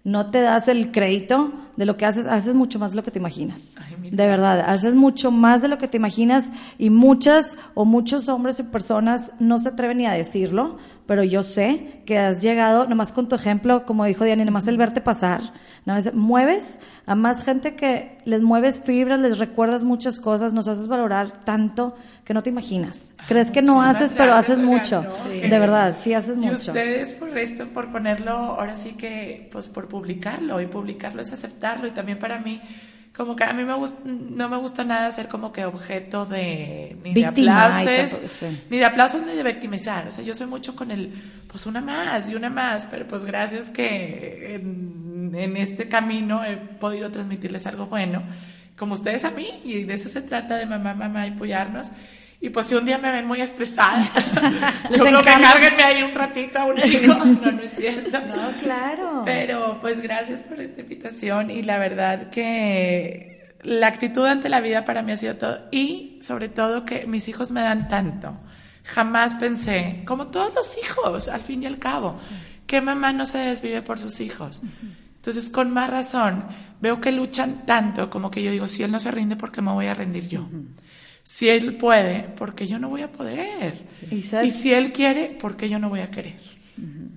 no 0.05 0.31
te 0.31 0.41
das 0.41 0.69
el 0.69 0.91
crédito 0.91 1.53
de 1.77 1.85
lo 1.85 1.97
que 1.97 2.07
haces, 2.07 2.27
haces 2.27 2.55
mucho 2.55 2.79
más 2.79 2.93
de 2.93 2.97
lo 2.97 3.03
que 3.03 3.11
te 3.11 3.19
imaginas. 3.19 3.77
de 4.01 4.27
verdad, 4.27 4.61
haces 4.61 4.95
mucho 4.95 5.31
más 5.31 5.61
de 5.61 5.69
lo 5.69 5.77
que 5.77 5.87
te 5.87 5.97
imaginas 5.97 6.51
y 6.79 6.89
muchas 6.89 7.59
o 7.75 7.85
muchos 7.85 8.29
hombres 8.29 8.59
y 8.59 8.63
personas 8.63 9.33
no 9.39 9.59
se 9.59 9.69
atreven 9.69 9.99
ni 9.99 10.07
a 10.07 10.13
decirlo, 10.13 10.79
pero 11.09 11.25
yo 11.25 11.43
sé 11.43 12.03
que 12.05 12.19
has 12.19 12.43
llegado, 12.43 12.87
nomás 12.87 13.13
con 13.13 13.31
tu 13.31 13.35
ejemplo, 13.35 13.87
como 13.87 14.05
dijo 14.05 14.25
Diana, 14.25 14.45
nomás 14.45 14.69
el 14.69 14.77
verte 14.77 15.01
pasar, 15.01 15.41
nomás 15.87 16.13
mueves 16.13 16.79
a 17.07 17.15
más 17.15 17.43
gente 17.43 17.77
que 17.77 18.19
les 18.27 18.43
mueves 18.43 18.79
fibras, 18.85 19.19
les 19.19 19.39
recuerdas 19.39 19.85
muchas 19.85 20.21
cosas, 20.21 20.53
nos 20.53 20.69
haces 20.69 20.87
valorar 20.87 21.45
tanto 21.45 21.97
que 22.27 22.35
no 22.35 22.43
te 22.43 22.51
imaginas. 22.51 23.15
Crees 23.27 23.51
que 23.51 23.63
no 23.63 23.81
haces, 23.81 24.13
pero 24.13 24.35
haces 24.35 24.59
mucho. 24.59 25.03
De 25.31 25.59
verdad, 25.59 25.97
sí 25.99 26.13
haces 26.13 26.37
mucho. 26.37 26.51
Y 26.51 26.55
ustedes 26.55 27.15
por 27.15 27.39
esto, 27.39 27.67
por 27.69 27.91
ponerlo, 27.91 28.33
ahora 28.33 28.77
sí 28.77 28.91
que, 28.91 29.49
pues 29.51 29.67
por 29.67 29.89
publicarlo, 29.89 30.61
y 30.61 30.67
publicarlo 30.67 31.23
es 31.23 31.33
aceptarlo, 31.33 31.87
y 31.87 31.93
también 31.93 32.19
para 32.19 32.39
mí, 32.39 32.61
como 33.19 33.35
que 33.35 33.43
a 33.43 33.53
mí 33.53 33.65
me 33.65 33.75
no 34.05 34.49
me 34.49 34.57
gusta 34.59 34.85
nada 34.85 35.11
ser 35.11 35.27
como 35.27 35.51
que 35.51 35.65
objeto 35.65 36.25
de 36.25 36.97
ni 37.03 37.15
de 37.15 37.27
aplausos, 37.27 38.43
ni 38.71 38.79
de 38.79 38.85
aplausos 38.85 39.23
ni 39.27 39.33
de 39.33 39.43
victimizar. 39.43 40.07
O 40.07 40.13
sea, 40.13 40.23
yo 40.23 40.35
soy 40.35 40.47
mucho 40.47 40.77
con 40.77 40.93
el, 40.93 41.13
pues 41.49 41.67
una 41.67 41.81
más 41.81 42.31
y 42.31 42.37
una 42.37 42.49
más, 42.49 42.87
pero 42.87 43.09
pues 43.09 43.25
gracias 43.25 43.71
que 43.71 44.55
en, 44.55 45.33
en 45.35 45.57
este 45.57 45.89
camino 45.89 46.45
he 46.45 46.59
podido 46.59 47.11
transmitirles 47.11 47.67
algo 47.67 47.87
bueno, 47.87 48.23
como 48.77 48.95
ustedes 48.95 49.25
a 49.25 49.33
mí, 49.33 49.63
y 49.65 49.83
de 49.83 49.95
eso 49.95 50.09
se 50.09 50.23
trata 50.23 50.55
de 50.55 50.67
mamá, 50.67 50.95
mamá 50.95 51.27
y 51.27 51.31
apoyarnos. 51.31 51.91
Y 52.41 52.51
pues 52.51 52.67
si 52.67 52.77
un 52.77 52.85
día 52.85 52.99
me 52.99 53.11
ven 53.11 53.27
muy 53.27 53.41
estresada, 53.41 54.01
yo 54.97 55.05
creo 55.05 55.23
que 55.23 55.43
cárguenme 55.43 55.83
ahí 55.83 56.03
un 56.03 56.15
ratito 56.15 56.59
a 56.61 56.65
un 56.67 56.79
hijo. 56.79 57.15
No, 57.25 57.53
no 57.53 57.63
es 57.63 57.73
cierto. 57.73 58.19
No, 58.21 58.53
claro. 58.63 59.23
Pero 59.25 59.79
pues 59.81 60.01
gracias 60.01 60.43
por 60.43 60.61
esta 60.61 60.81
invitación 60.81 61.51
y 61.51 61.63
la 61.63 61.79
verdad 61.79 62.31
que 62.31 63.55
la 63.63 63.89
actitud 63.89 64.25
ante 64.25 64.49
la 64.49 64.61
vida 64.61 64.85
para 64.85 65.03
mí 65.03 65.13
ha 65.13 65.17
sido 65.17 65.37
todo. 65.37 65.69
Y 65.73 66.19
sobre 66.23 66.49
todo 66.49 66.85
que 66.85 67.07
mis 67.07 67.29
hijos 67.29 67.51
me 67.51 67.63
dan 67.63 67.89
tanto. 67.89 68.39
Jamás 68.85 69.35
pensé, 69.35 70.03
como 70.07 70.29
todos 70.29 70.55
los 70.55 70.79
hijos, 70.79 71.29
al 71.29 71.41
fin 71.41 71.65
y 71.65 71.67
al 71.67 71.79
cabo, 71.79 72.15
que 72.67 72.81
mamá 72.81 73.13
no 73.13 73.27
se 73.27 73.39
desvive 73.39 73.83
por 73.83 73.99
sus 73.99 74.21
hijos. 74.21 74.63
Entonces, 75.17 75.51
con 75.51 75.73
más 75.73 75.91
razón, 75.91 76.45
veo 76.81 77.01
que 77.01 77.13
luchan 77.13 77.67
tanto 77.67 78.09
como 78.09 78.31
que 78.31 78.43
yo 78.43 78.51
digo, 78.51 78.67
si 78.67 78.83
él 78.83 78.91
no 78.91 79.01
se 79.01 79.11
rinde, 79.11 79.37
¿por 79.37 79.53
qué 79.53 79.61
me 79.61 79.73
voy 79.73 79.87
a 79.87 79.95
rendir 79.95 80.29
yo? 80.29 80.49
Si 81.29 81.47
él 81.47 81.77
puede, 81.77 82.23
porque 82.39 82.67
yo 82.67 82.79
no 82.79 82.89
voy 82.89 83.03
a 83.03 83.13
poder. 83.13 83.85
¿Y, 84.11 84.23
si 84.23 84.73
él 84.73 84.93
quiere, 84.93 85.37
porque 85.39 85.69
yo 85.69 85.79
no 85.79 85.91
voy 85.91 86.01
a 86.01 86.11
querer. 86.11 86.41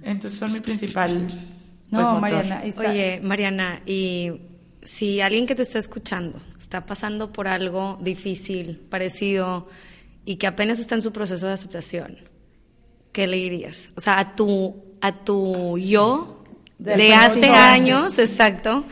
Entonces 0.03 0.37
son 0.37 0.51
mi 0.51 0.59
principal. 0.59 1.47
Pues, 1.89 2.03
no, 2.03 2.19
Mariana. 2.19 2.61
Oye, 2.77 3.21
Mariana, 3.23 3.81
y 3.85 4.33
si 4.81 5.21
alguien 5.21 5.47
que 5.47 5.55
te 5.55 5.61
está 5.61 5.79
escuchando 5.79 6.41
está 6.59 6.85
pasando 6.85 7.31
por 7.31 7.47
algo 7.47 7.99
difícil, 8.01 8.75
parecido, 8.89 9.69
y 10.25 10.35
que 10.35 10.45
apenas 10.45 10.79
está 10.79 10.95
en 10.95 11.03
su 11.03 11.13
proceso 11.13 11.47
de 11.47 11.53
aceptación, 11.53 12.17
¿qué 13.13 13.27
le 13.27 13.37
dirías? 13.37 13.91
O 13.95 14.01
sea, 14.01 14.19
a 14.19 14.35
tu, 14.35 14.75
a 14.99 15.23
tu 15.23 15.77
yo 15.77 16.43
de, 16.79 17.13
hace 17.13 17.47
años, 17.47 18.19
exacto 18.19 18.83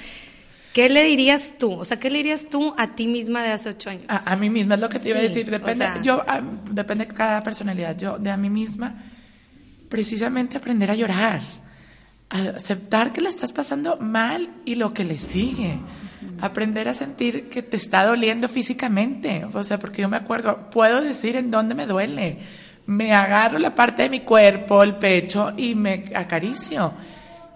¿Qué 0.79 0.87
le 0.87 1.03
dirías 1.03 1.55
tú? 1.57 1.73
O 1.73 1.83
sea, 1.83 1.99
¿qué 1.99 2.09
le 2.09 2.19
dirías 2.19 2.47
tú 2.49 2.73
a 2.77 2.95
ti 2.95 3.05
misma 3.05 3.43
de 3.43 3.49
hace 3.49 3.67
ocho 3.67 3.89
años? 3.89 4.05
A, 4.07 4.33
mí 4.37 4.49
misma 4.49 4.75
es 4.75 4.79
lo 4.79 4.87
que 4.87 4.97
te 4.97 5.09
iba 5.09 5.19
a 5.19 5.21
decir. 5.21 5.51
Depende, 5.51 5.85
yo, 6.01 6.23
ah, 6.25 6.39
depende 6.71 7.05
de 7.05 7.13
cada 7.13 7.43
personalidad. 7.43 7.97
Yo, 7.97 8.17
de 8.17 8.31
a 8.31 8.37
mí 8.37 8.49
misma, 8.49 8.95
precisamente 9.89 10.55
aprender 10.55 10.89
a 10.89 10.95
llorar. 10.95 11.41
A 12.29 12.55
aceptar 12.55 13.11
que 13.11 13.19
la 13.19 13.27
estás 13.27 13.51
pasando 13.51 13.97
mal 13.97 14.51
y 14.63 14.75
lo 14.75 14.93
que 14.93 15.03
le 15.03 15.17
sigue. 15.17 15.81
Aprender 16.39 16.87
a 16.87 16.93
sentir 16.93 17.49
que 17.49 17.61
te 17.61 17.75
está 17.75 18.05
doliendo 18.05 18.47
físicamente. 18.47 19.45
O 19.51 19.63
sea, 19.65 19.79
porque 19.79 20.03
yo 20.03 20.07
me 20.07 20.15
acuerdo, 20.15 20.69
puedo 20.69 21.01
decir 21.01 21.35
en 21.35 21.51
dónde 21.51 21.75
me 21.75 21.87
duele. 21.87 22.39
Me 22.85 23.13
agarro 23.13 23.59
la 23.59 23.75
parte 23.75 24.03
de 24.03 24.09
mi 24.09 24.21
cuerpo, 24.21 24.81
el 24.81 24.95
pecho 24.95 25.51
y 25.57 25.75
me 25.75 26.05
acaricio 26.15 26.93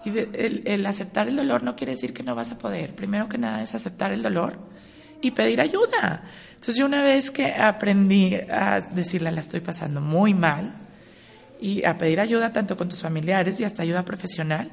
y 0.04 0.18
el, 0.64 0.86
aceptar 0.86 1.28
el 1.28 1.36
dolor 1.36 1.62
no 1.62 1.76
quiere 1.76 1.92
decir 1.92 2.12
que 2.12 2.22
no 2.22 2.34
vas 2.34 2.52
a 2.52 2.58
poder. 2.58 2.94
Primero 2.94 3.28
que 3.28 3.38
nada 3.38 3.62
es 3.62 3.74
aceptar 3.74 4.12
el 4.12 4.22
dolor 4.22 4.58
y 5.20 5.30
pedir 5.30 5.60
ayuda. 5.60 6.22
Entonces 6.50 6.76
yo 6.76 6.86
una 6.86 7.02
vez 7.02 7.30
que 7.30 7.52
aprendí 7.52 8.34
a 8.34 8.80
decirle 8.80 9.32
la 9.32 9.40
estoy 9.40 9.60
pasando 9.60 10.00
muy 10.00 10.34
mal 10.34 10.72
y 11.60 11.84
a 11.84 11.96
pedir 11.96 12.20
ayuda 12.20 12.52
tanto 12.52 12.76
con 12.76 12.88
tus 12.88 13.02
familiares 13.02 13.58
y 13.60 13.64
hasta 13.64 13.82
ayuda 13.82 14.04
profesional, 14.04 14.70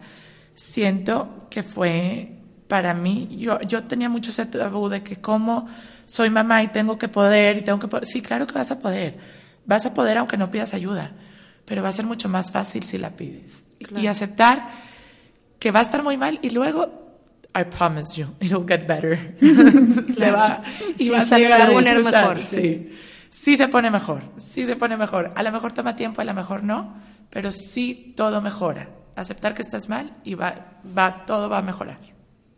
siento 0.55 1.47
que 1.49 1.63
fue 1.63 2.37
para 2.67 2.93
mí, 2.93 3.35
yo, 3.37 3.59
yo 3.61 3.83
tenía 3.83 4.07
mucho 4.07 4.31
ese 4.31 4.45
tabú 4.45 4.87
de 4.87 5.03
que 5.03 5.17
como 5.17 5.67
soy 6.05 6.29
mamá 6.29 6.63
y 6.63 6.69
tengo 6.69 6.97
que 6.97 7.09
poder 7.09 7.57
y 7.57 7.61
tengo 7.61 7.79
que 7.79 7.87
poder. 7.87 8.05
Sí, 8.05 8.21
claro 8.21 8.47
que 8.47 8.53
vas 8.53 8.71
a 8.71 8.79
poder. 8.79 9.17
Vas 9.65 9.85
a 9.85 9.93
poder 9.93 10.17
aunque 10.17 10.37
no 10.37 10.49
pidas 10.49 10.73
ayuda, 10.73 11.11
pero 11.65 11.83
va 11.83 11.89
a 11.89 11.93
ser 11.93 12.05
mucho 12.05 12.29
más 12.29 12.51
fácil 12.51 12.83
si 12.83 12.97
la 12.97 13.11
pides. 13.11 13.65
Y 13.97 14.07
aceptar 14.07 14.69
que 15.61 15.69
va 15.69 15.77
a 15.77 15.83
estar 15.83 16.01
muy 16.01 16.17
mal 16.17 16.39
y 16.41 16.49
luego, 16.49 16.89
I 17.55 17.65
promise 17.65 18.19
you, 18.19 18.33
it'll 18.39 18.67
get 18.67 18.87
better. 18.87 19.35
se 20.17 20.31
va 20.31 20.63
y 20.97 21.09
va 21.09 21.21
a, 21.21 21.67
poner 21.71 22.03
mejor. 22.03 22.43
Sí. 22.43 22.89
sí, 23.29 23.55
se 23.55 23.67
pone 23.67 23.91
mejor, 23.91 24.23
sí 24.37 24.65
se 24.65 24.75
pone 24.75 24.97
mejor. 24.97 25.31
A 25.35 25.43
lo 25.43 25.51
mejor 25.51 25.71
toma 25.71 25.95
tiempo, 25.95 26.19
a 26.19 26.25
lo 26.25 26.33
mejor 26.33 26.63
no, 26.63 26.95
pero 27.29 27.51
sí 27.51 28.15
todo 28.17 28.41
mejora. 28.41 28.89
Aceptar 29.15 29.53
que 29.53 29.61
estás 29.61 29.87
mal 29.87 30.13
y 30.23 30.33
va, 30.33 30.79
va, 30.97 31.25
todo 31.27 31.47
va 31.47 31.59
a 31.59 31.61
mejorar. 31.61 31.99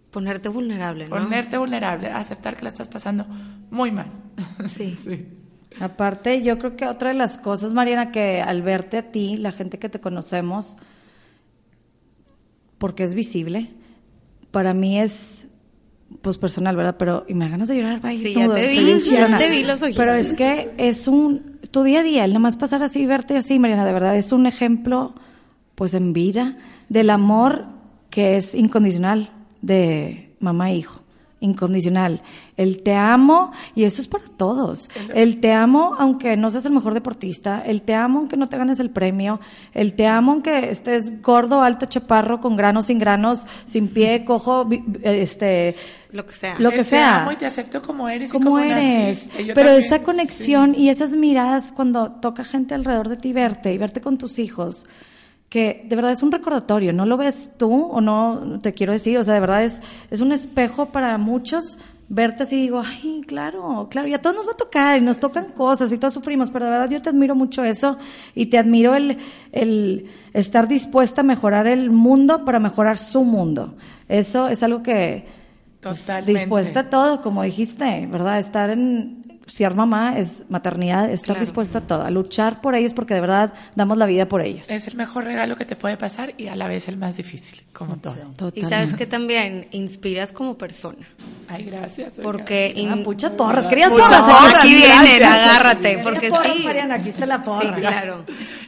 Ponerte 0.10 0.47
vulnerable, 0.47 1.10
¿no? 1.10 1.18
Ponerte 1.18 1.58
vulnerable, 1.58 2.08
aceptar 2.08 2.56
que 2.56 2.64
la 2.64 2.70
estás 2.70 2.88
pasando 2.88 3.26
muy 3.70 3.91
mal. 3.91 4.08
Sí. 4.68 4.95
sí. 5.04 5.28
Aparte, 5.82 6.41
yo 6.41 6.58
creo 6.58 6.78
que 6.78 6.86
otra 6.86 7.10
de 7.10 7.16
las 7.16 7.38
cosas, 7.38 7.74
Mariana, 7.74 8.12
que 8.12 8.41
al 8.41 8.62
verte 8.62 8.99
a 8.99 9.12
ti, 9.12 9.36
la 9.36 9.51
gente 9.51 9.78
que 9.78 9.89
te 9.89 9.99
conocemos, 9.99 10.78
porque 12.84 13.06
es 13.06 13.16
visible. 13.16 13.70
Para 14.52 14.74
mí 14.74 15.00
es 15.00 15.48
pues 16.22 16.38
personal, 16.38 16.76
¿verdad? 16.76 16.98
Pero 17.00 17.24
y 17.30 17.34
me 17.34 17.46
da 17.46 17.52
ganas 17.52 17.70
de 17.70 17.78
llorar, 17.78 18.02
vaya, 18.02 18.22
sí, 18.22 18.34
ya 18.34 18.54
te 18.54 18.68
vi, 18.68 19.00
ya 19.00 19.38
te 19.38 19.50
vi 19.50 19.64
los 19.64 19.82
ojitos. 19.82 19.96
Pero 19.96 20.14
es 20.16 20.34
que 20.34 20.74
es 20.76 21.08
un 21.08 21.60
tu 21.72 21.84
día 21.84 22.02
a 22.02 22.04
día, 22.04 22.26
el 22.26 22.34
nomás 22.34 22.58
pasar 22.58 22.84
así 22.84 23.06
verte 23.06 23.38
así, 23.38 23.58
Mariana, 23.58 23.86
de 23.86 23.94
verdad 23.94 24.18
es 24.18 24.34
un 24.34 24.48
ejemplo 24.48 25.16
pues 25.76 25.94
en 25.94 26.12
vida 26.12 26.58
del 26.90 27.10
amor 27.10 27.68
que 28.10 28.36
es 28.36 28.54
incondicional 28.54 29.30
de 29.62 30.36
mamá 30.42 30.72
e 30.72 30.76
hijo 30.76 31.03
incondicional. 31.44 32.22
El 32.58 32.82
te 32.82 32.94
amo, 32.94 33.52
y 33.76 33.84
eso 33.84 34.02
es 34.02 34.08
para 34.08 34.26
todos. 34.26 34.89
El 35.14 35.39
te 35.39 35.52
amo 35.52 35.96
aunque 36.00 36.38
no 36.38 36.50
seas 36.50 36.66
el 36.66 36.72
mejor 36.72 36.94
deportista, 36.94 37.62
el 37.66 37.82
te 37.82 37.94
amo 37.94 38.20
aunque 38.20 38.38
no 38.38 38.48
te 38.48 38.58
ganes 38.58 38.80
el 38.80 38.89
premio, 38.89 39.39
el 39.74 39.94
te 39.94 40.08
amo 40.08 40.32
aunque 40.32 40.70
estés 40.70 41.22
gordo, 41.22 41.62
alto, 41.62 41.86
chaparro, 41.86 42.39
con 42.39 42.56
granos, 42.56 42.88
sin 42.88 42.98
granos, 42.98 43.46
sin 43.66 43.88
pie, 43.89 44.26
cojo, 44.26 44.68
este... 45.04 45.76
Lo 46.12 46.28
que 46.28 46.34
sea. 46.34 46.56
Lo 46.60 46.70
que 46.70 46.84
sea. 46.84 47.00
Te 47.00 47.22
amo 47.22 47.32
y 47.32 47.36
te 47.38 47.46
acepto 47.48 47.82
como 47.82 48.08
eres 48.08 48.32
como, 48.32 48.52
como 48.52 48.60
eres. 48.60 49.30
Pero 49.56 49.72
esa 49.72 50.04
conexión 50.04 50.76
y 50.76 50.89
esas 50.89 51.16
miradas 51.16 51.72
cuando 51.72 52.12
toca 52.12 52.44
gente 52.44 52.76
alrededor 52.76 53.10
de 53.10 53.18
ti 53.18 53.34
verte 53.34 53.74
y 53.74 53.80
verte 53.80 54.00
con 54.00 54.20
tus 54.20 54.38
hijos, 54.38 54.86
que 55.54 55.86
de 55.88 55.95
verdad 55.95 56.12
es 56.12 56.24
un 56.24 56.32
recordatorio, 56.32 56.93
no 56.93 57.06
lo 57.06 57.16
ves 57.16 57.51
tú 57.58 57.72
o 57.72 58.01
no 58.01 58.58
te 58.60 58.74
quiero 58.74 58.91
decir, 58.91 59.20
o 59.20 59.24
sea, 59.24 59.36
de 59.36 59.39
verdad 59.39 59.64
es, 59.64 59.84
es 60.10 60.20
un 60.20 60.32
espejo 60.32 60.88
para 60.88 61.16
muchos 61.20 61.78
verte 62.10 62.41
así 62.41 62.58
y 62.58 62.62
digo, 62.62 62.82
ay, 62.84 63.22
claro, 63.28 63.88
claro, 63.88 64.08
y 64.08 64.16
a 64.16 64.20
todos 64.20 64.36
nos 64.36 64.47
va 64.47 64.54
a 64.54 64.58
tocar 64.58 64.97
y 64.97 65.01
nos 65.01 65.20
tocan 65.20 65.51
cosas 65.51 65.93
y 65.93 65.99
todos 65.99 66.16
sufrimos, 66.16 66.49
pero 66.49 66.66
de 66.66 66.72
verdad 66.72 66.89
yo 66.89 66.99
te 67.04 67.10
admiro 67.10 67.36
mucho 67.36 67.64
eso 67.64 67.99
y 68.34 68.47
te 68.47 68.58
admiro 68.58 68.95
el, 68.95 69.20
el 69.51 70.10
estar 70.34 70.68
dispuesta 70.68 71.22
a 71.22 71.24
mejorar 71.24 71.68
el 71.68 71.91
mundo 71.91 72.45
para 72.45 72.58
mejorar 72.58 72.97
su 72.97 73.24
mundo. 73.24 73.76
Eso 74.10 74.47
es 74.47 74.64
algo 74.64 74.82
que... 74.82 75.43
Pues, 75.82 75.99
Totalmente. 75.99 76.32
dispuesta 76.32 76.80
a 76.80 76.89
todo, 76.89 77.22
como 77.22 77.43
dijiste, 77.43 78.08
¿verdad? 78.10 78.39
Estar 78.39 78.72
en, 78.72 79.23
ser 79.46 79.76
mamá 79.76 80.18
es 80.18 80.46
maternidad, 80.50 81.10
estar 81.10 81.39
dispuesto 81.39 81.80
a 81.80 81.82
todo, 81.82 82.04
a 82.04 82.10
luchar 82.10 82.62
por 82.62 82.76
ellos 82.76 82.94
porque 82.94 83.14
de 83.14 83.22
verdad 83.22 83.54
damos 83.76 83.98
la 83.98 84.06
vida 84.06 84.28
por 84.28 84.41
ellos. 84.41 84.70
Es 84.70 84.88
el 84.88 84.96
mejor 84.96 85.26
regalo 85.26 85.56
que 85.56 85.66
te 85.66 85.76
puede 85.76 85.98
pasar 85.98 86.34
y 86.38 86.48
a 86.48 86.56
la 86.56 86.68
vez 86.68 86.88
el 86.88 86.98
más 86.98 87.18
difícil, 87.18 87.64
como 87.74 87.98
todo. 87.98 88.16
Y 88.54 88.62
sabes 88.62 88.94
que 88.96 89.06
también 89.06 89.68
inspiras 89.72 90.32
como 90.32 90.58
persona. 90.58 91.08
Ay, 91.48 91.66
gracias. 91.66 92.14
Porque 92.22 92.74
ah, 92.89 92.96
muchas 92.96 93.32
porras, 93.32 93.68
querías 93.68 93.91
porras. 93.91 94.24
Aquí 94.56 94.76
vienen, 94.76 95.24
agárrate, 95.24 96.00
porque 96.00 96.28
sí. 96.28 96.64
Mariana, 96.64 96.96
aquí 96.96 97.10
está 97.10 97.26
la 97.26 97.44
porra. 97.44 97.76
Sí, 97.76 97.82
claro. 97.82 98.26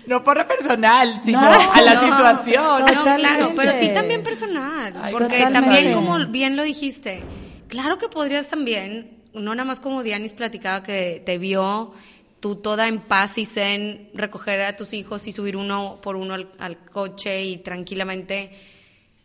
No 0.07 0.23
porra 0.23 0.45
personal, 0.45 1.21
sino 1.23 1.39
a 1.39 1.82
la 1.82 1.99
situación. 1.99 2.86
No, 2.86 3.03
claro, 3.15 3.51
pero 3.55 3.71
sí 3.80 3.89
también 3.93 4.23
personal, 4.23 4.93
porque 5.11 5.47
también 5.51 5.93
como 5.93 6.26
bien 6.28 6.55
lo 6.55 6.63
dijiste, 6.63 7.23
claro 7.67 7.97
que 7.97 8.07
podrías 8.07 8.47
también 8.47 9.15
no 9.36 9.55
nada 9.55 9.65
más 9.65 9.79
como 9.79 10.03
Dianis 10.03 10.33
platicaba 10.33 10.83
que 10.83 11.21
te 11.25 11.38
vio 11.38 11.93
tú 12.39 12.57
toda 12.57 12.88
en 12.88 12.99
paz 12.99 13.38
y 13.38 13.45
zen 13.45 14.09
recoger 14.13 14.61
a 14.61 14.75
tus 14.75 14.93
hijos 14.93 15.27
y 15.27 15.31
subir 15.31 15.57
uno 15.57 15.99
por 16.01 16.15
uno 16.15 16.36
al, 16.36 16.77
coche 16.91 17.43
y 17.43 17.57
tranquilamente 17.57 18.51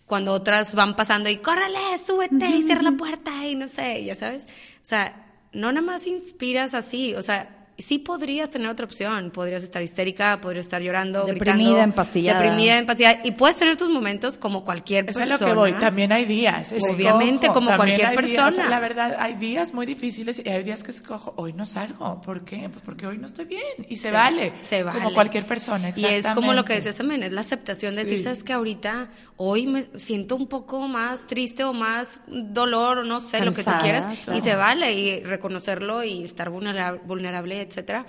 cuando 0.06 0.32
otras 0.32 0.74
van 0.74 0.96
pasando 0.96 1.28
y 1.28 1.36
córrele, 1.36 1.98
súbete 2.04 2.48
y 2.48 2.62
cierra 2.62 2.82
la 2.82 2.92
puerta 2.92 3.46
y 3.46 3.54
no 3.54 3.68
sé, 3.68 4.04
ya 4.04 4.14
sabes. 4.14 4.44
O 4.44 4.84
sea, 4.84 5.26
no 5.52 5.70
nada 5.70 5.86
más 5.86 6.06
inspiras 6.06 6.74
así, 6.74 7.14
o 7.14 7.22
sea, 7.22 7.59
sí 7.83 7.99
podrías 7.99 8.51
tener 8.51 8.68
otra 8.68 8.87
opción. 8.87 9.31
Podrías 9.31 9.62
estar 9.62 9.83
histérica, 9.83 10.41
podrías 10.41 10.66
estar 10.66 10.83
llorando, 10.83 11.24
Deprimida, 11.24 11.55
gritando, 11.55 11.78
empastillada. 11.78 12.41
Deprimida, 12.43 12.78
empastillada. 12.78 13.20
Y 13.24 13.33
puedes 13.33 13.57
tener 13.57 13.76
tus 13.76 13.91
momentos 13.91 14.37
como 14.37 14.64
cualquier 14.64 15.05
Eso 15.09 15.18
persona. 15.18 15.35
es 15.35 15.41
lo 15.41 15.47
que 15.47 15.53
voy. 15.53 15.72
También 15.74 16.12
hay 16.12 16.24
días. 16.24 16.72
Obviamente, 16.95 17.49
como 17.49 17.70
También 17.70 17.99
cualquier. 18.01 18.09
O 18.09 18.28
sea, 18.28 18.47
persona. 18.47 18.68
la 18.68 18.81
verdad, 18.81 19.16
hay 19.18 19.35
días 19.35 19.74
muy 19.74 19.87
difíciles 19.87 20.43
y 20.45 20.49
hay 20.49 20.62
días 20.62 20.83
que 20.83 20.91
escojo, 20.91 21.35
hoy 21.37 21.53
no 21.53 21.64
salgo. 21.64 22.20
¿Por 22.20 22.45
qué? 22.45 22.68
Pues 22.68 22.83
porque 22.85 23.07
hoy 23.07 23.18
no 23.18 23.26
estoy 23.26 23.45
bien. 23.47 23.87
Y 23.89 23.97
se, 23.97 24.11
vale. 24.11 24.53
Se 24.68 24.83
vale. 24.83 24.99
Como 24.99 25.14
cualquier 25.14 25.47
persona. 25.47 25.93
Y 25.95 26.05
es 26.05 26.26
como 26.33 26.53
lo 26.53 26.64
que 26.64 26.74
decías 26.74 26.97
también, 26.97 27.22
es 27.22 27.33
la 27.33 27.41
aceptación 27.41 27.95
de 27.95 28.05
decir, 28.05 28.22
sabes 28.22 28.45
que 28.45 28.53
ahorita 28.53 29.11
hoy 29.37 29.66
me 29.66 29.87
siento 29.99 30.37
un 30.37 30.47
poco 30.49 30.87
más 30.89 31.26
triste 31.26 31.64
o 31.64 31.72
más 31.72 32.20
dolor 32.26 32.99
o 32.99 33.05
no 33.05 33.20
sé, 33.20 33.45
lo 33.45 33.53
que 33.55 33.64
tú 33.64 33.70
quieras. 33.81 34.18
claro. 34.24 34.39
Y 34.39 34.43
se 34.43 34.55
vale 34.55 34.93
y 34.93 35.20
reconocerlo 35.24 36.05
y 36.05 36.24
estar 36.24 36.51
vulnerable, 36.51 37.01
vulnerable, 37.05 37.68
etcétera. 37.70 38.06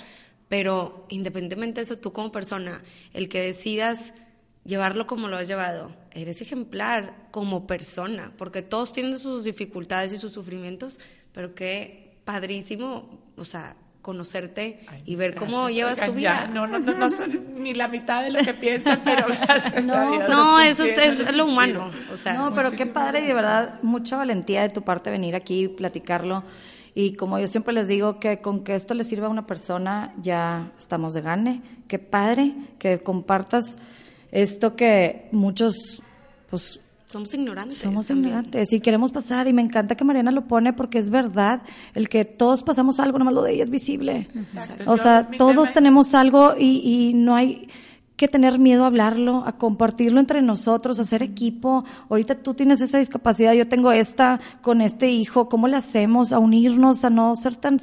Pero 0.49 1.05
independientemente 1.09 1.79
de 1.79 1.83
eso, 1.83 1.97
tú 1.97 2.11
como 2.11 2.31
persona, 2.31 2.83
el 3.13 3.29
que 3.29 3.41
decidas 3.41 4.13
llevarlo 4.65 5.07
como 5.07 5.27
lo 5.27 5.37
has 5.37 5.47
llevado, 5.47 5.95
eres 6.11 6.41
ejemplar 6.41 7.15
como 7.31 7.67
persona, 7.67 8.33
porque 8.37 8.61
todos 8.61 8.91
tienen 8.91 9.17
sus 9.17 9.43
dificultades 9.43 10.13
y 10.13 10.17
sus 10.17 10.33
sufrimientos, 10.33 10.99
pero 11.31 11.55
qué 11.55 12.17
padrísimo, 12.25 13.19
o 13.37 13.45
sea, 13.45 13.75
conocerte 14.01 14.79
Ay, 14.87 15.03
y 15.05 15.15
ver 15.15 15.35
cómo 15.35 15.65
gracias, 15.65 15.75
llevas 15.75 16.01
tu 16.01 16.17
vida. 16.17 16.41
ya, 16.41 16.47
no, 16.47 16.67
no, 16.67 16.79
no, 16.79 16.93
no 16.95 17.09
soy 17.09 17.39
ni 17.57 17.73
la 17.73 17.87
mitad 17.87 18.23
de 18.23 18.31
lo 18.31 18.39
que 18.39 18.53
piensan, 18.53 19.01
pero 19.03 19.27
gracias 19.47 19.87
a 19.87 20.11
Dios. 20.11 20.29
No, 20.29 20.59
los 20.59 20.67
eso 20.67 20.83
es, 20.83 21.35
lo 21.35 21.45
humano. 21.45 21.91
O 22.11 22.17
sea, 22.17 22.33
no, 22.33 22.53
pero 22.53 22.71
qué 22.71 22.85
padre 22.85 23.21
y 23.21 23.27
de 23.27 23.33
verdad 23.33 23.79
mucha 23.83 24.17
valentía 24.17 24.63
de 24.63 24.69
tu 24.69 24.81
parte 24.81 25.09
venir 25.09 25.35
aquí 25.35 25.63
y 25.63 25.67
platicarlo. 25.67 26.43
Y 26.93 27.13
como 27.13 27.39
yo 27.39 27.47
siempre 27.47 27.73
les 27.73 27.87
digo, 27.87 28.19
que 28.19 28.39
con 28.41 28.63
que 28.63 28.75
esto 28.75 28.93
le 28.93 29.03
sirva 29.03 29.27
a 29.27 29.29
una 29.29 29.45
persona, 29.47 30.13
ya 30.21 30.71
estamos 30.77 31.13
de 31.13 31.21
gane. 31.21 31.61
Qué 31.87 31.99
padre 31.99 32.53
que 32.79 32.99
compartas 32.99 33.77
esto 34.31 34.75
que 34.75 35.27
muchos, 35.31 36.01
pues, 36.49 36.79
somos 37.07 37.33
ignorantes. 37.33 37.77
somos 37.77 38.07
también. 38.07 38.27
ignorantes 38.29 38.71
y 38.73 38.79
queremos 38.79 39.11
pasar. 39.11 39.47
Y 39.47 39.53
me 39.53 39.61
encanta 39.61 39.95
que 39.95 40.03
Mariana 40.05 40.31
lo 40.31 40.47
pone 40.47 40.73
porque 40.73 40.97
es 40.99 41.09
verdad. 41.09 41.61
El 41.93 42.07
que 42.09 42.23
todos 42.25 42.63
pasamos 42.63 42.99
algo, 42.99 43.17
nomás 43.19 43.33
lo 43.33 43.43
de 43.43 43.53
ella 43.53 43.63
es 43.63 43.69
visible. 43.69 44.27
Exacto. 44.35 44.83
O 44.91 44.97
sea, 44.97 45.29
todos 45.37 45.67
es- 45.69 45.73
tenemos 45.73 46.13
algo 46.13 46.55
y, 46.57 47.09
y 47.09 47.13
no 47.13 47.35
hay 47.35 47.67
que 48.21 48.27
tener 48.27 48.59
miedo 48.59 48.83
a 48.83 48.87
hablarlo, 48.87 49.43
a 49.45 49.57
compartirlo 49.57 50.19
entre 50.19 50.41
nosotros, 50.41 50.99
a 50.99 51.01
hacer 51.01 51.23
equipo. 51.23 51.83
Ahorita 52.09 52.35
tú 52.35 52.53
tienes 52.53 52.79
esa 52.81 52.99
discapacidad, 52.99 53.53
yo 53.53 53.67
tengo 53.67 53.91
esta 53.91 54.39
con 54.61 54.81
este 54.81 55.09
hijo. 55.09 55.49
¿Cómo 55.49 55.67
le 55.67 55.75
hacemos 55.77 56.31
a 56.31 56.39
unirnos, 56.39 57.03
a 57.03 57.09
no 57.09 57.35
ser 57.35 57.55
tan, 57.55 57.81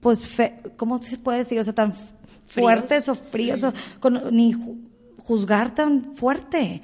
pues, 0.00 0.26
fe, 0.26 0.60
¿cómo 0.76 0.96
se 1.02 1.18
puede 1.18 1.38
decir? 1.38 1.58
O 1.60 1.64
sea, 1.64 1.74
tan 1.74 1.92
fuertes 2.48 3.08
o 3.08 3.14
fríos, 3.14 3.62
o 3.64 3.72
con- 4.00 4.34
ni 4.34 4.54
ju- 4.54 4.78
juzgar 5.18 5.74
tan 5.74 6.14
fuerte. 6.14 6.82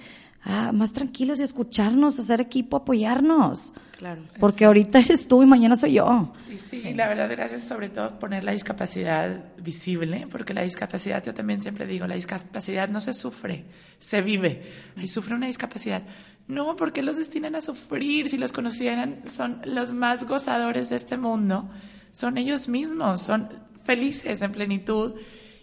Ah, 0.48 0.70
más 0.72 0.92
tranquilos 0.92 1.40
y 1.40 1.42
escucharnos, 1.42 2.20
hacer 2.20 2.40
equipo, 2.40 2.76
apoyarnos. 2.76 3.72
Claro. 3.98 4.22
Porque 4.38 4.64
ahorita 4.64 5.00
eres 5.00 5.26
tú 5.26 5.42
y 5.42 5.46
mañana 5.46 5.74
soy 5.74 5.94
yo. 5.94 6.32
Y 6.48 6.58
sí, 6.58 6.94
la 6.94 7.08
verdad, 7.08 7.28
gracias 7.28 7.62
sobre 7.62 7.88
todo 7.88 8.16
poner 8.20 8.44
la 8.44 8.52
discapacidad 8.52 9.42
visible, 9.60 10.28
porque 10.30 10.54
la 10.54 10.62
discapacidad, 10.62 11.24
yo 11.24 11.34
también 11.34 11.62
siempre 11.62 11.84
digo, 11.84 12.06
la 12.06 12.14
discapacidad 12.14 12.88
no 12.88 13.00
se 13.00 13.12
sufre, 13.12 13.64
se 13.98 14.22
vive. 14.22 14.62
Ay, 14.96 15.08
sufre 15.08 15.34
una 15.34 15.48
discapacidad. 15.48 16.02
No, 16.46 16.76
porque 16.76 17.02
los 17.02 17.16
destinan 17.16 17.56
a 17.56 17.60
sufrir. 17.60 18.28
Si 18.28 18.38
los 18.38 18.52
conocieran, 18.52 19.22
son 19.28 19.60
los 19.64 19.92
más 19.92 20.26
gozadores 20.26 20.90
de 20.90 20.96
este 20.96 21.16
mundo. 21.16 21.68
Son 22.12 22.38
ellos 22.38 22.68
mismos, 22.68 23.20
son 23.20 23.48
felices 23.82 24.42
en 24.42 24.52
plenitud. 24.52 25.14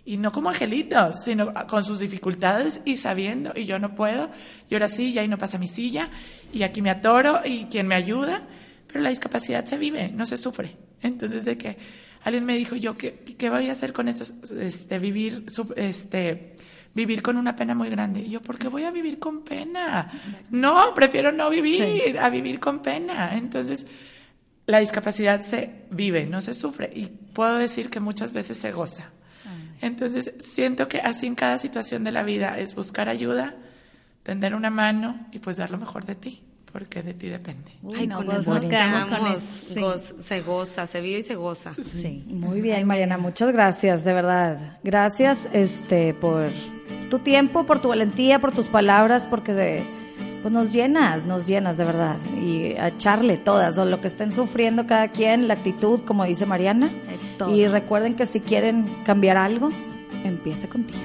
Y 0.05 0.17
no 0.17 0.31
como 0.31 0.49
angelitos, 0.49 1.23
sino 1.23 1.53
con 1.67 1.83
sus 1.83 1.99
dificultades 1.99 2.81
y 2.83 2.97
sabiendo, 2.97 3.53
y 3.55 3.65
yo 3.65 3.79
no 3.79 3.95
puedo, 3.95 4.29
y 4.69 4.73
ahora 4.75 4.89
sí, 4.89 5.11
y 5.11 5.19
ahí 5.19 5.27
no 5.27 5.37
pasa 5.37 5.57
mi 5.57 5.67
silla, 5.67 6.09
y 6.51 6.63
aquí 6.63 6.81
me 6.81 6.89
atoro, 6.89 7.39
y 7.45 7.65
quien 7.65 7.87
me 7.87 7.95
ayuda, 7.95 8.43
pero 8.87 9.01
la 9.01 9.09
discapacidad 9.09 9.65
se 9.65 9.77
vive, 9.77 10.09
no 10.09 10.25
se 10.25 10.37
sufre. 10.37 10.75
Entonces, 11.01 11.45
de 11.45 11.57
que 11.57 11.77
alguien 12.23 12.45
me 12.45 12.55
dijo, 12.55 12.75
yo, 12.75 12.97
¿qué, 12.97 13.15
qué 13.15 13.49
voy 13.49 13.69
a 13.69 13.71
hacer 13.71 13.93
con 13.93 14.07
esto? 14.07 14.23
Este, 14.59 14.99
vivir, 14.99 15.45
este, 15.75 16.55
vivir 16.93 17.21
con 17.21 17.37
una 17.37 17.55
pena 17.55 17.75
muy 17.75 17.89
grande. 17.89 18.21
Y 18.21 18.29
yo, 18.29 18.41
¿por 18.41 18.57
qué 18.57 18.67
voy 18.67 18.83
a 18.83 18.91
vivir 18.91 19.19
con 19.19 19.43
pena? 19.43 20.11
No, 20.49 20.93
prefiero 20.93 21.31
no 21.31 21.49
vivir 21.49 22.17
a 22.19 22.29
vivir 22.29 22.59
con 22.59 22.81
pena. 22.81 23.35
Entonces, 23.35 23.85
la 24.65 24.79
discapacidad 24.79 25.41
se 25.41 25.85
vive, 25.89 26.25
no 26.25 26.39
se 26.41 26.53
sufre. 26.53 26.91
Y 26.93 27.07
puedo 27.07 27.55
decir 27.55 27.89
que 27.89 27.99
muchas 27.99 28.31
veces 28.31 28.57
se 28.57 28.71
goza. 28.71 29.11
Entonces, 29.83 30.33
siento 30.39 30.87
que 30.87 30.99
así 30.99 31.27
en 31.27 31.35
cada 31.35 31.57
situación 31.57 32.03
de 32.03 32.11
la 32.11 32.23
vida 32.23 32.57
es 32.57 32.73
buscar 32.75 33.09
ayuda, 33.09 33.55
tender 34.23 34.55
una 34.55 34.69
mano 34.69 35.19
y 35.31 35.39
pues 35.39 35.57
dar 35.57 35.69
lo 35.71 35.77
mejor 35.77 36.05
de 36.05 36.15
ti, 36.15 36.41
porque 36.71 37.03
de 37.03 37.13
ti 37.13 37.27
depende. 37.27 37.71
Ay, 37.95 38.07
no, 38.07 38.17
con 38.17 38.31
eso 38.31 38.53
nos 38.53 38.63
quedamos 38.65 39.05
con 39.07 39.27
eso, 39.27 39.39
sí. 39.73 39.79
goz- 39.79 40.15
se 40.21 40.41
goza, 40.41 40.87
se 40.87 41.01
vive 41.01 41.19
y 41.19 41.23
se 41.23 41.35
goza. 41.35 41.73
Sí, 41.83 42.23
muy 42.27 42.61
bien, 42.61 42.87
Mariana, 42.87 43.17
muchas 43.17 43.51
gracias, 43.51 44.03
de 44.05 44.13
verdad. 44.13 44.79
Gracias 44.83 45.49
este 45.53 46.13
por 46.13 46.47
tu 47.09 47.19
tiempo, 47.19 47.65
por 47.65 47.79
tu 47.81 47.89
valentía, 47.89 48.39
por 48.39 48.53
tus 48.53 48.67
palabras, 48.67 49.27
porque 49.27 49.53
de- 49.53 49.83
pues 50.43 50.53
nos 50.53 50.73
llenas, 50.73 51.25
nos 51.25 51.47
llenas 51.47 51.77
de 51.77 51.85
verdad. 51.85 52.17
Y 52.39 52.73
a 52.73 52.89
echarle 52.89 53.37
todas, 53.37 53.77
lo 53.77 54.01
que 54.01 54.07
estén 54.07 54.31
sufriendo 54.31 54.85
cada 54.85 55.07
quien, 55.07 55.47
la 55.47 55.53
actitud, 55.53 56.01
como 56.05 56.25
dice 56.25 56.45
Mariana. 56.45 56.89
Y 57.49 57.65
recuerden 57.67 58.15
que 58.15 58.25
si 58.25 58.41
quieren 58.41 58.85
cambiar 59.05 59.37
algo, 59.37 59.69
empieza 60.25 60.67
contigo. 60.67 60.99